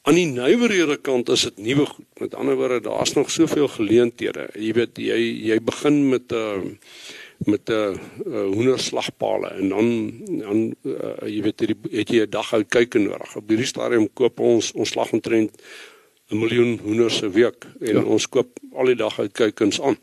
Aan 0.08 0.16
die 0.16 0.28
nywerhede 0.32 0.96
kant 1.04 1.30
is 1.30 1.42
dit 1.50 1.58
nuwe 1.66 1.86
goed. 1.86 2.06
Met 2.20 2.36
ander 2.36 2.56
woorde, 2.56 2.80
daar's 2.86 3.14
nog 3.14 3.32
soveel 3.32 3.68
geleenthede. 3.68 4.46
Jy 4.56 4.70
weet 4.78 5.00
jy 5.04 5.18
jy 5.50 5.58
begin 5.60 6.10
met 6.10 6.32
'n 6.32 6.36
uh, 6.36 6.62
met 7.46 7.70
'n 7.70 7.74
uh, 7.74 7.98
uh, 8.26 8.48
hoenderslagpale 8.54 9.50
en 9.60 9.70
dan 9.70 9.88
dan 10.28 10.76
uh, 10.84 11.28
jy 11.28 11.42
weet 11.42 11.60
jy 11.62 11.76
het 11.92 12.10
jy 12.10 12.22
'n 12.24 12.30
dag 12.30 12.54
uit 12.54 12.68
kyk 12.68 12.94
nodig. 12.94 13.36
Op 13.36 13.50
hierdie 13.50 13.68
stadium 13.68 14.08
koop 14.14 14.40
ons 14.40 14.72
ons 14.72 14.90
slag 14.90 15.12
omtrent 15.12 15.52
'n 16.32 16.40
miljoen 16.40 16.80
hoenders 16.84 17.22
'n 17.22 17.32
week 17.32 17.68
en 17.80 17.96
ja. 17.96 18.04
ons 18.04 18.28
koop 18.30 18.60
al 18.74 18.86
die 18.86 18.96
dag 18.96 19.20
uit 19.20 19.32
kykens 19.32 19.82
aan. 19.82 19.98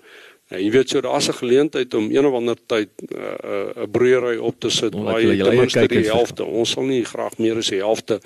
Ja, 0.53 0.59
jy 0.61 0.69
weet 0.75 0.91
so 0.93 1.01
daar's 1.01 1.29
'n 1.29 1.39
geleentheid 1.41 1.95
om 1.95 2.11
een 2.11 2.27
of 2.27 2.35
ander 2.35 2.57
tyd 2.67 2.89
'n 3.01 3.17
uh, 3.17 3.21
'n 3.21 3.81
uh, 3.81 3.87
broeiery 3.91 4.37
op 4.37 4.61
te 4.61 4.71
sit 4.71 4.95
waar 4.95 5.21
jy 5.21 5.39
ten 5.43 5.57
minste 5.57 5.89
die 5.89 6.05
helfte. 6.05 6.45
Ons 6.45 6.71
sal 6.71 6.85
nie 6.85 7.05
graag 7.05 7.39
meer 7.39 7.57
as 7.57 7.69
die 7.69 7.81
helfte 7.81 8.21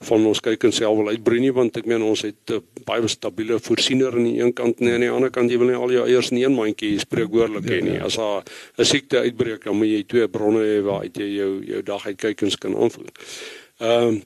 van 0.00 0.26
ons 0.26 0.40
kyk 0.40 0.64
en 0.64 0.72
self 0.72 0.96
wil 0.96 1.08
uitbroei 1.08 1.40
nie 1.40 1.52
want 1.52 1.76
ek 1.76 1.86
meen 1.86 2.02
ons 2.02 2.22
het 2.22 2.50
'n 2.50 2.52
uh, 2.52 2.60
baie 2.84 3.08
stabiele 3.08 3.60
voorsiener 3.60 4.12
aan 4.12 4.24
die 4.24 4.42
een 4.42 4.52
kant 4.52 4.80
en 4.80 4.92
aan 4.92 5.00
die 5.00 5.10
ander 5.10 5.30
kant 5.30 5.50
jy 5.50 5.58
wil 5.58 5.68
nie 5.68 5.76
al 5.76 5.92
jou 5.92 6.06
eiers 6.06 6.30
in 6.30 6.42
een 6.42 6.54
mandjie 6.54 6.98
spreekwoordelik 6.98 7.70
hê 7.70 7.80
nie. 7.82 8.02
As 8.02 8.16
daar 8.16 8.42
'n 8.76 8.84
siekte 8.84 9.18
uitbreek, 9.18 9.64
dan 9.64 9.76
moet 9.76 9.88
jy 9.88 10.04
twee 10.06 10.28
bronne 10.28 10.62
hê 10.64 10.82
waar 10.82 11.04
jy 11.04 11.36
jou 11.36 11.64
jou 11.64 11.82
dag 11.82 12.06
uit 12.06 12.16
kykens 12.16 12.58
kan 12.58 12.76
aanvoer. 12.76 13.10
Ehm 13.78 14.08
um, 14.08 14.22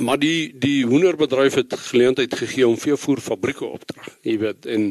maar 0.00 0.18
die 0.18 0.52
die 0.56 0.86
hoenderbedryf 0.88 1.54
het 1.54 1.74
geleentheid 1.76 2.34
gegee 2.34 2.64
om 2.68 2.78
veevoerfabrieke 2.80 3.64
op 3.64 3.82
te 3.84 3.94
rig. 3.98 4.08
Jy 4.24 4.36
weet 4.40 4.66
en 4.66 4.86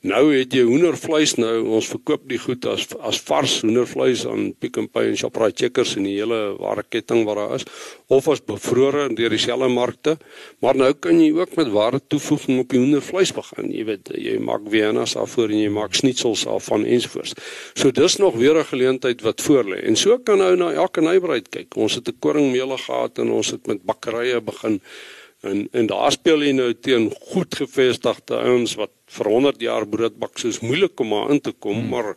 nou 0.00 0.22
het 0.32 0.54
jy 0.56 0.62
hoendervleis 0.64 1.34
nou 1.36 1.66
ons 1.76 1.88
verkoop 1.92 2.24
die 2.30 2.38
goed 2.40 2.64
as 2.70 2.86
as 3.04 3.20
vars 3.28 3.58
hoendervleis 3.66 4.24
aan 4.26 4.54
Pick 4.56 4.78
n 4.80 4.88
Pay 4.88 5.10
en 5.10 5.18
Shoprite 5.20 5.64
Checkers 5.64 5.96
en 6.00 6.08
die 6.08 6.14
hele 6.16 6.56
ware 6.56 6.86
ketting 6.88 7.26
wat 7.28 7.36
daar 7.36 7.54
is 7.58 7.66
of 8.08 8.28
as 8.32 8.40
bevrore 8.46 9.08
deur 9.18 9.34
dieselfde 9.34 9.68
markte. 9.68 10.16
Maar 10.64 10.78
nou 10.78 10.92
kan 10.94 11.20
jy 11.20 11.32
ook 11.36 11.56
met 11.58 11.72
ware 11.74 12.00
toevoeging 12.08 12.62
op 12.62 12.72
die 12.72 12.80
hoendervleis 12.80 13.34
begin. 13.36 13.68
Jy 13.74 13.84
weet 13.90 14.12
jy 14.14 14.38
maak 14.40 14.64
Vienna's 14.72 15.16
daarvoor 15.18 15.52
en 15.52 15.60
jy 15.60 15.72
maak 15.74 15.98
schnitzels 15.98 16.46
af 16.48 16.70
van 16.70 16.86
ensovoorts. 16.86 17.36
So 17.74 17.90
dis 17.90 18.16
nog 18.22 18.38
weer 18.40 18.56
'n 18.56 18.64
geleentheid 18.64 19.20
wat 19.20 19.42
voorlê. 19.42 19.84
En 19.84 19.96
so 19.96 20.18
kan 20.18 20.38
nou 20.38 20.56
na 20.56 20.72
elke 20.72 21.00
nywerheid 21.00 21.48
kyk. 21.50 21.76
Ons 21.76 21.94
het 21.94 22.08
'n 22.08 22.16
koringmeule 22.20 22.78
gehad 22.78 23.18
en 23.18 23.30
ons 23.30 23.50
het 23.50 23.66
met 23.66 23.82
bakkerye 23.82 24.40
begin 24.46 24.80
en 25.46 25.66
en 25.72 25.90
daar 25.90 26.12
speel 26.14 26.44
jy 26.46 26.52
nou 26.56 26.70
teen 26.74 27.10
goed 27.30 27.58
gevestigde 27.60 28.38
ouens 28.40 28.76
wat 28.80 28.94
vir 29.18 29.32
100 29.32 29.62
jaar 29.68 29.86
brood 29.88 30.16
bak 30.22 30.40
soos 30.40 30.62
moeilik 30.64 31.00
om 31.00 31.12
maar 31.12 31.30
in 31.34 31.40
te 31.40 31.52
kom 31.52 31.78
hmm. 31.80 31.92
maar 31.92 32.14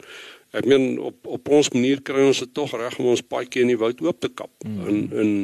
ek 0.60 0.66
meen 0.66 0.98
op 1.12 1.28
op 1.38 1.52
ons 1.60 1.70
manier 1.76 2.02
kry 2.02 2.26
ons 2.30 2.42
dit 2.46 2.54
tog 2.54 2.74
reg 2.78 2.98
om 3.00 3.12
ons 3.14 3.28
paadjie 3.36 3.66
in 3.66 3.74
die 3.74 3.82
woud 3.84 4.02
oop 4.06 4.24
te 4.24 4.32
kap 4.34 4.52
hmm. 4.66 4.88
en 4.88 5.06
en 5.24 5.38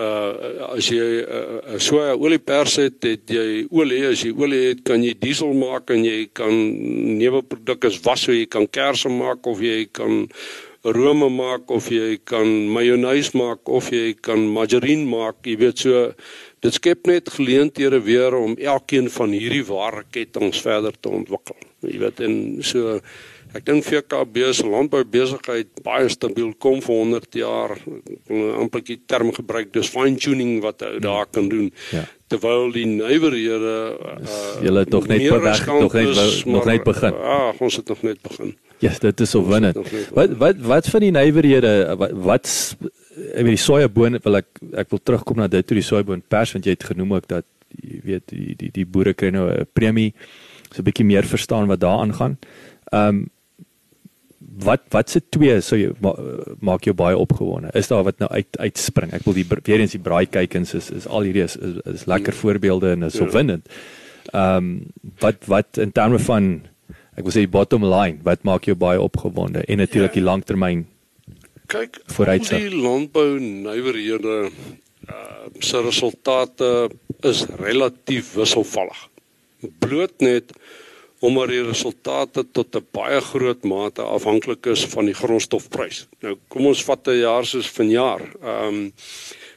uh 0.00 0.72
as 0.72 0.86
jy 0.88 1.20
uh, 1.20 1.76
so 1.76 2.00
'n 2.00 2.16
oliepers 2.16 2.76
het, 2.80 3.02
het 3.04 3.28
jy 3.28 3.66
olie, 3.70 4.06
as 4.08 4.22
jy 4.24 4.32
olie 4.32 4.68
het, 4.70 4.80
kan 4.88 5.04
jy 5.04 5.12
diesel 5.20 5.52
maak 5.52 5.90
en 5.90 6.04
jy 6.04 6.30
kan 6.32 6.48
nuwe 7.18 7.42
produkte 7.42 7.92
was, 8.02 8.22
so 8.24 8.32
jy 8.32 8.46
kan 8.46 8.66
kersse 8.66 9.08
maak 9.12 9.46
of 9.46 9.60
jy 9.60 9.84
kan 9.92 10.28
rome 10.82 11.28
maak 11.30 11.70
of 11.70 11.88
jy 11.90 12.16
kan 12.26 12.46
mayonnaise 12.74 13.36
maak 13.38 13.68
of 13.70 13.90
jy 13.94 14.14
kan 14.18 14.48
margarine 14.50 15.06
maak. 15.06 15.38
Jy 15.46 15.56
weet 15.60 15.84
so 15.84 16.08
dit 16.62 16.74
skep 16.74 17.06
net 17.06 17.30
geleenthede 17.30 18.02
weer 18.02 18.34
om 18.34 18.56
elkeen 18.58 19.10
van 19.10 19.34
hierdie 19.34 19.64
ware 19.66 20.02
kettinge 20.10 20.58
verder 20.58 20.96
te 20.98 21.12
ontwikkel. 21.12 21.58
Jy 21.86 22.00
weet 22.02 22.22
en 22.26 22.34
so 22.66 22.98
ek 23.52 23.66
dink 23.68 23.84
VKB 23.84 24.48
se 24.56 24.66
landbou 24.66 25.02
besigheid 25.04 25.68
baie 25.84 26.08
stabiel 26.10 26.54
kom 26.58 26.80
vir 26.82 26.98
100 27.02 27.36
jaar. 27.36 27.76
amper 28.58 28.82
die 28.82 28.98
term 29.06 29.32
gebruik 29.32 29.72
dis 29.72 29.90
fine 29.92 30.16
tuning 30.16 30.62
wat 30.64 30.82
hy 30.82 30.98
daar 30.98 31.26
kan 31.30 31.48
doen. 31.48 31.70
Ja. 31.92 32.06
Terwyl 32.32 32.72
die 32.72 32.86
nywerhede 32.88 33.76
uh, 34.00 34.76
het 34.78 34.90
tog 34.90 35.06
net 35.06 35.28
weg, 35.28 35.66
nog 35.66 35.92
net 35.92 36.44
nog 36.46 36.64
net 36.64 36.82
begin. 36.82 37.12
Ja, 37.12 37.52
uh, 37.52 37.60
ons 37.60 37.76
het 37.76 37.88
nog 37.88 38.02
net 38.02 38.22
begin. 38.22 38.56
Ja, 38.82 38.90
yes, 38.90 38.98
dit 38.98 39.20
is 39.22 39.34
opwindend. 39.38 39.78
Wat 40.10 40.32
wat 40.40 40.62
wat 40.66 40.88
van 40.90 41.04
die 41.04 41.12
nywerhede 41.14 41.72
wat 42.00 42.14
wat 42.26 42.48
ek 43.12 43.44
weet 43.44 43.54
die 43.54 43.60
sojaboon 43.60 44.18
wil 44.24 44.38
ek 44.40 44.48
ek 44.82 44.88
wil 44.90 45.00
terugkom 45.02 45.38
na 45.38 45.46
dit 45.50 45.66
toe 45.66 45.76
die 45.78 45.86
sojaboon 45.86 46.24
pers 46.26 46.54
want 46.56 46.66
jy 46.66 46.74
het 46.74 46.88
genoem 46.90 47.14
ook 47.14 47.28
dat 47.30 47.46
jy 47.78 48.00
weet 48.08 48.24
die 48.32 48.56
die 48.58 48.72
die 48.80 48.86
boere 48.88 49.12
kry 49.14 49.30
nou 49.30 49.46
'n 49.50 49.68
premie 49.72 50.10
so 50.72 50.82
'n 50.82 50.88
bietjie 50.88 51.06
meer 51.06 51.22
verstaan 51.22 51.70
wat 51.70 51.80
daar 51.80 52.02
aangaan. 52.02 52.38
Ehm 52.90 53.08
um, 53.08 53.30
wat 54.64 54.82
wat 54.90 55.10
se 55.10 55.20
twee 55.30 55.60
sou 55.60 55.78
jy 55.78 55.92
ma, 56.00 56.12
maak 56.60 56.84
jou 56.84 56.94
baie 56.94 57.16
opgewonde? 57.16 57.70
Is 57.78 57.88
daar 57.88 58.02
wat 58.02 58.18
nou 58.18 58.30
uit 58.30 58.58
uitspring? 58.58 59.12
Ek 59.12 59.24
wil 59.24 59.34
die 59.34 59.46
weer 59.64 59.80
eens 59.80 59.94
die 59.94 60.02
braai 60.02 60.26
kykens 60.26 60.74
is 60.74 60.90
is 60.90 61.06
al 61.06 61.22
hierdie 61.22 61.44
is 61.44 61.56
is, 61.56 61.78
is 61.84 62.04
lekker 62.04 62.32
voorbeelde 62.32 62.90
en 62.90 63.02
is 63.02 63.20
opwindend. 63.20 63.68
Ehm 64.32 64.56
um, 64.56 64.86
wat 65.18 65.46
wat 65.46 65.78
in 65.78 65.92
terme 65.92 66.18
van 66.18 66.71
ek 67.16 67.24
wil 67.26 67.34
sê 67.34 67.44
die 67.44 67.54
bottom 67.58 67.84
line, 67.84 68.20
wat 68.24 68.44
maak 68.44 68.64
jou 68.64 68.76
baie 68.78 69.00
opgewonde 69.00 69.64
en 69.68 69.78
natuurlik 69.78 70.14
ja. 70.14 70.20
die 70.20 70.26
langtermyn 70.26 70.86
kyk 71.72 72.00
vooruitsig. 72.12 72.68
Die 72.68 72.82
landbou 72.82 73.38
nywerhede 73.40 74.38
uh 75.10 75.30
se 75.58 75.80
resultate 75.82 76.90
is 77.26 77.42
relatief 77.58 78.32
wisselvallig. 78.38 79.08
Bloot 79.82 80.22
net 80.22 80.52
omdat 81.22 81.50
die 81.50 81.62
resultate 81.66 82.44
tot 82.50 82.76
'n 82.76 82.86
baie 82.90 83.20
groot 83.20 83.64
mate 83.64 84.02
afhanklik 84.02 84.66
is 84.66 84.84
van 84.94 85.06
die 85.06 85.14
grondstofprys. 85.14 86.06
Nou 86.22 86.36
kom 86.48 86.66
ons 86.66 86.84
vat 86.84 87.08
'n 87.08 87.18
jaar 87.18 87.44
soos 87.44 87.70
vanjaar. 87.70 88.22
Ehm 88.42 88.66
um, 88.68 88.92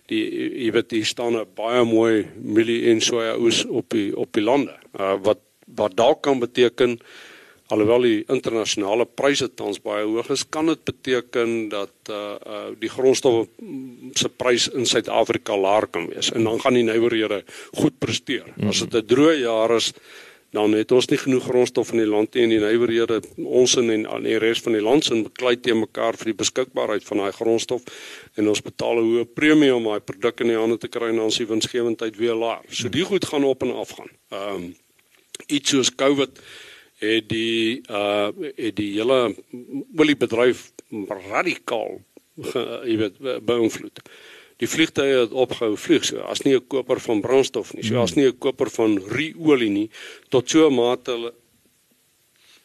die 0.05 0.23
jy 0.65 0.71
weet 0.71 0.91
hier 0.91 1.05
staan 1.05 1.37
'n 1.37 1.47
baie 1.55 1.83
mooi 1.83 2.27
mielie 2.37 2.91
en 2.91 3.01
soja 3.01 3.37
oes 3.37 3.65
op 3.65 3.89
die 3.89 4.17
op 4.17 4.33
die 4.33 4.43
lande. 4.43 4.75
Uh 4.99 5.17
wat 5.21 5.39
wat 5.65 5.97
dalk 5.97 6.21
kan 6.21 6.39
beteken 6.39 6.99
alhoewel 7.73 8.05
die 8.05 8.17
internasionale 8.29 9.05
pryse 9.05 9.47
tans 9.57 9.79
baie 9.81 10.05
hoog 10.05 10.29
is, 10.33 10.43
kan 10.49 10.69
dit 10.69 10.83
beteken 10.85 11.55
dat 11.69 12.11
uh 12.13 12.35
uh 12.35 12.67
die 12.79 12.89
grondstowwe 12.89 13.47
se 14.13 14.29
prys 14.29 14.67
in 14.69 14.85
Suid-Afrika 14.85 15.57
laer 15.57 15.87
kan 15.87 16.07
wees 16.11 16.31
en 16.31 16.45
dan 16.45 16.61
gaan 16.61 16.77
die 16.77 16.85
nywerhede 16.85 17.43
goed 17.81 17.97
presteer. 17.99 18.45
As 18.69 18.83
dit 18.85 18.93
'n 18.93 19.07
droë 19.07 19.39
jaar 19.41 19.75
is, 19.75 19.93
dan 20.55 20.71
het 20.71 20.91
ons 20.91 21.07
nie 21.11 21.17
genoeg 21.19 21.43
grondstof 21.43 21.91
in 21.91 22.03
die 22.03 22.07
land 22.09 22.35
nie 22.35 22.43
en 22.43 22.53
die 22.53 22.61
nywerhede 22.63 23.21
ons 23.35 23.75
in 23.81 23.89
en 23.89 24.05
aan 24.07 24.23
die 24.23 24.37
res 24.39 24.61
van 24.63 24.77
die 24.77 24.83
land 24.83 25.03
sin 25.03 25.23
beklei 25.23 25.55
te 25.59 25.73
mekaar 25.73 26.15
vir 26.15 26.31
die 26.31 26.39
beskikbaarheid 26.43 27.03
van 27.03 27.23
daai 27.23 27.33
grondstof 27.35 27.81
en 28.39 28.47
ons 28.47 28.61
betaal 28.61 29.01
'n 29.01 29.09
hoë 29.09 29.25
premie 29.33 29.73
om 29.75 29.83
daai 29.83 29.99
produk 29.99 30.39
in 30.41 30.53
die 30.53 30.61
hande 30.61 30.77
te 30.77 30.87
kry 30.87 31.09
en 31.09 31.17
dan 31.17 31.33
is 31.33 31.41
die 31.41 31.51
winsgewendheid 31.53 32.15
weer 32.17 32.35
laag. 32.35 32.63
So 32.69 32.89
die 32.89 33.03
goed 33.03 33.25
gaan 33.25 33.43
op 33.43 33.63
en 33.63 33.73
af 33.73 33.89
gaan. 33.89 34.11
Ehm 34.29 34.55
um, 34.55 34.75
iets 35.47 35.69
soos 35.69 35.95
COVID 35.95 36.39
het 37.03 37.29
die 37.29 37.81
uh 37.89 38.29
het 38.55 38.75
die 38.75 38.91
hele 38.97 39.35
oliebedryf 39.97 40.71
radikaal 41.29 41.99
jy 42.89 42.97
weet 42.99 43.19
beïnvloed. 43.47 44.01
Die 44.59 44.69
vliegtye 44.71 45.21
het 45.23 45.33
opgehou 45.35 45.75
vlieg 45.79 46.05
so 46.07 46.23
as 46.31 46.43
nie 46.43 46.55
'n 46.55 46.67
koper 46.67 46.99
van 46.99 47.21
brandstof 47.21 47.73
nie, 47.73 47.83
so 47.83 48.01
as 48.01 48.15
nie 48.15 48.27
'n 48.27 48.37
koper 48.37 48.69
van 48.69 48.97
ruolie 48.97 49.69
nie 49.69 49.89
tot 50.29 50.49
so 50.49 50.67
'n 50.67 50.75
mate 50.75 51.11
hulle 51.11 51.33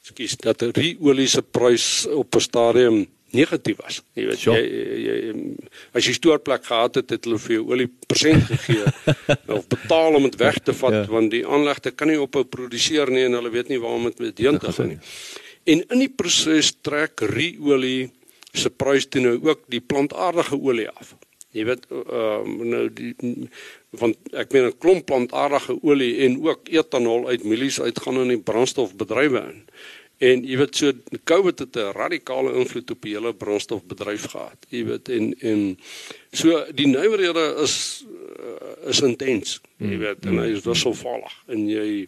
skus 0.03 0.37
dat 0.37 0.63
ruolie 0.63 1.29
se 1.29 1.43
prys 1.43 2.07
op 2.07 2.35
'n 2.35 2.41
stadium 2.41 3.07
negatief 3.37 3.79
was. 3.83 4.01
Jy 4.19 4.27
weet 4.29 4.45
jy, 4.45 4.57
jy, 4.61 5.17
jy 5.27 5.35
as 5.97 6.07
jy 6.09 6.15
stoorplek 6.17 6.65
gehad 6.69 7.01
het, 7.01 7.15
het 7.15 7.29
hulle 7.29 7.41
vir 7.43 7.57
jou 7.57 7.65
olie 7.73 7.89
persent 8.11 8.47
gegee 8.49 8.87
of 9.57 9.67
betaal 9.71 10.19
om 10.19 10.29
dit 10.29 10.39
weg 10.41 10.61
te 10.65 10.75
vat 10.77 10.97
ja. 10.99 11.05
want 11.11 11.33
die 11.35 11.45
aanlegte 11.47 11.95
kan 11.95 12.11
nie 12.11 12.21
ophou 12.21 12.45
produseer 12.45 13.13
nie 13.13 13.27
en 13.29 13.39
hulle 13.39 13.53
weet 13.55 13.73
nie 13.73 13.81
waar 13.83 13.99
om 13.99 14.09
dit 14.11 14.25
met 14.27 14.37
deen 14.37 14.59
te 14.59 14.73
gaan 14.73 14.95
nie. 14.95 15.01
En 15.71 15.85
in 15.85 16.05
die 16.07 16.13
proses 16.13 16.73
trek 16.83 17.21
ruolie 17.31 18.11
se 18.57 18.71
prys 18.71 19.07
toe 19.07 19.23
nou 19.23 19.37
ook 19.47 19.67
die 19.71 19.83
plantaardige 19.83 20.59
olie 20.59 20.89
af. 20.91 21.15
Jy 21.55 21.65
weet 21.67 21.87
uh, 21.91 22.41
nou 22.47 22.85
die 22.95 23.15
want 23.99 24.19
ek 24.39 24.53
meen 24.55 24.69
'n 24.69 24.79
klomp 24.79 25.07
plantaardige 25.07 25.75
olie 25.83 26.23
en 26.27 26.39
ook 26.47 26.69
etanol 26.71 27.27
uit 27.29 27.45
mielies 27.45 27.81
uitgaan 27.81 28.23
in 28.23 28.37
die 28.37 28.43
brandstofbedrywe 28.43 29.41
in. 29.51 29.65
En 30.21 30.43
jy 30.45 30.57
weet 30.61 30.77
so 30.77 30.93
COVID 31.25 31.63
het 31.65 31.77
'n 31.77 31.93
radikale 31.97 32.53
invloed 32.61 32.91
op 32.91 33.03
die 33.03 33.15
hele 33.17 33.33
brandstofbedryf 33.35 34.25
gehad. 34.35 34.67
Jy 34.69 34.85
weet 34.85 35.09
en 35.09 35.35
en 35.41 35.79
so 36.33 36.65
die 36.75 36.87
nywerhede 36.87 37.57
is 37.63 38.05
is 38.87 39.01
intens. 39.01 39.61
Jy 39.77 39.99
weet 39.99 40.27
en 40.27 40.39
hy 40.39 40.51
is 40.53 40.65
wisselvallig 40.65 41.37
en 41.49 41.69
jy 41.69 42.07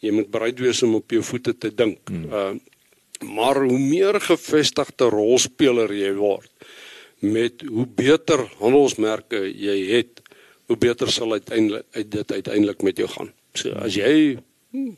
jy 0.00 0.10
moet 0.10 0.30
bereid 0.30 0.58
wees 0.58 0.82
om 0.82 0.94
op 0.94 1.10
jou 1.10 1.22
voete 1.22 1.58
te 1.58 1.74
dink. 1.74 2.10
Uh 2.10 2.54
maar 3.22 3.60
hoe 3.62 3.78
meer 3.78 4.20
gevestigde 4.20 5.04
rolspeler 5.04 5.92
jy 5.94 6.14
word 6.14 6.50
met 7.22 7.62
hoe 7.62 7.86
beter 7.86 8.40
handelsmerke 8.58 9.44
jy 9.46 9.76
het, 9.92 10.18
hoe 10.66 10.76
beter 10.76 11.10
sal 11.10 11.32
uiteindelik 11.32 11.84
uit 11.94 12.10
dit 12.10 12.32
uiteindelik 12.32 12.82
met 12.82 12.98
jou 12.98 13.08
gaan. 13.08 13.30
So 13.54 13.70
as 13.78 13.94
jy 13.94 14.38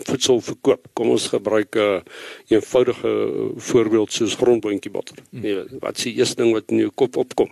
voedsel 0.06 0.40
verkoop. 0.40 0.86
Kom 0.92 1.10
ons 1.10 1.26
gebruik 1.32 1.74
'n 1.74 1.78
uh, 1.78 2.00
eenvoudige 2.48 3.12
voorbeeld 3.56 4.12
soos 4.12 4.34
grondboontjie 4.34 4.90
botter. 4.90 5.16
Mm. 5.30 5.42
Jy 5.42 5.54
weet, 5.54 5.70
wat 5.80 5.96
is 5.96 6.02
die 6.02 6.14
eerste 6.14 6.42
ding 6.42 6.52
wat 6.52 6.70
in 6.70 6.78
jou 6.78 6.90
kop 6.94 7.16
opkom? 7.16 7.50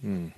Mm. 0.00 0.32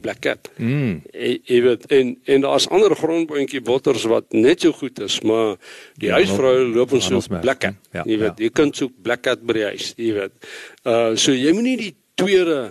Black 0.00 0.20
cat. 0.20 0.50
Mm. 0.56 1.02
Jy 1.44 1.60
weet 1.62 1.86
en 1.86 2.18
en 2.24 2.40
daar's 2.40 2.68
ander 2.68 2.94
grondboontjie 2.96 3.60
botters 3.60 4.04
wat 4.04 4.32
net 4.32 4.60
so 4.60 4.72
goed 4.72 5.00
is, 5.00 5.20
maar 5.20 5.56
die 5.98 6.08
ja, 6.08 6.14
huisvrou 6.14 6.68
loop 6.70 6.92
ons 6.92 7.06
so 7.06 7.40
black 7.40 7.58
cat. 7.58 7.74
Ja, 7.92 8.04
jy 8.06 8.18
weet, 8.18 8.38
ja. 8.38 8.44
jy 8.44 8.50
kan 8.50 8.72
soek 8.72 8.92
black 9.02 9.22
cat 9.26 9.42
by 9.42 9.58
die 9.58 9.64
huis, 9.64 9.94
jy 9.96 10.12
weet. 10.12 10.32
Uh 10.86 11.16
so 11.18 11.34
jy 11.34 11.52
moenie 11.52 11.76
die 11.76 11.94
tweede 12.14 12.70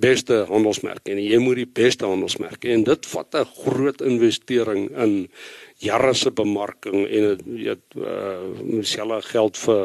beste 0.00 0.44
handelsmerk 0.48 1.08
en 1.12 1.18
jy 1.20 1.38
moet 1.42 1.60
die 1.60 1.70
beste 1.80 2.08
handelsmerk 2.08 2.64
en 2.64 2.84
dit 2.86 3.06
vat 3.12 3.34
'n 3.34 3.46
groot 3.62 4.00
investering 4.00 4.88
in 4.96 5.28
jare 5.80 6.12
se 6.14 6.30
bemarking 6.30 7.06
en 7.06 7.26
dit 7.30 7.46
weet 7.46 7.96
uh 7.96 8.36
dieselfde 8.60 9.20
geld 9.30 9.56
vir 9.62 9.80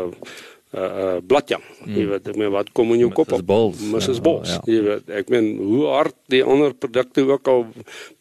uh, 0.75 0.81
uh 0.81 1.17
bladjang. 1.27 1.63
Mm. 1.85 1.95
Jy 1.95 2.05
weet 2.11 2.29
ek 2.31 2.39
meen 2.41 2.53
wat 2.53 2.71
kom 2.75 2.91
in 2.95 3.05
jou 3.05 3.11
kop 3.15 3.31
op? 3.37 3.55
Mrs. 3.93 4.19
Bols. 4.23 4.51
Ja, 4.51 4.59
ja. 4.59 4.73
Jy 4.73 4.83
weet 4.89 5.15
ek 5.21 5.31
meen 5.33 5.49
hoe 5.61 5.87
hard 5.93 6.17
die 6.31 6.43
ander 6.43 6.75
produkte 6.75 7.25
ook 7.29 7.51
al 7.51 7.65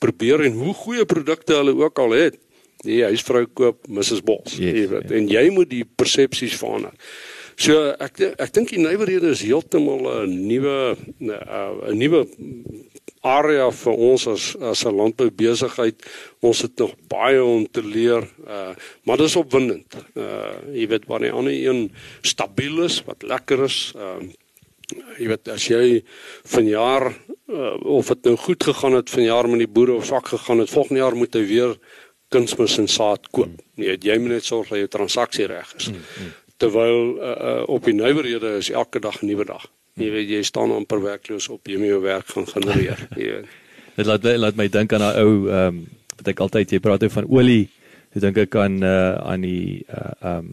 probeer 0.03 0.47
en 0.47 0.59
hoe 0.63 0.75
goeie 0.85 1.07
produkte 1.09 1.59
hulle 1.59 1.75
ook 1.83 1.99
al 2.05 2.19
het. 2.19 2.39
Die 2.85 3.01
huisvrou 3.03 3.47
koop 3.57 3.89
Mrs. 3.89 4.23
Bols. 4.23 4.59
Yes, 4.59 4.77
jy 4.79 4.89
weet 4.93 5.09
ja. 5.09 5.17
en 5.19 5.31
jy 5.33 5.47
moet 5.57 5.71
die 5.73 5.85
persepsies 5.85 6.59
verander. 6.61 6.95
So 7.57 7.95
ek 8.03 8.21
ek 8.39 8.53
dink 8.53 8.73
die 8.75 8.83
nywerhede 8.83 9.31
is 9.35 9.45
heeltemal 9.47 10.27
'n 10.27 10.47
nuwe 10.49 10.97
'n 11.21 11.99
nuwe 11.99 12.27
area 13.25 13.71
vir 13.71 13.93
ons 13.93 14.27
as 14.27 14.57
as 14.61 14.85
'n 14.85 14.97
landboubesigheid. 14.97 16.03
Ons 16.41 16.63
het 16.63 16.79
nog 16.79 16.95
baie 17.09 17.45
om 17.45 17.67
te 17.71 17.83
leer. 17.83 18.29
Uh 18.47 18.75
maar 19.05 19.17
dis 19.17 19.37
opwindend. 19.37 19.95
Uh 20.15 20.59
jy 20.73 20.89
weet 20.89 21.07
wanneer 21.07 21.33
'n 21.33 21.37
ander 21.37 21.53
een 21.53 21.93
stabiel 22.23 22.85
is, 22.85 23.03
wat 23.05 23.23
lekker 23.23 23.65
is. 23.65 23.93
Uh 23.97 24.21
jy 25.19 25.29
weet 25.29 25.49
as 25.49 25.67
jy 25.69 26.03
vanjaar 26.45 27.13
uh, 27.49 27.75
of 27.85 28.11
dit 28.13 28.25
nou 28.29 28.37
goed 28.37 28.65
gegaan 28.65 28.93
het 28.99 29.11
vanjaar 29.11 29.49
met 29.49 29.59
die 29.65 29.71
boere 29.71 29.99
of 29.99 30.05
swak 30.05 30.29
gegaan 30.29 30.59
het, 30.59 30.71
volgende 30.71 31.01
jaar 31.01 31.17
moet 31.17 31.35
hy 31.35 31.45
weer 31.47 31.77
kunsmis 32.35 32.79
en 32.79 32.89
saad 32.91 33.29
koop. 33.31 33.53
Nee, 33.79 33.97
jy 34.01 34.17
moet 34.19 34.37
net 34.37 34.45
sorg 34.47 34.69
dat 34.73 34.83
jou 34.83 34.91
transaksie 34.91 35.47
reg 35.51 35.75
is. 35.79 35.91
Mm, 35.91 36.03
mm. 36.19 36.33
Terwyl 36.65 37.01
uh, 37.21 37.31
uh, 37.31 37.63
op 37.69 37.85
die 37.85 37.95
nywerhede 37.95 38.57
is 38.61 38.71
elke 38.73 39.01
dag 39.05 39.21
'n 39.21 39.29
nuwe 39.29 39.45
dag. 39.45 39.67
Jy 40.01 40.11
weet 40.11 40.29
jy 40.29 40.43
staan 40.43 40.73
amper 40.73 41.03
werkloos 41.03 41.49
op 41.53 41.69
jy 41.69 41.77
moet 41.79 41.93
jou 41.93 42.01
werk 42.03 42.27
gaan 42.27 42.47
genereer. 42.49 42.99
Jy 43.21 43.29
weet. 43.31 43.51
Dit 43.95 44.07
laat 44.07 44.25
laat 44.25 44.57
my 44.59 44.69
dink 44.69 44.93
aan 44.93 45.05
daai 45.05 45.21
ou 45.23 45.35
ehm 45.49 45.67
um, 45.67 45.85
wat 46.17 46.29
ek 46.31 46.41
altyd 46.41 46.73
jy 46.73 46.81
praat 46.81 47.03
oor 47.03 47.11
van 47.11 47.29
olie. 47.29 47.69
Ek 48.15 48.21
dink 48.23 48.39
ek 48.39 48.57
aan 48.57 48.83
uh, 48.83 49.15
aan 49.23 49.45
die 49.47 49.85
ehm 49.87 50.25
uh, 50.25 50.39
um, 50.39 50.53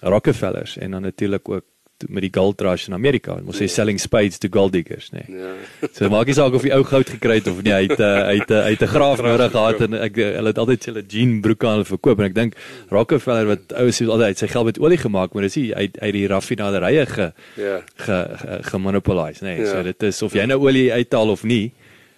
Rockefellers 0.00 0.78
en 0.80 0.90
dan 0.96 1.02
natuurlik 1.02 1.48
ook 1.48 1.64
met 2.08 2.24
die 2.24 2.32
gold 2.32 2.60
rush 2.64 2.88
in 2.88 2.94
Amerika. 2.94 3.36
Ons 3.40 3.58
sê 3.60 3.68
ja. 3.68 3.74
selling 3.74 4.00
spades 4.00 4.38
to 4.38 4.48
gold 4.52 4.72
diggers, 4.72 5.10
nê. 5.14 5.24
Nee. 5.28 5.40
Ja. 5.40 5.54
So 6.00 6.08
maak 6.12 6.30
nie 6.30 6.36
saak 6.36 6.54
of 6.56 6.64
jy 6.64 6.72
ou 6.76 6.84
goud 6.86 7.08
gekry 7.10 7.40
het 7.40 7.48
of 7.50 7.58
nie, 7.64 7.72
hy 7.74 7.88
het 7.90 8.00
uh, 8.00 8.30
uit 8.30 8.50
uit 8.50 8.82
'n 8.82 8.90
graaf 8.94 9.20
nodig 9.24 9.50
gehad 9.52 9.80
en 9.84 9.98
ek 10.06 10.20
hulle 10.22 10.52
het 10.52 10.60
altyd 10.62 10.86
hulle 10.90 11.02
jean 11.08 11.40
broeke 11.44 11.66
aan 11.68 11.84
verkoop 11.84 12.22
en 12.22 12.30
ek 12.30 12.36
dink 12.36 12.56
Rockefeller 12.88 13.50
wat 13.50 13.74
ou 13.76 13.86
is 13.90 14.00
altyd 14.00 14.38
sy 14.38 14.48
geld 14.48 14.70
met 14.70 14.80
olie 14.80 15.00
gemaak, 15.00 15.34
maar 15.34 15.48
dis 15.48 15.58
hy 15.58 15.66
uit 15.74 15.98
uit 16.00 16.14
die 16.14 16.26
raffinaderye 16.30 17.06
ge 17.06 17.32
ja 17.56 17.80
ge, 17.96 18.18
ge, 18.40 18.58
gemonopolise, 18.72 19.44
nê. 19.44 19.58
Nee. 19.58 19.66
Ja. 19.66 19.72
So 19.74 19.82
dit 19.82 20.08
is 20.08 20.22
of 20.22 20.34
jy 20.34 20.46
nou 20.46 20.60
olie 20.62 20.88
uithaal 20.92 21.36
of 21.36 21.44
nie. 21.44 21.72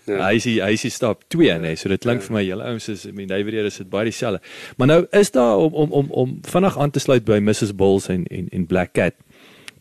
Ja. 0.07 0.19
Hy 0.27 0.41
sê 0.43 0.57
hy 0.59 0.75
sê 0.81 0.91
stap 0.91 1.23
2 1.31 1.59
nê. 1.61 1.73
Nee. 1.73 1.79
So 1.79 1.91
dit 1.93 2.03
klink 2.03 2.25
ja. 2.25 2.29
vir 2.29 2.37
my 2.37 2.43
julle 2.43 2.71
ouens 2.73 2.89
is 2.91 3.05
I 3.07 3.13
mean 3.15 3.31
David 3.31 3.61
is 3.63 3.79
dit 3.79 3.91
baie 3.91 4.09
dieselfde. 4.09 4.43
Maar 4.77 4.91
nou 4.91 5.01
is 5.19 5.31
daar 5.35 5.63
om 5.63 5.75
om 5.75 5.93
om 5.93 6.11
om 6.25 6.39
vinnig 6.43 6.79
aan 6.79 6.91
te 6.91 7.03
sluit 7.03 7.25
by 7.25 7.39
Mrs 7.39 7.75
Bulls 7.79 8.09
en 8.11 8.27
en 8.27 8.49
en 8.51 8.67
Black 8.67 8.93
Cat. 8.99 9.15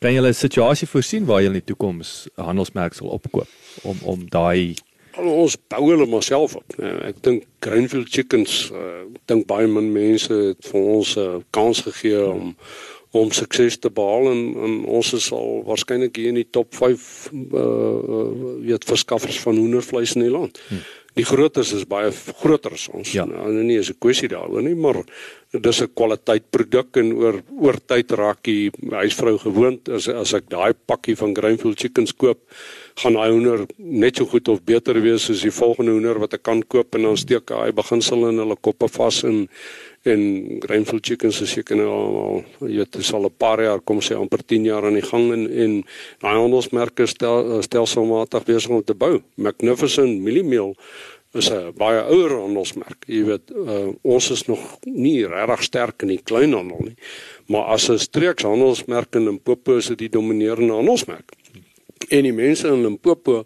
Kan 0.01 0.13
julle 0.13 0.29
'n 0.29 0.33
situasie 0.33 0.87
voorsien 0.87 1.25
waar 1.25 1.41
julle 1.41 1.53
in 1.53 1.61
die 1.61 1.73
toekoms 1.73 2.27
'n 2.37 2.41
handelsmerk 2.41 2.93
sal 2.93 3.07
opkoop 3.07 3.47
om 3.83 3.97
om 4.03 4.29
daai 4.29 4.73
ons 5.17 5.57
bou 5.67 5.89
hulle 5.89 6.05
maar 6.05 6.23
self 6.23 6.55
op. 6.55 6.73
Ek 6.79 7.21
dink 7.21 7.43
Greenfield 7.59 8.09
Chickens, 8.09 8.71
uh, 8.71 9.03
ek 9.03 9.25
dink 9.25 9.47
baie 9.47 9.67
min 9.67 9.91
mense 9.91 10.33
het 10.33 10.65
vir 10.71 10.81
ons 10.81 11.15
'n 11.15 11.19
uh, 11.19 11.41
kans 11.51 11.81
gegee 11.81 12.25
om 12.25 12.55
om 13.11 13.31
sukses 13.31 13.77
te 13.77 13.91
behaal 13.91 14.29
en, 14.31 14.41
en 14.65 14.77
ons 14.99 15.13
is 15.17 15.27
al 15.35 15.61
waarskynlik 15.67 16.15
hier 16.15 16.31
in 16.31 16.39
die 16.39 16.47
top 16.47 16.71
5 16.79 17.05
uh, 17.33 17.59
uh 17.59 18.25
weet 18.61 18.87
verskaffers 18.87 19.39
van 19.43 19.59
hoendervleis 19.59 20.15
in 20.15 20.27
die 20.27 20.31
land. 20.31 20.59
Hmm. 20.69 20.83
Die 21.19 21.25
grootes 21.27 21.73
is 21.75 21.83
baie 21.91 22.07
groter 22.39 22.71
as 22.77 22.85
ons. 22.87 23.11
Ja. 23.11 23.25
Nou 23.27 23.49
nee, 23.51 23.79
is 23.79 23.89
'n 23.91 23.99
kwessie 23.99 24.29
daaroor 24.31 24.63
nie, 24.63 24.75
maar 24.75 25.03
dis 25.51 25.81
'n 25.81 25.91
kwaliteit 25.93 26.49
produk 26.49 26.95
en 26.95 27.11
oor 27.13 27.41
oor 27.51 27.77
tyd 27.85 28.11
raak 28.11 28.43
die 28.43 28.71
huisvrou 28.89 29.37
gewoond 29.37 29.89
as 29.89 30.07
as 30.07 30.33
ek 30.33 30.47
daai 30.47 30.73
pakkie 30.85 31.15
van 31.15 31.35
Greenfield 31.35 31.79
chickens 31.79 32.15
koop, 32.15 32.39
gaan 32.95 33.13
daai 33.13 33.31
hoender 33.31 33.67
net 33.77 34.15
so 34.15 34.25
goed 34.25 34.47
of 34.47 34.63
beter 34.63 35.01
wees 35.01 35.29
as 35.29 35.41
die 35.41 35.51
volgende 35.51 35.91
hoender 35.91 36.19
wat 36.19 36.33
ek 36.33 36.43
kan 36.43 36.63
koop 36.63 36.95
en 36.95 37.01
dan 37.01 37.17
steek 37.17 37.49
hy 37.49 37.71
beginsel 37.71 38.29
in 38.29 38.37
hulle 38.37 38.55
koppe 38.55 38.87
vas 38.87 39.23
en 39.23 39.47
en 40.03 40.21
Greenfield 40.59 41.05
Chickens 41.05 41.41
is 41.41 41.51
seker 41.53 41.77
nou 41.77 41.89
al 41.91 42.39
jy 42.65 42.79
weet 42.81 42.91
dit 42.97 43.05
sal 43.05 43.25
'n 43.25 43.37
paar 43.37 43.61
jaar 43.61 43.79
kom 43.79 44.01
sê 44.01 44.15
amper 44.17 44.41
10 44.43 44.65
jaar 44.65 44.85
aan 44.85 44.97
die 44.97 45.05
gang 45.05 45.31
en 45.31 45.45
en 45.49 45.83
daai 46.19 46.35
handelsmerke 46.35 47.05
stel 47.05 47.61
stelselmatig 47.61 48.45
besig 48.45 48.69
om 48.69 48.83
te 48.83 48.93
bou. 48.93 49.21
Magnificent 49.35 50.21
Millimeal 50.21 50.75
is 51.33 51.49
'n 51.49 51.73
baie 51.77 52.01
ouer 52.01 52.31
handelsmerk. 52.31 53.05
Jy 53.07 53.23
weet, 53.25 53.51
uh, 53.55 53.87
ons 54.01 54.29
is 54.31 54.45
nog 54.47 54.59
nie 54.85 55.27
regtig 55.27 55.63
sterk 55.63 56.01
in 56.01 56.07
die 56.07 56.21
kleinhandel 56.23 56.79
nie. 56.79 56.95
Maar 57.47 57.63
as 57.75 57.89
'n 57.89 57.97
streekshandelsmerk 57.97 59.15
in 59.15 59.23
Limpopo 59.23 59.77
is 59.77 59.87
dit 59.87 59.97
die 59.97 60.09
dominerende 60.09 60.73
handelsmerk. 60.73 61.31
En 62.09 62.23
die 62.23 62.33
mense 62.33 62.67
in 62.67 62.81
Limpopo 62.81 63.43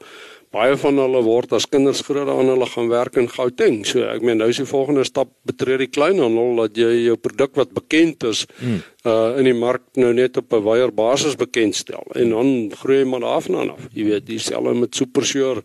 baie 0.55 0.75
van 0.79 0.99
hulle 1.01 1.21
word 1.25 1.53
as 1.57 1.67
kinders 1.67 2.03
groot 2.07 2.29
aan 2.31 2.51
hulle 2.53 2.67
gaan 2.71 2.91
werk 2.91 3.19
in 3.19 3.27
Gauteng. 3.31 3.81
So 3.87 4.05
ek 4.07 4.23
meen 4.25 4.39
nou 4.39 4.47
is 4.53 4.61
die 4.61 4.69
volgende 4.69 5.03
stap 5.07 5.31
betree 5.47 5.81
die 5.83 5.91
kleinhandel 5.91 6.61
dat 6.61 6.79
jy 6.79 6.91
jou 7.09 7.17
produk 7.19 7.57
wat 7.59 7.75
bekend 7.75 8.23
is 8.31 8.45
hmm. 8.61 8.79
uh 9.05 9.35
in 9.41 9.49
die 9.49 9.57
mark 9.57 9.83
nou 9.99 10.13
net 10.15 10.37
op 10.39 10.53
'n 10.53 10.63
wyeer 10.63 10.93
basis 10.95 11.35
bekendstel 11.35 12.05
en 12.15 12.31
dan 12.37 12.49
groei 12.79 13.03
jy 13.03 13.09
maar 13.11 13.25
daarvan 13.27 13.75
af. 13.75 13.83
Jy 13.93 14.05
weet, 14.11 14.25
dieselfde 14.25 14.73
met 14.73 14.95
Supersure 14.95 15.63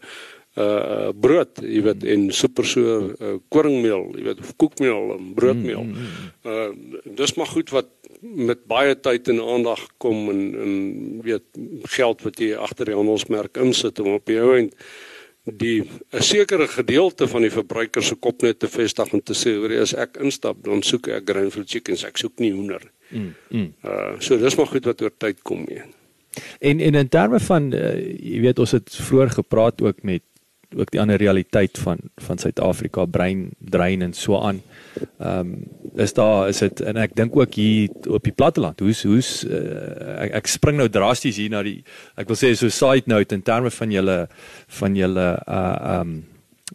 uh 0.58 1.10
brood, 1.14 1.60
jy 1.62 1.82
weet 1.86 2.04
en 2.10 2.26
super 2.34 2.66
so 2.66 2.96
uh, 3.06 3.36
koringmeel, 3.54 4.08
jy 4.18 4.24
weet 4.26 4.40
of 4.42 4.50
koekmeel 4.58 5.12
en 5.14 5.28
broodmeel. 5.36 5.84
Mm, 5.86 5.92
mm, 5.94 6.08
mm. 6.42 7.04
Uh 7.04 7.14
dis 7.20 7.34
maar 7.38 7.46
goed 7.46 7.70
wat 7.70 7.92
met 8.20 8.66
baie 8.68 8.96
tyd 8.98 9.28
en 9.30 9.40
aandag 9.40 9.86
kom 10.02 10.28
en 10.32 10.42
en 10.64 10.74
weet 11.22 11.46
geld 11.94 12.26
wat 12.26 12.42
jy 12.42 12.50
agter 12.58 12.90
die 12.90 12.98
handelsmerk 12.98 13.62
insit 13.62 14.02
om 14.02 14.16
op 14.18 14.28
jou 14.28 14.56
end 14.56 14.74
die 15.44 15.82
'n 16.12 16.22
sekere 16.22 16.68
gedeelte 16.68 17.28
van 17.28 17.42
die 17.42 17.50
verbruiker 17.50 18.02
se 18.02 18.14
kop 18.14 18.42
net 18.42 18.58
te 18.58 18.68
vestig 18.68 19.12
en 19.12 19.22
te 19.22 19.34
sê 19.34 19.56
oor 19.56 19.72
as 19.80 19.94
ek 19.94 20.18
instap 20.20 20.64
dan 20.64 20.82
soek 20.82 21.08
ek 21.08 21.30
Greenfield 21.30 21.70
chickens 21.70 22.04
ek 22.04 22.16
soek 22.16 22.38
nie 22.38 22.52
hoender. 22.52 22.82
Mm, 23.08 23.34
mm. 23.50 23.72
Uh 23.84 24.18
so 24.18 24.36
dis 24.36 24.56
maar 24.56 24.66
goed 24.66 24.84
wat 24.84 25.02
oor 25.02 25.12
tyd 25.18 25.42
kom 25.42 25.64
nie. 25.68 25.82
En 26.58 26.80
en 26.80 26.94
in 26.94 27.08
terme 27.08 27.40
van 27.40 27.72
uh, 27.72 27.94
jy 28.18 28.40
weet 28.40 28.58
ons 28.58 28.70
het 28.70 28.96
vroeër 28.96 29.30
gepraat 29.30 29.82
ook 29.82 30.02
met 30.02 30.22
ook 30.76 30.90
die 30.90 31.00
ander 31.00 31.18
realiteit 31.18 31.78
van 31.78 31.98
van 32.16 32.38
Suid-Afrika 32.38 33.04
brein 33.04 33.48
drein 33.58 34.02
en 34.02 34.12
so 34.12 34.38
aan. 34.38 34.62
Ehm 35.18 35.38
um, 35.38 35.54
is 35.96 36.12
daar 36.14 36.48
is 36.48 36.58
dit 36.58 36.80
en 36.80 36.96
ek 36.96 37.14
dink 37.18 37.36
ook 37.36 37.54
hier 37.54 37.88
op 38.08 38.24
die 38.24 38.32
platteland. 38.32 38.80
Hoe's 38.80 39.02
hoe's 39.02 39.30
uh, 39.44 40.22
ek, 40.26 40.34
ek 40.42 40.46
spring 40.46 40.78
nou 40.78 40.88
drasties 40.88 41.36
hier 41.36 41.50
na 41.50 41.62
die 41.66 41.80
ek 42.16 42.30
wil 42.30 42.38
sê 42.38 42.52
so 42.54 42.70
side 42.70 43.10
note 43.10 43.34
in 43.34 43.42
terme 43.42 43.70
van 43.70 43.90
julle 43.90 44.18
van 44.80 44.96
julle 44.96 45.28
uh 45.46 45.62
ehm 45.80 46.00
um, 46.00 46.18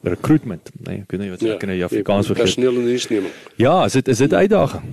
recruitment. 0.04 0.70
Nee, 0.84 1.02
ek 1.06 1.12
weet 1.12 1.22
nie 1.22 1.32
wat 1.32 1.41
ja, 1.41 1.56
ek 1.56 1.64
in 1.64 1.84
Afrikaans 1.86 2.28
vergeet. 2.28 2.52
Personeel 2.52 2.82
en 2.82 2.88
diensneming. 2.89 3.32
Ja, 3.56 3.86
is 3.86 3.96
dit 3.96 4.08
is 4.12 4.18
dit 4.18 4.34
uitdaging. 4.34 4.84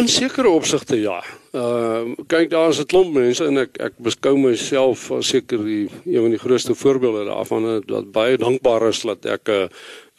In 0.00 0.08
sekere 0.08 0.48
opsigte 0.48 0.96
ja. 0.96 1.18
Ehm 1.52 2.14
uh, 2.16 2.24
kyk 2.26 2.50
daar 2.50 2.70
is 2.72 2.80
'n 2.80 2.88
klomp 2.88 3.12
mense 3.12 3.44
en 3.44 3.58
ek 3.58 3.76
ek 3.76 3.98
beskou 4.00 4.38
myself 4.38 5.10
as 5.12 5.28
seker 5.28 5.60
die 5.64 5.88
een 6.04 6.22
van 6.22 6.30
die 6.30 6.40
grootste 6.40 6.74
voorbeelde 6.74 7.24
daarvan 7.28 7.82
dat 7.86 8.12
baie 8.12 8.38
dankbaar 8.38 8.88
is 8.88 9.02
dat 9.02 9.26
ek 9.26 9.48
'n 9.48 9.68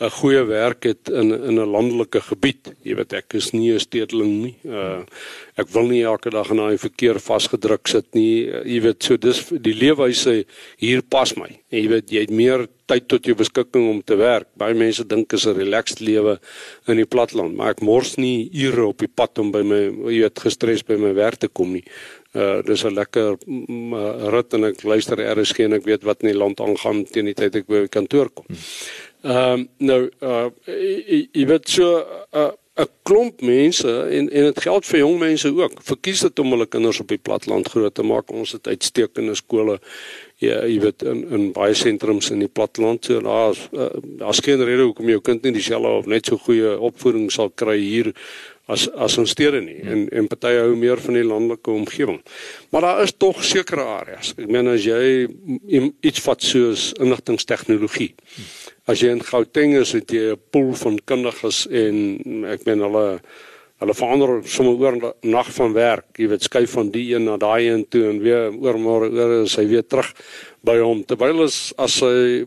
'n 0.03 0.11
goeie 0.11 0.43
werk 0.43 0.83
het 0.83 1.09
in 1.09 1.31
in 1.31 1.59
'n 1.59 1.71
landelike 1.75 2.21
gebied. 2.21 2.73
Jy 2.83 2.95
weet 2.95 3.13
ek 3.13 3.33
is 3.33 3.51
nie 3.51 3.71
'n 3.71 3.79
stedeling 3.79 4.33
nie. 4.43 4.55
Uh 4.65 5.03
ek 5.55 5.69
wil 5.69 5.87
nie 5.87 6.03
elke 6.03 6.29
dag 6.29 6.49
in 6.49 6.57
daai 6.57 6.77
verkeer 6.77 7.19
vasgedruk 7.19 7.87
sit 7.87 8.13
nie. 8.13 8.49
Uh, 8.49 8.63
jy 8.65 8.81
weet 8.81 9.03
so 9.03 9.17
dis 9.17 9.49
die 9.49 9.73
leefwyse 9.73 10.45
hier 10.77 11.01
pas 11.01 11.35
my. 11.35 11.59
En 11.69 11.81
jy 11.81 11.87
weet 11.87 12.09
jy 12.11 12.19
het 12.19 12.31
meer 12.31 12.67
tyd 12.85 13.07
tot 13.07 13.25
jou 13.25 13.35
beskikking 13.35 13.89
om 13.89 14.01
te 14.03 14.15
werk. 14.15 14.47
Baie 14.57 14.73
mense 14.73 15.05
dink 15.07 15.33
is 15.33 15.45
'n 15.45 15.55
relaxed 15.55 15.99
lewe 15.99 16.39
in 16.87 16.97
die 16.97 17.05
platland, 17.05 17.55
maar 17.55 17.69
ek 17.69 17.81
mors 17.81 18.17
nie 18.17 18.49
ure 18.51 18.87
op 18.87 18.97
die 18.97 19.07
pad 19.07 19.39
om 19.39 19.51
by 19.51 19.61
my 19.61 19.81
jy 20.11 20.21
weet 20.21 20.39
gestres 20.39 20.83
by 20.83 20.95
my 20.95 21.13
werk 21.13 21.39
te 21.39 21.47
kom 21.47 21.73
nie. 21.73 21.83
Uh 22.33 22.61
dis 22.65 22.83
'n 22.83 22.95
lekker 22.95 23.37
rit 24.33 24.53
en 24.53 24.63
ek 24.63 24.83
luister 24.83 25.17
RSG 25.21 25.59
en 25.59 25.73
ek 25.73 25.85
weet 25.85 26.03
wat 26.03 26.23
in 26.23 26.31
die 26.31 26.37
land 26.37 26.59
aangaan 26.59 27.05
teen 27.05 27.25
die 27.25 27.33
tyd 27.33 27.55
ek 27.55 27.67
by 27.67 27.81
die 27.85 27.93
kantoor 27.93 28.29
kom. 28.33 28.45
Ehm 29.23 29.59
um, 29.59 29.69
nou 29.77 30.01
uh 30.19 30.49
jy 30.67 31.45
weet 31.47 31.69
so 31.69 31.97
'n 31.97 32.37
uh, 32.39 32.51
'n 32.75 32.89
klomp 33.03 33.41
mense 33.41 33.87
en 33.87 34.29
en 34.29 34.43
dit 34.49 34.61
geld 34.61 34.85
vir 34.85 34.99
jong 34.99 35.19
mense 35.19 35.49
ook. 35.55 35.73
Verkies 35.83 36.23
dit 36.25 36.39
om 36.39 36.49
hulle 36.55 36.65
kinders 36.65 36.99
op 36.99 37.07
die 37.07 37.21
platland 37.21 37.67
groot 37.69 37.93
te 37.93 38.03
maak. 38.03 38.31
Ons 38.31 38.51
het 38.51 38.67
uitstekende 38.67 39.35
skole 39.35 39.79
ja, 40.41 40.63
jy 40.65 40.79
weet 40.81 41.05
in 41.07 41.21
in 41.29 41.51
baie 41.53 41.75
sentrums 41.77 42.31
in 42.33 42.41
die 42.43 42.51
platteland 42.51 43.05
so 43.05 43.21
daar's 43.21 43.67
uh, 43.71 43.91
daar's 44.19 44.41
geen 44.43 44.63
rede 44.65 44.87
hoekom 44.89 45.09
jou 45.09 45.21
kind 45.21 45.43
nie 45.43 45.53
dieselfde 45.53 45.93
of 45.99 46.09
net 46.09 46.25
so 46.25 46.37
goeie 46.37 46.73
opvoeding 46.79 47.29
sal 47.31 47.51
kry 47.55 47.77
hier 47.77 48.13
as 48.65 48.87
as 48.95 49.17
ons 49.21 49.31
stede 49.35 49.61
nie 49.61 49.79
en 49.83 50.07
en 50.09 50.27
party 50.31 50.55
hou 50.57 50.75
meer 50.79 50.99
van 51.03 51.19
die 51.19 51.25
landelike 51.27 51.71
omgewing. 51.71 52.21
Maar 52.71 52.81
daar 52.87 53.03
is 53.03 53.13
tog 53.17 53.43
sekere 53.43 53.85
areas. 53.99 54.33
Ek 54.37 54.47
meen 54.47 54.71
as 54.71 54.85
jy 54.87 55.27
iets 56.01 56.23
vat 56.25 56.41
soos 56.41 56.91
inligtingstegnologie. 56.99 58.13
As 58.85 58.99
jy 58.99 59.13
in 59.15 59.23
Gauteng 59.23 59.77
is, 59.79 59.93
het 59.93 60.11
jy 60.11 60.33
'n 60.33 60.41
pool 60.51 60.73
van 60.73 60.99
kundiges 61.05 61.67
en 61.67 62.45
ek 62.45 62.65
meen 62.65 62.79
hulle 62.79 63.21
Hulle 63.83 63.95
verander 63.97 64.31
sommer 64.47 64.77
oor 64.79 64.97
nag 65.27 65.49
van 65.57 65.73
werk. 65.75 66.05
Jy 66.15 66.29
weet 66.31 66.45
skuif 66.45 66.71
van 66.77 66.91
die 66.93 67.03
een 67.11 67.25
na 67.27 67.35
daai 67.41 67.67
een 67.67 67.81
toe 67.91 68.05
en 68.07 68.21
weer 68.23 68.53
oor 68.53 68.77
môre 68.79 69.09
oor 69.11 69.33
is 69.41 69.57
hy 69.59 69.65
weer 69.67 69.83
terug 69.83 70.07
by 70.63 70.77
hom. 70.79 71.01
Terwyl 71.03 71.43
as 71.43 71.57
as 71.81 71.97
hy 72.05 72.45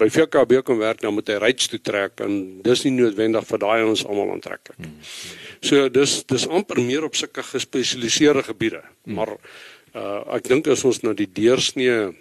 by 0.00 0.08
VKB 0.08 0.62
kom 0.64 0.80
werk, 0.80 1.02
dan 1.02 1.12
moet 1.16 1.28
hy 1.28 1.36
ryds 1.42 1.68
toe 1.68 1.82
trek 1.84 2.22
en 2.24 2.62
dis 2.64 2.84
nie 2.86 2.94
noodwendig 2.96 3.44
vir 3.50 3.62
daai 3.66 3.82
ons 3.90 4.06
almal 4.06 4.32
aantreklik. 4.36 4.78
Hmm. 4.78 4.96
So 5.60 5.90
dis 5.92 6.22
dis 6.30 6.48
amper 6.48 6.80
meer 6.80 7.04
op 7.04 7.18
sulke 7.18 7.44
gespesialiseerde 7.44 8.46
gebiede. 8.48 8.80
Hmm. 9.04 9.20
Maar 9.20 9.36
uh 10.00 10.38
ek 10.38 10.48
dink 10.48 10.70
as 10.70 10.86
ons 10.88 11.02
na 11.04 11.12
die 11.18 11.28
deursnee 11.28 12.12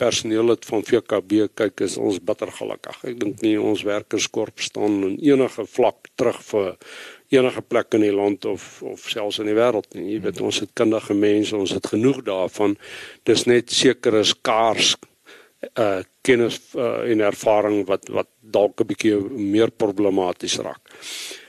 personeel 0.00 0.48
het 0.48 0.64
van 0.64 0.84
VKB 0.86 1.48
kyk 1.54 1.80
is 1.86 1.96
ons 2.00 2.20
bitter 2.24 2.50
gelukkig. 2.52 3.00
Ek 3.04 3.18
dink 3.20 3.42
nie 3.44 3.56
ons 3.60 3.82
werkerskorp 3.86 4.60
staan 4.60 5.02
in 5.08 5.16
enige 5.18 5.66
vlak 5.66 6.08
terug 6.16 6.40
vir 6.48 6.76
enige 7.30 7.62
plek 7.62 7.94
in 7.94 8.06
die 8.06 8.14
land 8.14 8.44
of 8.44 8.82
of 8.82 9.06
selfs 9.10 9.38
in 9.42 9.50
die 9.50 9.58
wêreld 9.58 9.90
nie. 9.94 10.14
Jy 10.14 10.20
weet 10.26 10.40
ons 10.40 10.60
het 10.64 10.72
kundige 10.74 11.14
mense, 11.14 11.56
ons 11.56 11.74
het 11.76 11.86
genoeg 11.92 12.22
daarvan. 12.26 12.76
Dis 13.28 13.46
net 13.50 13.70
sekere 13.70 14.24
skaars 14.24 14.96
uh 15.76 16.00
kennis 16.24 16.58
uh, 16.76 17.04
en 17.08 17.20
ervaring 17.24 17.86
wat 17.88 18.08
wat 18.08 18.28
dalk 18.40 18.80
'n 18.80 18.86
bietjie 18.86 19.16
meer 19.36 19.70
problematies 19.70 20.58
raak. 20.58 20.80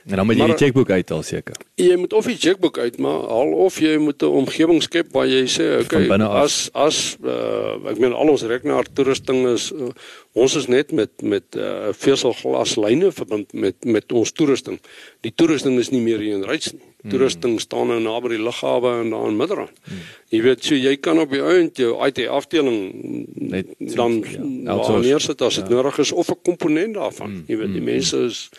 En 0.05 0.15
dan 0.15 0.25
moet 0.25 0.35
jy 0.35 0.41
maar, 0.41 0.55
die 0.55 0.65
chequeboek 0.65 0.89
uithaal 0.89 1.23
seker. 1.23 1.57
Jy 1.77 1.95
moet 2.01 2.13
of 2.13 2.25
die 2.25 2.37
chequeboek 2.37 2.77
uitmaak, 2.77 3.25
al 3.29 3.53
of 3.65 3.77
jy 3.79 3.97
moet 4.01 4.23
'n 4.23 4.33
omgewing 4.41 4.81
skep 4.81 5.11
waar 5.13 5.27
jy 5.27 5.45
sê, 5.45 5.67
okay, 5.83 6.09
as 6.09 6.69
as 6.73 7.17
uh, 7.23 7.77
ek 7.91 7.99
meen 7.99 8.13
al 8.13 8.33
ons 8.33 8.41
rekenaar 8.41 8.89
toerusting 8.93 9.45
is 9.53 9.71
uh, 9.71 9.91
ons 10.33 10.55
is 10.55 10.67
net 10.67 10.91
met 10.91 11.11
met 11.21 11.43
uh, 11.55 11.91
veselglaslyne 11.93 13.11
verbind 13.11 13.53
met 13.53 13.75
met 13.85 14.11
ons 14.11 14.31
toerusting. 14.31 14.79
Die 15.21 15.33
toerusting 15.35 15.77
is 15.79 15.91
nie 15.91 16.01
meer 16.01 16.19
hier 16.19 16.35
in 16.39 16.47
Ryds 16.49 16.73
nie. 16.73 16.81
Hmm. 17.01 17.09
Toerusting 17.09 17.59
staan 17.61 17.87
nou 17.87 17.99
naby 18.01 18.35
die 18.35 18.43
lughawe 18.43 18.99
en 19.01 19.09
daar 19.09 19.27
in 19.29 19.37
Midrand. 19.37 19.77
Hmm. 19.83 20.03
Jy 20.29 20.41
weet 20.41 20.63
so 20.63 20.75
jy 20.75 20.95
kan 20.97 21.19
op 21.19 21.31
die 21.33 21.41
ount 21.41 21.77
jou 21.77 21.95
IT 22.05 22.27
afdeling 22.27 22.93
net 23.35 23.73
dan 23.77 24.21
ja, 24.21 24.77
neersit 25.01 25.41
as 25.41 25.57
dit 25.61 25.67
ja. 25.69 25.75
nodig 25.75 25.97
is 25.97 26.11
of 26.11 26.29
'n 26.29 26.41
komponent 26.41 26.93
daarvan. 26.93 27.29
Hmm. 27.29 27.43
Jy 27.47 27.57
weet 27.57 27.73
die 27.73 27.81
hmm. 27.81 27.93
mense 27.93 28.17
is 28.17 28.49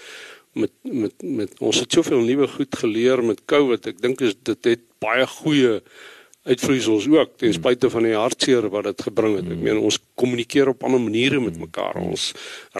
met 0.53 0.73
met 0.83 1.23
met 1.23 1.61
ons 1.61 1.81
het 1.81 1.93
soveel 1.93 2.21
nuwe 2.21 2.49
goed 2.49 2.77
geleer 2.77 3.25
met 3.25 3.45
COVID. 3.45 3.87
Ek 3.87 4.03
dink 4.03 4.19
dit 4.19 4.65
het 4.65 4.83
baie 5.01 5.27
goeie 5.27 5.81
uitvloeisels 6.43 7.07
ook 7.07 7.37
ten 7.39 7.53
spyte 7.55 7.91
van 7.91 8.03
die 8.03 8.17
hartseer 8.19 8.67
wat 8.71 8.89
dit 8.91 9.03
gebring 9.07 9.37
het. 9.39 9.51
Ek 9.55 9.61
meen 9.63 9.79
ons 9.79 10.01
kommunikeer 10.19 10.73
op 10.73 10.83
ander 10.85 11.01
maniere 11.01 11.39
met 11.41 11.59
mekaar. 11.59 12.01
Ons 12.03 12.33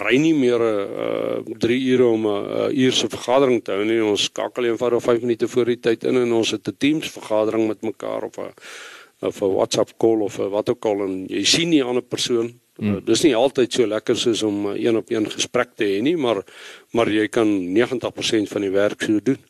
ry 0.03 0.17
nie 0.19 0.35
meer 0.35 0.59
'n 0.59 1.45
uh, 1.47 1.59
3 1.59 1.79
ure 1.95 2.07
om 2.07 2.27
'n 2.27 2.73
uh, 2.73 2.85
uur 2.85 2.93
se 2.93 3.09
vergadering 3.09 3.63
te 3.63 3.73
hou 3.73 3.85
nie. 3.85 4.03
Ons 4.03 4.25
skakel 4.25 4.65
eenvoudig 4.65 5.03
5 5.03 5.21
minute 5.21 5.49
voor 5.49 5.65
die 5.65 5.81
tyd 5.81 6.05
in 6.05 6.17
en 6.17 6.33
ons 6.33 6.51
het 6.51 6.69
'n 6.69 6.77
Teams 6.79 7.11
vergadering 7.11 7.69
met 7.69 7.83
mekaar 7.83 8.23
of 8.23 8.39
'n 8.39 8.53
of 9.21 9.41
'n 9.43 9.55
WhatsApp 9.55 9.95
call 9.97 10.21
of 10.21 10.39
'n 10.39 10.51
wat 10.51 10.69
ook 10.69 10.85
al 10.85 11.07
en 11.07 11.27
jy 11.29 11.45
sien 11.45 11.69
nie 11.69 11.81
'n 11.81 11.87
ander 11.87 12.03
persoon 12.03 12.51
Hmm. 12.51 12.62
Uh, 12.81 12.99
dis 13.05 13.23
nie 13.27 13.35
altyd 13.37 13.75
so 13.75 13.87
lekker 13.87 14.17
soos 14.17 14.43
om 14.47 14.71
uh, 14.71 14.77
een 14.81 14.97
op 14.97 15.11
een 15.13 15.27
gesprek 15.31 15.75
te 15.77 15.85
hê 15.85 16.03
nie, 16.03 16.17
maar 16.17 16.41
maar 16.97 17.09
jy 17.13 17.27
kan 17.29 17.49
90% 17.49 18.49
van 18.49 18.65
die 18.65 18.73
werk 18.73 19.03
so 19.05 19.21
doen. 19.21 19.41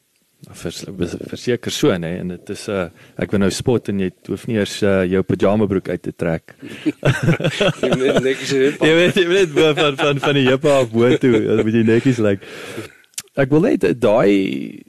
Verseker 0.50 1.70
so 1.70 1.94
nê 2.02 2.16
en 2.18 2.32
dit 2.34 2.50
is 2.50 2.66
'n 2.66 2.72
uh, 2.72 2.88
ek 3.16 3.30
wil 3.30 3.40
nou 3.40 3.50
spot 3.50 3.88
en 3.88 4.00
jy 4.00 4.10
hoef 4.26 4.46
nie 4.46 4.58
eers 4.58 4.82
uh, 4.82 5.04
jou 5.06 5.22
pyjama 5.22 5.66
broek 5.66 5.88
uit 5.88 6.02
te 6.02 6.12
trek. 6.12 6.54
jy 7.82 7.92
weet 7.94 8.22
netjies 8.22 8.50
jy 8.50 8.94
weet 8.98 9.14
jy 9.14 9.28
weet 9.28 9.54
van 9.54 9.96
van 9.96 10.18
van 10.18 10.34
die 10.34 10.48
heupe 10.48 10.68
af 10.68 10.90
bo 10.90 11.16
toe, 11.16 11.46
dan 11.46 11.62
moet 11.62 11.74
jy 11.74 11.84
netjies 11.86 12.18
lyk. 12.18 12.42
Like. 12.42 12.90
Ek 13.38 13.50
wil 13.54 13.60
net 13.60 13.86
daai 14.00 14.82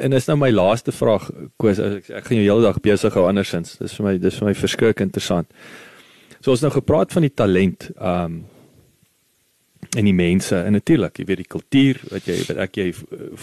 en 0.00 0.14
dis 0.14 0.26
nou 0.28 0.36
my 0.38 0.50
laaste 0.54 0.92
vraag 0.92 1.26
Koos 1.60 1.80
ek, 1.82 2.10
ek 2.10 2.28
gaan 2.28 2.38
jou 2.38 2.46
hele 2.46 2.64
dag 2.64 2.78
besig 2.84 3.14
hou 3.18 3.26
andersins. 3.28 3.76
Dis 3.80 3.96
vir 3.98 4.06
my 4.06 4.14
dis 4.18 4.38
vir 4.38 4.48
my 4.48 4.54
verskriklik 4.54 5.02
interessant. 5.04 5.50
So 6.44 6.52
ons 6.52 6.60
nou 6.60 6.68
gepraat 6.74 7.14
van 7.14 7.24
die 7.24 7.32
talent. 7.32 7.88
Um 7.96 8.44
en 9.94 10.08
die 10.08 10.16
mense 10.16 10.56
en 10.58 10.74
natuurlik, 10.74 11.20
jy 11.20 11.24
weet 11.28 11.40
die 11.44 11.52
kultuur 11.52 11.98
wat 12.10 12.24
jy 12.26 12.34
wat 12.48 12.58
ek 12.64 12.78
jy 12.80 12.86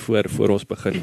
voor 0.02 0.28
voor 0.28 0.52
ons 0.58 0.66
begin 0.68 0.98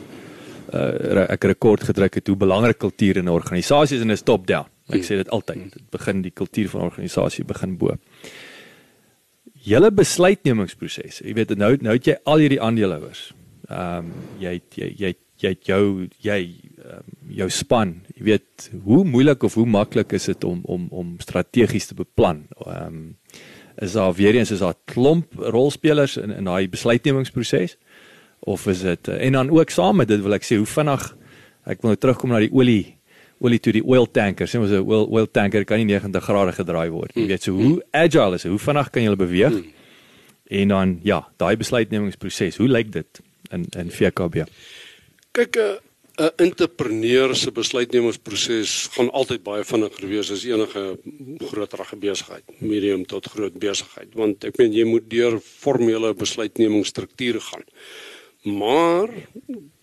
uh 0.76 1.22
ek 1.24 1.46
rekord 1.54 1.86
gedruk 1.88 2.18
het 2.18 2.28
hoe 2.28 2.36
belangrik 2.36 2.76
kultuur 2.78 3.22
in 3.22 3.24
'n 3.24 3.32
organisasie 3.32 3.96
is 3.96 4.02
en 4.02 4.10
is 4.10 4.22
top 4.22 4.46
down. 4.46 4.68
Ek 4.92 5.02
sê 5.02 5.16
dit 5.16 5.30
altyd. 5.30 5.72
Dit 5.72 5.90
begin 5.90 6.22
die 6.22 6.30
kultuur 6.30 6.68
van 6.68 6.80
'n 6.80 6.90
organisasie 6.90 7.44
begin 7.44 7.78
bo. 7.78 7.96
Julle 9.64 9.90
besluitnemingsproses. 9.90 11.20
Jy 11.24 11.34
weet 11.34 11.56
nou 11.56 11.76
nou 11.80 11.94
het 11.94 12.04
jy 12.04 12.16
al 12.24 12.38
hierdie 12.38 12.60
aandeelhouers. 12.60 13.32
Ehm 13.70 13.98
um, 13.98 14.12
jy 14.38 14.60
jy 14.74 14.94
jy 14.98 15.14
jy 15.38 15.48
het 15.48 15.66
jou 15.66 16.08
jy 16.20 16.54
um, 16.84 17.02
jou 17.28 17.48
span. 17.50 18.02
Jy 18.18 18.24
weet 18.26 18.70
hoe 18.82 19.04
moeilik 19.06 19.44
of 19.46 19.54
hoe 19.54 19.66
maklik 19.66 20.12
is 20.12 20.26
dit 20.30 20.44
om 20.44 20.60
om 20.66 20.88
om 20.90 21.14
strategies 21.22 21.86
te 21.86 21.94
beplan. 21.94 22.46
Ehm 22.66 22.86
um, 22.86 23.16
is 23.78 23.92
daar 23.94 24.14
weer 24.14 24.34
eens 24.34 24.50
is 24.50 24.58
daar 24.58 24.74
klomp 24.90 25.34
rolspelers 25.38 26.16
in 26.16 26.34
in 26.34 26.44
daai 26.50 26.68
besluitnemingsproses? 26.68 27.76
Of 28.38 28.66
is 28.66 28.80
dit 28.82 29.08
en 29.08 29.32
dan 29.32 29.50
ook 29.50 29.70
saam 29.70 29.96
met 29.96 30.08
dit 30.08 30.22
wil 30.22 30.34
ek 30.34 30.46
sê 30.46 30.58
hoe 30.58 30.66
vinnig 30.66 31.14
ek 31.68 31.82
wil 31.82 31.92
nou 31.92 32.00
terugkom 32.00 32.32
na 32.32 32.40
die 32.42 32.52
olie 32.52 32.98
olie 33.44 33.60
toe 33.62 33.74
die 33.76 33.84
oil 33.84 34.08
tanker 34.10 34.48
sê 34.50 34.58
ons 34.58 34.72
'n 34.72 34.82
oil 34.82 35.06
oil 35.06 35.26
tanker 35.30 35.64
kan 35.64 35.78
nie 35.78 35.86
90 35.86 36.24
grade 36.24 36.52
gedraai 36.52 36.90
word 36.90 37.14
jy 37.14 37.26
weet 37.26 37.42
so 37.42 37.52
hoe 37.52 37.82
agile 37.92 38.34
is 38.34 38.44
hoe 38.44 38.58
vinnig 38.58 38.90
kan 38.90 39.02
jy 39.02 39.08
hulle 39.08 39.24
beweeg 39.26 39.58
en 40.50 40.68
dan 40.68 41.00
ja 41.04 41.20
daai 41.36 41.56
besluitnemingsproses 41.56 42.56
hoe 42.56 42.68
lyk 42.68 42.92
dit 42.92 43.20
in 43.52 43.66
in 43.76 43.90
VKB 43.90 44.48
kyk 45.32 45.56
uh, 45.56 45.76
'n 46.18 46.30
entrepreneur 46.36 47.34
se 47.36 47.50
besluitnemingsproses 47.54 48.90
gaan 48.94 49.10
altyd 49.10 49.42
baie 49.46 49.64
vinniger 49.64 50.08
wees 50.10 50.30
as 50.34 50.44
enige 50.44 50.98
groterige 51.50 51.96
besigheid, 51.96 52.44
medium 52.58 53.04
tot 53.06 53.30
groot 53.30 53.54
besigheid, 53.54 54.10
want 54.18 54.44
ek 54.44 54.58
meen 54.58 54.74
jy 54.74 54.84
moet 54.84 55.06
deur 55.10 55.38
formele 55.38 56.14
besluitnemingsstrukture 56.18 57.40
gaan. 57.40 57.62
Maar 58.42 59.14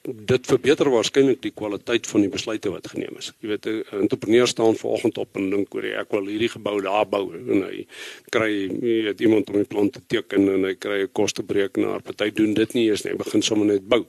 dit 0.05 0.47
verbeter 0.47 0.89
waarskynlik 0.91 1.41
die 1.41 1.53
kwaliteit 1.55 2.07
van 2.07 2.25
die 2.25 2.29
besluite 2.29 2.71
wat 2.73 2.87
geneem 2.91 3.15
is. 3.19 3.31
Jy 3.39 3.49
weet 3.49 3.65
'n 3.65 3.83
entrepreneur 4.03 4.47
staan 4.47 4.75
vanoggend 4.75 5.17
op 5.17 5.37
en 5.37 5.49
dink 5.49 5.75
oor 5.75 5.83
ek 5.83 6.11
wil 6.11 6.27
hierdie 6.27 6.51
gebou 6.51 6.81
daar 6.81 7.07
bou 7.07 7.31
en 7.33 7.63
hy 7.63 7.87
kry 8.29 8.51
jy 8.67 9.01
weet 9.07 9.21
iemand 9.21 9.49
om 9.49 9.55
die 9.55 9.71
plan 9.73 9.89
te 9.89 10.01
teken 10.07 10.49
en 10.49 10.63
hy 10.63 10.75
kry 10.75 11.01
'n 11.03 11.11
kostebreeknaar. 11.11 12.01
Party 12.01 12.31
doen 12.31 12.53
dit 12.53 12.73
nie 12.73 12.89
eens 12.89 13.03
nie, 13.03 13.11
hy 13.11 13.17
begin 13.17 13.41
sommer 13.41 13.65
net 13.65 13.87
bou. 13.87 14.05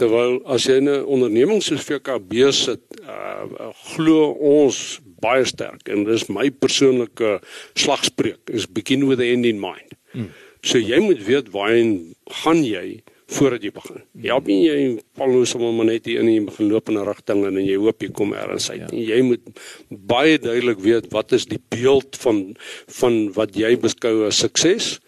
Terwyl 0.00 0.40
as 0.48 0.64
jy 0.64 0.80
'n 0.80 1.04
onderneming 1.04 1.60
soos 1.62 1.84
VKB 1.84 2.48
sit, 2.56 2.80
uh, 3.04 3.44
uh, 3.44 3.70
glo 3.92 4.32
ons 4.32 5.00
baie 5.20 5.44
sterk 5.44 5.88
en 5.92 6.04
dis 6.08 6.28
my 6.32 6.48
persoonlike 6.50 7.40
slagspreuk 7.76 8.48
is 8.48 8.66
begin 8.66 9.06
with 9.08 9.18
the 9.20 9.28
end 9.32 9.44
in 9.44 9.60
mind. 9.60 9.92
Hmm. 10.12 10.32
So 10.64 10.78
jy 10.78 11.00
moet 11.04 11.20
weet 11.24 11.52
waarheen 11.52 12.14
gaan 12.42 12.64
jy 12.64 13.02
voordat 13.30 13.62
jy 13.62 13.70
begin. 13.74 14.00
Jy 14.18 14.32
help 14.32 14.48
nie 14.50 14.58
jy 14.64 14.78
val 15.18 15.32
nou 15.32 15.44
sommer 15.48 15.72
maar 15.76 15.88
net 15.90 16.08
hier 16.08 16.20
in 16.22 16.26
die 16.26 16.40
'n 16.40 17.04
rigting 17.06 17.44
en 17.46 17.60
jy 17.64 17.76
hoop 17.76 18.02
jy 18.02 18.10
kom 18.10 18.32
ergens 18.32 18.70
uit. 18.70 18.90
Ja. 18.90 19.14
Jy 19.14 19.22
moet 19.22 19.44
baie 19.88 20.38
duidelik 20.38 20.80
weet 20.80 21.12
wat 21.12 21.32
is 21.32 21.46
die 21.46 21.60
beeld 21.68 22.16
van 22.16 22.56
van 22.88 23.32
wat 23.32 23.54
jy 23.54 23.76
beskou 23.76 24.26
as 24.26 24.38
sukses. 24.38 25.00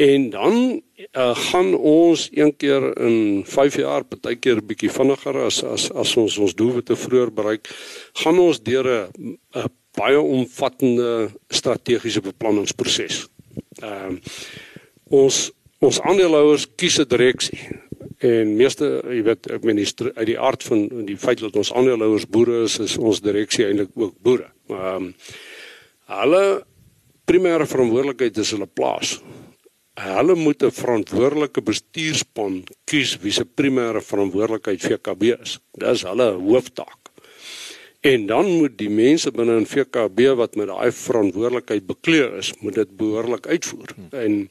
En 0.00 0.30
dan 0.30 0.54
uh, 1.12 1.36
gaan 1.36 1.74
ons 1.74 2.28
een 2.32 2.56
keer 2.56 2.98
in 2.98 3.42
5 3.46 3.76
jaar, 3.76 4.04
partykeer 4.04 4.56
'n 4.56 4.66
bietjie 4.66 4.90
vinniger 4.90 5.36
as 5.44 5.62
as 5.64 5.90
as 5.92 6.16
ons 6.16 6.38
ons 6.38 6.54
doelwitte 6.54 6.96
vroeër 6.96 7.32
bereik, 7.32 7.68
gaan 8.12 8.38
ons 8.38 8.62
deur 8.62 8.88
'n 9.12 9.68
baie 9.98 10.20
omvattende 10.20 11.28
strategiese 11.48 12.20
beplanningsproses. 12.20 13.26
Ehm 13.82 14.14
uh, 14.14 14.18
ons 15.10 15.50
ons 15.78 16.00
aandeelhouers 16.00 16.66
kies 16.76 16.98
'n 16.98 17.08
direksie 17.08 17.60
en 18.18 18.56
meeste 18.56 19.02
jy 19.04 19.22
weet 19.22 19.50
ek 19.50 19.64
meen 19.64 19.78
uit 20.14 20.26
die 20.26 20.40
aard 20.40 20.62
van 20.62 21.04
die 21.04 21.16
feit 21.16 21.40
dat 21.40 21.56
ons 21.56 21.72
aandeelhouers 21.72 22.26
boere 22.28 22.62
is 22.62 22.78
is 22.78 22.96
ons 22.96 23.20
direksie 23.20 23.66
eintlik 23.66 23.90
ook 23.94 24.14
boere. 24.22 24.48
Ehm 24.68 24.96
um, 24.96 25.14
hulle 26.06 26.64
primêre 27.24 27.66
verantwoordelikheid 27.66 28.38
is 28.38 28.50
hulle 28.50 28.66
plaas. 28.66 29.20
Hulle 30.00 30.34
moet 30.34 30.62
'n 30.62 30.72
verantwoordelike 30.72 31.60
bestuurspan 31.62 32.64
kies 32.84 33.18
wie 33.22 33.32
se 33.32 33.44
primêre 33.44 34.00
verantwoordelikheid 34.00 34.80
VKB 34.80 35.22
is. 35.42 35.58
Dis 35.76 36.02
hulle 36.02 36.32
hooftaak. 36.32 36.98
En 38.00 38.26
dan 38.26 38.50
moet 38.50 38.78
die 38.78 38.90
mense 38.90 39.30
binne 39.30 39.58
in 39.60 39.66
VKB 39.66 40.32
wat 40.36 40.54
met 40.56 40.70
daai 40.70 40.92
verantwoordelikheid 40.92 41.86
bekleed 41.86 42.32
is, 42.40 42.52
moet 42.60 42.74
dit 42.74 42.96
behoorlik 42.96 43.46
uitvoer. 43.46 43.94
En 44.10 44.48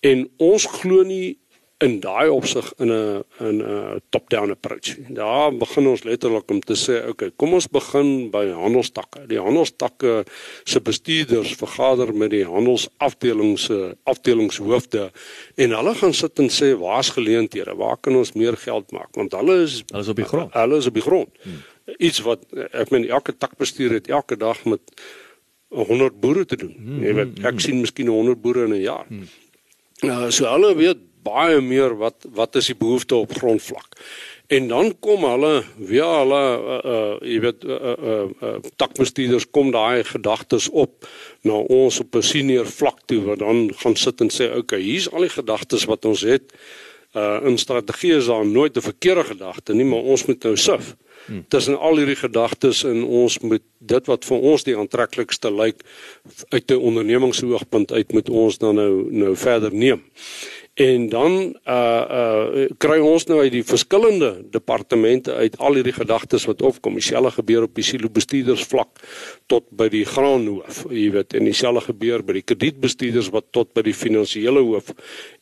en 0.00 0.30
ons 0.36 0.66
glo 0.66 1.02
nie 1.02 1.38
in 1.82 1.96
daai 2.00 2.28
opsig 2.30 2.72
in 2.78 2.90
'n 2.92 3.24
in 3.40 3.56
'n 3.62 4.00
top-down 4.10 4.50
approach. 4.50 4.96
Daar 5.08 5.56
begin 5.56 5.86
ons 5.86 6.02
letterlik 6.02 6.50
om 6.50 6.60
te 6.60 6.74
sê, 6.74 7.08
okay, 7.08 7.30
kom 7.36 7.52
ons 7.52 7.68
begin 7.68 8.30
by 8.30 8.50
handelstakke. 8.50 9.26
Die 9.26 9.40
handelstakke 9.40 10.24
se 10.64 10.80
bestuurders 10.80 11.54
vergader 11.54 12.14
met 12.14 12.30
die 12.30 12.44
handelsafdeling 12.44 13.58
se 13.58 13.96
afdelingshoofde 14.04 15.10
en 15.54 15.70
hulle 15.70 15.94
gaan 15.94 16.14
sit 16.14 16.38
en 16.38 16.48
sê, 16.48 16.78
waar's 16.78 17.10
geleenthede? 17.10 17.74
Waar 17.74 17.96
kan 17.96 18.16
ons 18.16 18.32
meer 18.32 18.56
geld 18.56 18.92
maak? 18.92 19.14
Want 19.14 19.32
hulle 19.32 19.62
is 19.62 19.82
hulle 19.86 20.02
is 20.02 20.08
op 20.08 20.16
die 20.16 20.24
grond. 20.24 20.52
Hulle 20.52 20.76
is 20.76 20.86
op 20.86 20.94
die 20.94 21.02
grond. 21.02 21.30
Hmm. 21.42 21.62
Iets 21.98 22.20
wat 22.20 22.40
ek 22.72 22.90
meen 22.90 23.08
elke 23.08 23.36
takbestuur 23.36 23.92
het 23.92 24.08
elke 24.08 24.36
dag 24.36 24.64
met 24.64 24.80
100 25.68 26.20
boere 26.20 26.44
te 26.44 26.56
doen. 26.56 26.74
Hmm, 26.76 27.02
Jy 27.02 27.14
weet, 27.14 27.38
ek 27.38 27.50
hmm, 27.50 27.58
sien 27.58 27.80
miskien 27.80 28.06
100 28.06 28.40
boere 28.40 28.64
in 28.64 28.72
'n 28.72 28.80
jaar. 28.80 29.06
Hmm. 29.08 29.26
Nou 30.02 30.30
so 30.30 30.46
hulle 30.46 30.74
weet 30.76 30.98
baie 31.24 31.60
meer 31.60 31.96
wat 31.98 32.26
wat 32.36 32.56
is 32.60 32.70
die 32.70 32.78
behoefte 32.78 33.16
op 33.16 33.34
grondvlak. 33.38 33.98
En 34.46 34.68
dan 34.68 34.94
kom 35.00 35.24
hulle 35.24 35.64
weer 35.76 36.10
hulle 36.18 36.42
uh, 36.44 36.78
uh 36.94 37.14
jy 37.24 37.38
weet 37.40 37.64
uh, 37.64 37.76
uh, 37.96 38.24
uh 38.44 38.56
takbestuurders 38.76 39.46
kom 39.50 39.70
daai 39.72 40.04
gedagtes 40.04 40.68
op 40.68 41.08
na 41.48 41.62
ons 41.72 42.00
op 42.00 42.16
'n 42.16 42.22
senior 42.22 42.66
vlak 42.66 43.00
toe 43.08 43.22
wat 43.24 43.38
dan 43.38 43.72
gaan 43.76 43.96
sit 43.96 44.20
en 44.20 44.30
sê 44.30 44.52
okay, 44.56 44.80
hier's 44.80 45.08
al 45.10 45.24
die 45.24 45.32
gedagtes 45.32 45.84
wat 45.84 46.04
ons 46.04 46.20
het. 46.20 46.52
Uh 47.16 47.40
in 47.44 47.58
strategie 47.58 48.14
is 48.16 48.26
daar 48.26 48.46
nooit 48.46 48.76
'n 48.76 48.80
verkeerde 48.90 49.24
gedagte 49.24 49.74
nie, 49.74 49.84
maar 49.84 50.02
ons 50.02 50.26
moet 50.26 50.42
nou 50.42 50.56
sif. 50.56 50.94
Hmm. 51.26 51.44
Tussen 51.48 51.78
al 51.78 51.96
hierdie 51.96 52.20
gedagtes 52.20 52.84
en 52.84 53.04
ons 53.04 53.38
moet 53.38 53.62
dit 53.78 54.06
wat 54.06 54.24
vir 54.24 54.38
ons 54.38 54.64
die 54.64 54.76
aantreklikste 54.76 55.52
lyk 55.52 55.80
uit 56.48 56.70
'n 56.70 56.76
ondernemingsoogpunt 56.76 57.92
uit 57.92 58.12
moet 58.12 58.28
ons 58.28 58.58
dan 58.58 58.74
nou 58.74 59.12
nou 59.12 59.36
verder 59.36 59.74
neem. 59.74 60.02
En 60.74 61.08
dan 61.08 61.32
uh 61.64 62.04
uh 62.10 62.66
kry 62.82 62.96
ons 62.98 63.24
nou 63.30 63.36
uit 63.40 63.52
die 63.54 63.62
verskillende 63.62 64.30
departemente 64.50 65.34
uit 65.34 65.54
al 65.62 65.78
hierdie 65.78 65.94
gedagtes 65.94 66.46
wat 66.50 66.62
opkom, 66.66 66.96
dieselfde 66.98 67.30
gebeur 67.36 67.68
op 67.68 67.76
die 67.78 67.84
silo 67.86 68.10
bestuurders 68.10 68.64
vlak 68.66 68.98
tot 69.46 69.68
by 69.70 69.86
die 69.92 70.02
graanhoof, 70.08 70.80
jy 70.90 71.12
weet, 71.14 71.36
en 71.38 71.46
dieselfde 71.46 71.84
gebeur 71.92 72.24
by 72.26 72.40
die 72.40 72.42
kredietbestuurders 72.42 73.30
wat 73.30 73.52
tot 73.54 73.70
by 73.70 73.84
die 73.86 73.94
finansiële 73.94 74.64
hoof 74.66 74.90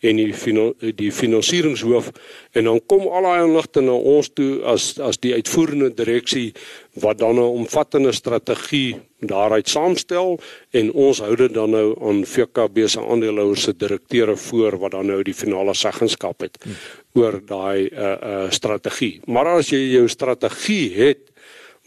en 0.04 0.20
die 0.20 0.92
die 1.00 1.12
finansieringshoof. 1.12 2.12
En 2.52 2.68
dan 2.68 2.84
kom 2.86 3.08
al 3.08 3.24
daai 3.24 3.46
inligte 3.46 3.80
na 3.80 3.96
ons 3.96 4.28
toe 4.36 4.60
as 4.68 4.98
as 5.00 5.16
die 5.16 5.32
uitvoerende 5.32 5.94
direksie 5.96 6.50
wat 6.92 7.18
dan 7.18 7.34
'n 7.34 7.38
omvattende 7.38 8.12
strategie 8.12 9.00
daaruit 9.18 9.68
saamstel 9.68 10.40
en 10.70 10.92
ons 10.92 11.18
hou 11.18 11.36
dit 11.36 11.54
dan 11.54 11.70
nou 11.70 11.96
aan 12.08 12.24
VKB 12.26 12.88
se 12.88 13.00
aandeelhouers 13.00 13.62
se 13.62 13.76
direkteure 13.76 14.36
voor 14.36 14.78
wat 14.78 14.90
dan 14.90 15.06
nou 15.06 15.22
die 15.22 15.34
finale 15.34 15.74
seggenskap 15.74 16.40
het 16.40 16.58
hmm. 16.62 16.74
oor 17.12 17.40
daai 17.46 17.88
uh 17.88 18.16
uh 18.22 18.50
strategie. 18.50 19.20
Maar 19.26 19.46
as 19.46 19.70
jy 19.70 19.78
jou 19.78 20.08
strategie 20.08 20.94
het 20.94 21.32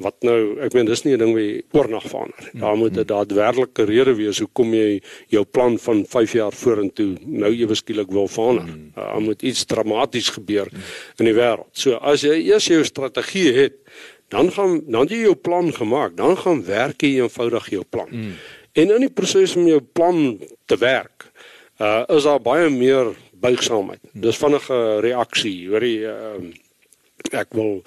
wat 0.03 0.25
nou 0.27 0.57
ek 0.59 0.73
meen 0.75 0.85
dis 0.85 1.05
nie 1.05 1.15
'n 1.15 1.19
ding 1.19 1.33
wat 1.33 1.79
oornag 1.79 2.03
verander. 2.03 2.49
Daar 2.53 2.75
moet 2.77 2.97
'n 2.97 3.05
daadwerklike 3.05 3.83
rede 3.85 4.15
wees 4.15 4.39
hoekom 4.39 4.73
jy 4.73 5.01
jou 5.27 5.43
plan 5.45 5.77
van 5.77 6.05
5 6.05 6.33
jaar 6.33 6.51
vorentoe 6.51 7.15
nou 7.25 7.51
ewe 7.53 7.75
skielik 7.75 8.11
wil 8.11 8.27
verander. 8.27 8.63
Hmm. 8.63 8.91
Daar 8.95 9.21
moet 9.21 9.41
iets 9.41 9.65
dramaties 9.65 10.29
gebeur 10.29 10.67
in 11.17 11.25
die 11.25 11.33
wêreld. 11.33 11.71
So 11.71 11.95
as 11.95 12.21
jy 12.21 12.51
eers 12.51 12.67
jou 12.67 12.83
strategie 12.83 13.53
het, 13.53 13.73
dan 14.33 14.51
gaan 14.51 14.81
dan 14.85 15.09
jy 15.09 15.23
jou 15.25 15.35
plan 15.35 15.71
gemaak, 15.73 16.15
dan 16.17 16.37
gaan 16.37 16.63
werk 16.65 17.01
jy 17.01 17.21
eenvoudig 17.21 17.69
jou 17.69 17.83
plan. 17.89 18.09
Mm. 18.11 18.33
En 18.75 18.95
in 18.97 19.05
die 19.05 19.13
proses 19.13 19.55
om 19.55 19.67
jou 19.69 19.81
plan 19.81 20.39
te 20.65 20.77
werk, 20.77 21.29
uh 21.79 22.03
is 22.15 22.23
daar 22.27 22.41
baie 22.41 22.69
meer 22.69 23.13
buigsaamheid. 23.31 24.01
Mm. 24.11 24.21
Dis 24.21 24.39
vinnige 24.41 24.81
reaksie, 25.05 25.57
hoor 25.69 25.83
jy 25.83 26.09
uh, 26.09 26.51
ek 27.31 27.53
wil 27.55 27.81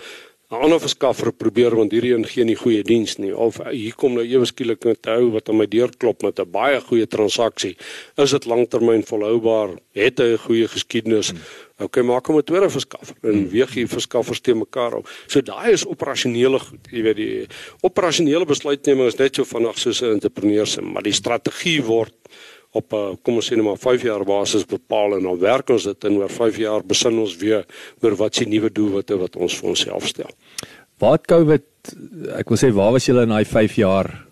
'n 0.51 0.63
ander 0.65 0.81
verskaffer 0.81 1.29
probeer 1.33 1.75
want 1.77 1.93
hierdie 1.93 2.15
een 2.15 2.25
gee 2.25 2.45
nie 2.49 2.57
goeie 2.57 2.83
diens 2.83 3.19
nie 3.21 3.35
of 3.37 3.59
hier 3.69 3.97
kom 4.01 4.15
nou 4.17 4.25
ewe 4.25 4.47
skielik 4.49 4.87
'n 4.87 4.97
hou 5.05 5.31
wat 5.35 5.49
aan 5.49 5.59
my 5.61 5.67
deur 5.69 5.91
klop 6.01 6.23
met 6.23 6.41
'n 6.41 6.51
baie 6.51 6.81
goeie 6.81 7.07
transaksie. 7.07 7.77
Is 8.17 8.31
dit 8.31 8.47
lanktermyn 8.47 9.05
volhoubaar? 9.05 9.77
Het 9.93 10.19
hy 10.19 10.33
'n 10.33 10.45
goeie 10.47 10.69
geskiedenis? 10.69 11.33
Mm. 11.33 11.39
Okay, 11.79 12.03
maak 12.03 12.27
hom 12.27 12.39
'n 12.39 12.45
tweede 12.45 12.71
verskaffer 12.71 13.17
en 13.23 13.31
hmm. 13.33 13.49
weeg 13.49 13.75
die 13.75 13.87
verskaffers 13.87 14.41
te 14.41 14.55
mekaar 14.55 14.95
op. 14.95 15.09
So 15.27 15.41
daai 15.41 15.73
is 15.73 15.87
operasionele 15.87 16.59
goed. 16.59 16.89
Jy 16.91 17.03
weet 17.03 17.17
die 17.17 17.47
operasionele 17.83 18.45
besluitneming 18.45 19.07
is 19.07 19.19
net 19.19 19.35
so 19.35 19.45
vinnig 19.45 19.79
soos 19.79 20.01
'n 20.03 20.17
entrepreneur 20.17 20.67
se, 20.67 20.81
maar 20.81 21.03
die 21.03 21.13
strategie 21.13 21.83
word 21.83 22.15
op 22.73 22.93
'n 22.93 23.19
kom 23.23 23.35
ons 23.35 23.51
sê 23.51 23.57
net 23.57 23.65
maar 23.65 23.79
5 23.79 24.03
jaar 24.03 24.25
basis 24.25 24.65
bepaal 24.65 25.17
en 25.17 25.23
dan 25.23 25.39
werk 25.39 25.71
ons 25.71 25.85
dit 25.85 26.05
en 26.05 26.17
oor 26.17 26.31
5 26.31 26.57
jaar 26.57 26.85
besin 26.85 27.19
ons 27.19 27.37
weer 27.37 27.65
oor 28.01 28.17
wat 28.17 28.35
se 28.35 28.45
nuwe 28.45 28.71
doelwitte 28.73 29.17
wat 29.17 29.37
ons 29.37 29.57
vir 29.57 29.69
onsself 29.69 30.07
stel. 30.07 30.31
Waar 30.99 31.13
het 31.13 31.27
COVID 31.27 31.65
ek 32.37 32.49
wil 32.49 32.59
sê 32.59 32.73
waar 32.73 32.93
was 32.93 33.07
julle 33.07 33.23
in 33.23 33.29
daai 33.29 33.45
5 33.45 33.75
jaar 33.75 34.27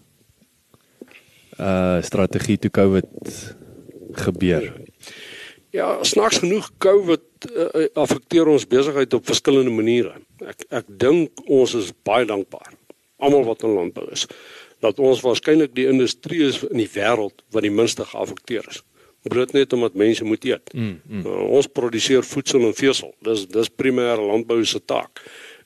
uh 1.59 2.03
strategie 2.03 2.59
toe 2.59 2.71
COVID 2.71 3.09
gebeur? 4.13 4.73
Ja, 5.71 6.05
snaaks 6.05 6.39
genoeg 6.39 6.71
COVID 6.79 7.23
uh, 7.53 7.87
affekteer 7.95 8.47
ons 8.49 8.67
besigheid 8.67 9.15
op 9.15 9.27
verskillende 9.27 9.71
maniere. 9.71 10.13
Ek 10.41 10.65
ek 10.71 10.85
dink 10.89 11.31
ons 11.49 11.75
is 11.75 11.93
baie 12.05 12.25
dankbaar 12.25 12.77
almal 13.17 13.45
wat 13.45 13.63
in 13.65 13.75
landbou 13.77 14.07
is 14.13 14.27
dat 14.87 15.01
ons 15.03 15.23
waarskynlik 15.25 15.75
die 15.77 15.89
industrie 15.91 16.45
is 16.47 16.63
in 16.71 16.81
die 16.81 16.91
wêreld 16.95 17.43
wat 17.55 17.67
die 17.67 17.75
minste 17.75 18.07
geaffekteer 18.07 18.67
is. 18.71 18.83
Bloot 19.27 19.53
net 19.57 19.73
omdat 19.75 19.99
mense 19.99 20.25
moet 20.25 20.45
eet. 20.47 20.71
Mm, 20.75 21.01
mm. 21.03 21.27
Uh, 21.27 21.43
ons 21.59 21.67
produseer 21.67 22.23
voedsel 22.25 22.69
en 22.69 22.75
vesel. 22.79 23.11
Dis 23.27 23.47
dis 23.51 23.73
primêre 23.83 24.23
landbou 24.23 24.61
se 24.65 24.79
taak. 24.85 25.23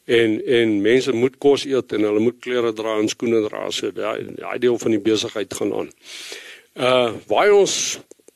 En 0.09 0.39
en 0.59 0.77
mense 0.83 1.12
moet 1.12 1.37
kos 1.39 1.66
eet 1.68 1.93
en 1.97 2.07
hulle 2.09 2.23
moet 2.25 2.39
klere 2.41 2.73
dra 2.77 2.97
en 2.99 3.11
skoene 3.12 3.43
dra. 3.49 3.66
So 3.71 3.93
daai 3.93 4.33
daai 4.39 4.59
deel 4.62 4.79
van 4.81 4.97
die 4.97 5.03
besigheid 5.11 5.55
gaan 5.61 5.75
aan. 5.83 5.93
Uh 6.75 7.12
waar 7.29 7.53
ons 7.53 7.75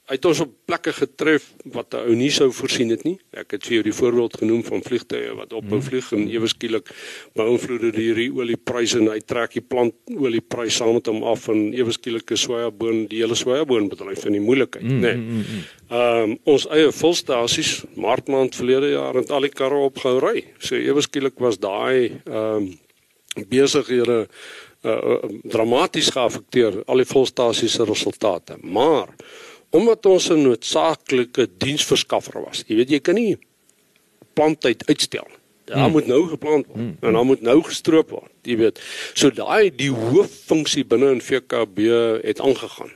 het 0.05 0.26
ons 0.28 0.40
op 0.44 0.50
plekke 0.68 0.92
getref 0.92 1.46
wat 1.72 1.94
'n 1.94 2.05
ou 2.09 2.14
nie 2.14 2.30
sou 2.30 2.50
voorsien 2.52 2.90
het 2.90 3.05
nie. 3.05 3.18
Ek 3.32 3.50
het 3.50 3.64
vir 3.64 3.72
jou 3.72 3.82
die 3.82 3.92
voorbeeld 3.92 4.36
genoem 4.36 4.64
van 4.64 4.82
vliegtye 4.82 5.34
wat 5.34 5.52
op 5.52 5.64
'n 5.64 5.70
hmm. 5.70 5.82
vlieg 5.82 6.12
en 6.12 6.28
ewe 6.28 6.46
skielik 6.46 6.88
beïnvloed 7.32 7.94
die 7.94 8.32
oliepryse 8.32 8.98
en 8.98 9.09
hy 9.09 9.20
trek 9.20 9.52
die 9.52 9.62
plantoliepryse 9.62 10.76
saam 10.76 10.94
met 10.94 11.07
hom 11.07 11.22
af 11.22 11.48
en 11.48 11.72
ewe 11.72 11.92
skielik 11.92 12.30
is 12.30 12.40
sojaboon 12.40 13.07
die 13.07 13.22
hele 13.22 13.34
sojaboonbedryf 13.34 14.24
in 14.24 14.32
die 14.32 14.40
moeilikheid, 14.40 14.84
mm, 14.84 15.00
nê. 15.00 15.00
Nee. 15.00 15.16
Mm, 15.16 15.36
mm, 15.36 15.62
ehm 15.88 16.30
um, 16.30 16.38
ons 16.44 16.66
eie 16.68 16.92
volstasies 16.92 17.84
maartmaand 17.94 18.55
verlede 18.55 18.90
jaar 18.90 19.14
het 19.14 19.30
al 19.30 19.40
die 19.40 19.55
karre 19.55 19.76
opgehou 19.76 20.18
ry. 20.20 20.44
So 20.59 20.74
ewe 20.74 21.00
skielik 21.00 21.38
was 21.38 21.59
daai 21.59 22.20
ehm 22.24 22.57
um, 22.57 22.78
besighede 23.48 24.28
uh, 24.84 25.16
dramaties 25.42 26.11
geaffekteer 26.14 26.82
al 26.86 27.02
die 27.02 27.09
volstasies 27.09 27.72
se 27.72 27.84
resultate. 27.84 28.57
Maar 28.62 29.09
omdat 29.75 30.07
ons 30.07 30.31
'n 30.31 30.43
noodsaaklike 30.43 31.49
diensverskaffer 31.59 32.43
was. 32.47 32.62
Jy 32.66 32.77
weet 32.77 32.91
jy 32.91 33.01
kan 33.01 33.14
nie 33.14 33.39
planttyd 34.35 34.87
uitstel. 34.87 35.27
Daar 35.64 35.77
hmm. 35.77 35.93
moet 35.93 36.07
nou 36.07 36.29
geplant 36.29 36.66
word 36.66 36.79
hmm. 36.79 36.97
en 37.01 37.12
dan 37.12 37.27
moet 37.27 37.41
nou 37.41 37.62
gestroop 37.62 38.11
word. 38.11 38.33
Jy 38.43 38.57
weet. 38.57 38.81
So 39.14 39.31
daai 39.31 39.75
die 39.75 39.91
hooffunksie 39.91 40.85
binne 40.85 41.11
in 41.16 41.22
VKB 41.25 41.89
het 42.22 42.41
aangegaan. 42.41 42.93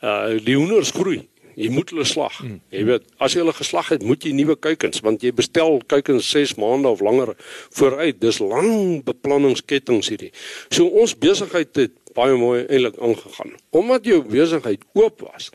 Uh 0.00 0.36
die 0.44 0.56
hoenders 0.56 0.90
groei. 0.90 1.24
Jy 1.54 1.70
moet 1.70 1.90
hulle 1.90 2.04
slag. 2.04 2.38
Hmm. 2.42 2.58
Jy 2.74 2.82
weet, 2.84 3.04
as 3.22 3.34
jy 3.34 3.40
hulle 3.44 3.54
geslag 3.54 3.88
het, 3.94 4.02
moet 4.02 4.24
jy 4.26 4.32
nuwe 4.34 4.56
kuikens 4.58 5.00
want 5.06 5.22
jy 5.22 5.32
bestel 5.32 5.80
kuikens 5.86 6.30
6 6.30 6.56
maande 6.58 6.90
of 6.90 7.00
langer 7.00 7.34
vooruit. 7.78 8.20
Dis 8.20 8.38
lang 8.42 9.02
beplanningskettings 9.06 10.10
hierdie. 10.12 10.32
So 10.68 10.86
ons 10.86 11.14
besigheid 11.18 11.74
het 11.78 11.94
baie 12.14 12.36
mooi 12.38 12.66
eintlik 12.66 12.98
aangegaan. 13.02 13.54
Omdat 13.70 14.04
jou 14.06 14.20
besigheid 14.28 14.84
oop 14.94 15.24
was, 15.26 15.50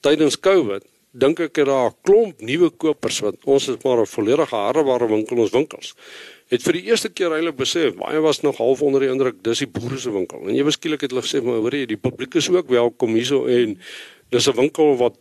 tydens 0.00 0.38
Covid 0.40 0.86
dink 1.10 1.40
ek 1.42 1.54
dat 1.54 1.66
daar 1.66 1.90
'n 1.90 1.96
klomp 2.02 2.40
nuwe 2.40 2.70
kopers 2.70 3.20
wat 3.20 3.34
ons 3.44 3.68
is 3.68 3.82
maar 3.82 4.00
'n 4.00 4.06
volledige 4.06 4.54
hardeware 4.54 5.08
winkel 5.08 5.38
ons 5.38 5.50
winkels. 5.50 5.94
Het 6.48 6.62
vir 6.62 6.72
die 6.72 6.84
eerste 6.84 7.08
keer 7.08 7.32
eintlik 7.32 7.56
besef 7.56 7.94
baie 7.94 8.20
was 8.20 8.40
nog 8.40 8.56
half 8.56 8.82
onder 8.82 9.00
die 9.00 9.10
indruk 9.10 9.42
dis 9.42 9.58
die 9.58 9.66
boere 9.66 9.98
se 9.98 10.10
winkel. 10.10 10.48
En 10.48 10.54
jy 10.54 10.64
beskielik 10.64 11.00
het 11.00 11.10
hulle 11.10 11.22
gesê 11.22 11.42
maar 11.42 11.58
hoor 11.58 11.74
jy 11.74 11.86
die 11.86 11.96
publiek 11.96 12.34
is 12.34 12.48
ook 12.48 12.68
welkom 12.68 13.14
hierso 13.14 13.46
en 13.46 13.78
dis 14.30 14.48
'n 14.48 14.56
winkel 14.56 14.96
wat 14.96 15.16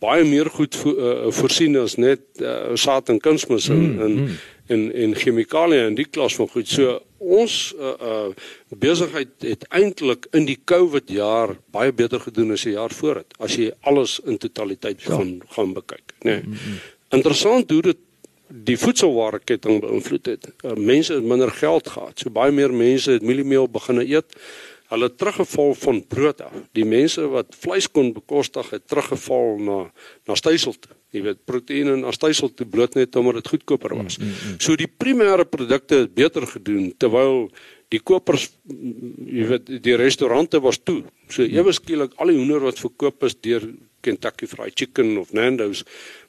baie 0.00 0.24
meer 0.24 0.50
goed 0.50 0.74
vo, 0.76 0.90
uh, 0.90 1.30
voorsien 1.30 1.76
as 1.76 1.96
net 1.96 2.20
uh, 2.40 2.74
saad 2.74 3.08
en 3.08 3.20
kunsmis 3.20 3.68
en, 3.68 3.76
mm, 3.76 4.00
en 4.00 4.12
mm 4.12 4.38
en 4.66 4.86
en 4.92 5.14
chemikalieë 5.14 5.86
en 5.90 5.98
die 5.98 6.08
klas 6.08 6.36
van 6.38 6.48
goed. 6.52 6.68
So 6.70 6.98
ons 7.18 7.74
uh, 7.78 7.92
uh 8.10 8.78
besigheid 8.82 9.46
het 9.46 9.64
eintlik 9.74 10.26
in 10.36 10.46
die 10.48 10.58
COVID 10.64 11.10
jaar 11.10 11.54
baie 11.74 11.92
beter 11.92 12.20
gedoen 12.20 12.52
as 12.56 12.66
die 12.66 12.74
jaar 12.74 12.92
voor 12.92 13.22
dit 13.22 13.38
as 13.38 13.56
jy 13.56 13.70
alles 13.80 14.18
in 14.24 14.38
totaliteit 14.42 15.02
ja. 15.02 15.14
gaan 15.14 15.38
gaan 15.54 15.72
bekyk, 15.76 16.04
nê. 16.20 16.30
Nee. 16.30 16.42
Mm 16.42 16.52
-hmm. 16.52 16.82
Interessant 17.16 17.70
hoe 17.70 17.82
dit 17.82 18.02
die 18.46 18.78
voedselwareketting 18.78 19.80
beïnvloed 19.82 20.26
het. 20.26 20.48
Uh, 20.62 20.72
mense 20.72 21.14
het 21.14 21.24
minder 21.24 21.50
geld 21.50 21.88
gehad. 21.88 22.18
So 22.18 22.30
baie 22.30 22.52
meer 22.52 22.74
mense 22.74 23.10
het 23.10 23.22
mieliemeel 23.22 23.68
begine 23.68 24.06
eet. 24.06 24.36
Hulle 24.86 25.14
teruggeval 25.14 25.74
van 25.74 26.06
brood 26.06 26.40
af. 26.40 26.52
Die 26.72 26.84
mense 26.84 27.26
wat 27.28 27.56
vleis 27.58 27.90
kon 27.90 28.12
bekostig 28.12 28.70
het 28.70 28.86
teruggeval 28.86 29.58
na 29.58 29.78
na 30.26 30.34
stysel 30.34 30.78
toe 30.78 30.94
jy 31.14 31.22
weet 31.22 31.44
proteïene 31.48 31.94
en 31.96 32.04
astysel 32.10 32.52
te 32.54 32.66
bloot 32.68 32.96
net 32.98 33.16
omdat 33.16 33.40
dit 33.40 33.54
goedkoper 33.54 33.94
was. 33.96 34.18
Mm, 34.18 34.26
mm, 34.26 34.50
mm. 34.50 34.60
So 34.60 34.76
die 34.76 34.90
primêre 34.90 35.46
produkte 35.48 36.02
het 36.04 36.14
beter 36.14 36.46
gedoen 36.50 36.92
terwyl 36.98 37.46
die 37.94 38.02
kopers 38.02 38.48
jy 38.66 39.46
weet 39.52 39.70
die 39.82 39.96
restaurante 39.98 40.60
was 40.62 40.80
toe. 40.82 41.02
So 41.30 41.46
ewe 41.46 41.74
skielik 41.76 42.16
al 42.18 42.32
die 42.32 42.38
hoender 42.40 42.64
wat 42.66 42.82
verkoop 42.82 43.26
is 43.28 43.38
deur 43.38 43.68
Kentucky 44.06 44.46
Fried 44.46 44.76
Chicken 44.78 45.16
of 45.18 45.32
Nando's 45.34 45.84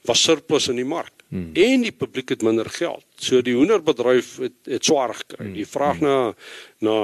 was 0.08 0.24
surplus 0.24 0.70
in 0.72 0.80
die 0.82 0.88
mark. 0.88 1.14
Hmm. 1.28 1.50
En 1.60 1.84
die 1.84 1.92
publiek 1.92 2.32
het 2.32 2.44
minder 2.46 2.70
geld. 2.72 3.04
So 3.20 3.42
die 3.44 3.56
hoenderbedryf 3.58 4.38
het 4.46 4.56
het 4.70 4.88
swaar 4.88 5.12
gekry. 5.18 5.50
Die 5.58 5.68
vraag 5.68 6.00
na 6.06 6.16
na 6.86 6.96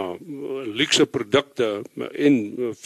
luukse 0.80 1.06
produkte 1.10 1.82
en 1.98 2.40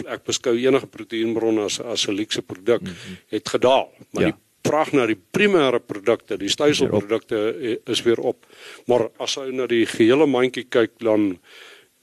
ek 0.08 0.26
beskou 0.26 0.56
enige 0.58 0.90
proteïenbron 0.90 1.62
as 1.68 1.80
as 1.84 2.08
'n 2.08 2.18
luukse 2.18 2.42
produk 2.42 2.82
het 3.30 3.50
gedaal. 3.50 3.92
Maar 4.12 4.24
ja. 4.24 4.32
die 4.32 4.47
vraag 4.68 4.92
na 4.96 5.08
die 5.10 5.18
primêre 5.18 5.80
produkte, 5.80 6.38
die 6.40 6.52
styselprodukte 6.52 7.40
eh, 7.56 7.78
is 7.90 8.04
weer 8.06 8.20
op. 8.20 8.46
Maar 8.92 9.08
as 9.24 9.38
jy 9.40 9.50
na 9.56 9.68
die 9.70 9.86
gehele 9.90 10.28
mandjie 10.30 10.68
kyk 10.70 10.98
dan 11.04 11.34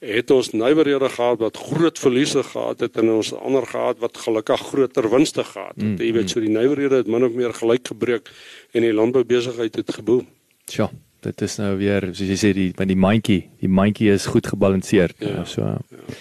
het 0.05 0.31
ons 0.31 0.51
nywerhede 0.53 1.09
gehad 1.09 1.39
wat 1.39 1.57
groot 1.57 1.99
verliese 1.99 2.43
gehad 2.43 2.79
het 2.83 2.97
en 3.01 3.09
ons 3.09 3.31
ander 3.33 3.65
gehad 3.65 3.99
wat 3.99 4.17
gelukkig 4.17 4.61
groter 4.69 5.09
winste 5.09 5.43
gehad 5.43 5.73
het. 5.75 5.83
Mm, 5.83 5.97
jy 5.97 6.11
weet 6.13 6.27
mm. 6.27 6.33
so 6.33 6.43
die 6.43 6.53
nywerhede 6.53 7.01
het 7.01 7.07
min 7.07 7.25
of 7.25 7.33
meer 7.33 7.53
gelyk 7.55 7.87
gebreek 7.87 8.29
en 8.71 8.85
die 8.85 8.93
landboubesigheid 8.93 9.75
het 9.75 9.93
geboom. 9.97 10.27
Tja, 10.69 10.89
dit 11.25 11.41
is 11.41 11.57
nou 11.61 11.71
weer 11.79 12.09
soos 12.11 12.33
jy 12.33 12.39
sê 12.39 12.51
die 12.57 12.71
met 12.77 12.91
die 12.91 12.99
mandjie, 12.99 13.41
die 13.63 13.71
mandjie 13.71 14.11
is 14.13 14.27
goed 14.29 14.47
gebalanseerd. 14.51 15.15
Ja, 15.23 15.39
ja, 15.39 15.45
so. 15.49 15.61
Ja. 15.63 16.19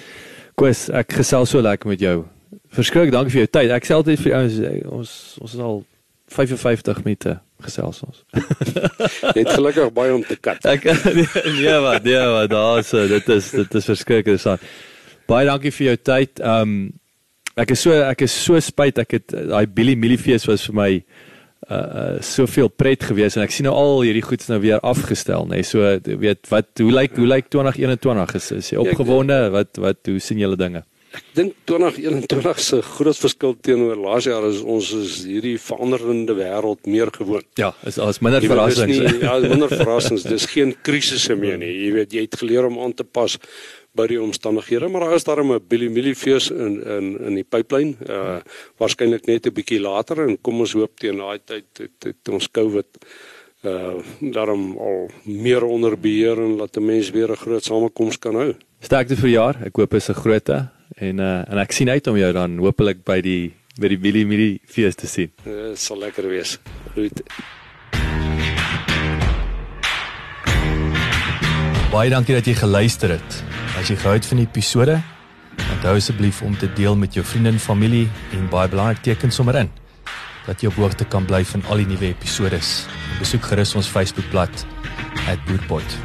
Koos, 0.54 0.86
ek 0.94 1.18
gesels 1.18 1.50
so 1.50 1.60
lekker 1.64 1.90
met 1.90 2.00
jou. 2.04 2.22
Verskriklik 2.74 3.12
dankie 3.12 3.34
vir 3.34 3.44
jou 3.44 3.50
tyd. 3.58 3.74
Ek 3.74 3.88
sê 3.88 3.96
altyd 3.98 4.22
vir 4.22 4.38
ons 4.38 4.60
ons 5.00 5.16
ons 5.42 5.58
is 5.58 5.66
al 5.66 5.82
55 6.32 7.04
minute 7.04 7.38
gesels 7.64 8.00
ons. 8.04 8.24
Net 9.36 9.50
gelukkig 9.50 9.92
baie 9.96 10.14
om 10.14 10.24
te 10.24 10.36
kat. 10.40 10.64
Ek 10.68 10.84
nee 11.60 11.76
maar, 11.80 12.00
nee 12.04 12.20
maar, 12.20 12.48
daar's 12.50 12.90
dit 12.90 13.30
is 13.36 13.50
dit 13.54 13.78
is 13.80 13.88
verskriklik 13.92 14.40
so. 14.40 14.56
Baie 15.30 15.48
dankie 15.48 15.72
vir 15.72 15.92
jou 15.92 15.98
tyd. 16.12 16.42
Um 16.44 16.94
ek 17.60 17.76
is 17.76 17.84
so 17.86 17.94
ek 17.94 18.26
is 18.26 18.34
so 18.34 18.58
spyt 18.60 18.98
ek 19.04 19.18
het 19.18 19.36
daai 19.52 19.66
Billy 19.70 19.94
Millifees 20.00 20.48
was 20.50 20.64
vir 20.66 20.76
my 20.76 20.90
uh, 20.94 21.76
uh 21.76 22.16
soveel 22.24 22.68
pret 22.72 23.04
gewees 23.06 23.38
en 23.38 23.44
ek 23.44 23.54
sien 23.54 23.68
nou 23.68 23.76
al 23.78 24.02
hierdie 24.02 24.24
goeds 24.24 24.50
nou 24.50 24.58
weer 24.64 24.82
afgestel 24.82 25.46
nê. 25.48 25.60
Nee. 25.62 25.68
So 25.68 25.84
weet 26.24 26.50
wat 26.50 26.72
hoe 26.82 26.90
lyk 26.92 27.20
hoe 27.20 27.28
lyk 27.30 27.52
2021 27.52 28.34
is 28.40 28.50
is 28.58 28.72
jy 28.72 28.80
ja, 28.80 28.82
opgewonde? 28.88 29.38
Wat 29.54 29.80
wat 29.84 30.10
hoe 30.10 30.18
sien 30.22 30.42
julle 30.42 30.58
dinge? 30.60 30.84
Ek 31.14 31.26
dink 31.36 31.52
2021 31.70 32.58
se 32.58 32.80
groot 32.82 33.18
verskil 33.22 33.52
teenoor 33.62 33.98
laas 34.02 34.26
jaar 34.26 34.46
is 34.48 34.62
ons 34.66 34.88
is 34.98 35.20
hierdie 35.28 35.54
veranderende 35.62 36.34
wêreld 36.34 36.88
meer 36.90 37.12
gewoond. 37.14 37.46
Ja, 37.60 37.70
is 37.86 38.00
as 38.02 38.18
minder 38.24 38.42
verrassings. 38.42 38.98
Nie, 38.98 39.20
ja, 39.22 39.36
minder 39.44 39.70
verrassings. 39.70 40.26
Dis 40.26 40.48
geen 40.50 40.74
krisisse 40.82 41.36
meer 41.38 41.60
nie. 41.60 41.70
Jy 41.70 41.92
weet 42.00 42.16
jy 42.18 42.26
het 42.26 42.34
geleer 42.40 42.66
om 42.66 42.80
aan 42.82 42.96
te 42.98 43.06
pas 43.06 43.38
by 43.94 44.08
die 44.10 44.18
omstandighede, 44.18 44.88
maar 44.90 45.06
daar 45.06 45.14
is 45.14 45.26
daar 45.28 45.44
'n 45.44 45.60
Billy 45.68 45.86
Millie 45.88 46.16
fees 46.18 46.50
in 46.50 46.82
in 46.82 47.06
in 47.28 47.34
die 47.34 47.46
pipeline. 47.46 47.94
Uh 48.08 48.42
waarskynlik 48.78 49.26
net 49.26 49.46
'n 49.46 49.54
bietjie 49.54 49.80
later 49.80 50.26
en 50.26 50.40
kom 50.42 50.60
ons 50.60 50.72
hoop 50.72 50.98
teen 50.98 51.18
daai 51.18 51.38
tyd 51.44 51.66
het, 51.78 51.98
het 52.02 52.28
ons 52.28 52.50
COVID 52.50 52.86
uh 53.62 53.94
daarom 54.20 54.76
al 54.78 55.10
meer 55.22 55.62
onder 55.62 55.94
beheer 55.98 56.38
en 56.38 56.56
laat 56.56 56.76
'n 56.76 56.84
mens 56.84 57.10
weer 57.10 57.30
'n 57.30 57.36
groot 57.36 57.64
samekoms 57.64 58.18
kan 58.18 58.34
hou. 58.34 58.54
Sterkte 58.80 59.16
vir 59.16 59.30
jaar. 59.30 59.56
Ek 59.64 59.76
hoop 59.76 59.94
is 59.94 60.08
'n 60.08 60.14
grootte 60.14 60.68
En 60.96 61.18
uh, 61.18 61.42
en 61.50 61.58
ek 61.58 61.74
sien 61.74 61.90
uit 61.90 62.06
om 62.06 62.16
jou 62.18 62.30
dan 62.32 62.58
hopelik 62.62 63.02
by 63.06 63.18
die 63.24 63.54
by 63.80 63.90
die 63.90 63.98
Willie 63.98 64.26
Millie 64.26 64.60
fees 64.70 64.94
te 64.94 65.10
sien. 65.10 65.32
Dit 65.42 65.50
uh, 65.50 65.72
sal 65.74 65.98
lekker 65.98 66.28
wees. 66.30 66.58
Goed. 66.94 67.24
Baie 71.90 72.10
dankie 72.10 72.34
dat 72.34 72.46
jy 72.46 72.54
geluister 72.58 73.16
het. 73.16 73.40
As 73.78 73.90
jy 73.90 73.98
gehou 73.98 74.14
het 74.14 74.26
van 74.26 74.42
die 74.42 74.46
episode, 74.46 74.98
onthou 75.74 75.96
asseblief 75.98 76.42
om 76.46 76.54
te 76.58 76.70
deel 76.78 76.94
met 76.98 77.14
jou 77.14 77.26
vriende 77.26 77.54
en 77.54 77.62
familie 77.62 78.06
en 78.34 78.46
baie 78.50 78.70
belangrik 78.70 79.02
teken 79.02 79.34
sommer 79.34 79.58
in 79.64 79.70
dat 80.44 80.60
jy 80.60 80.68
op 80.68 80.76
hoogte 80.76 81.06
kan 81.08 81.24
bly 81.24 81.40
van 81.48 81.64
al 81.72 81.80
die 81.80 81.88
nuwe 81.88 82.10
episode. 82.12 82.60
Besoek 83.18 83.48
gerus 83.48 83.74
ons 83.74 83.88
Facebookblad 83.88 84.66
@boerpot. 85.46 85.96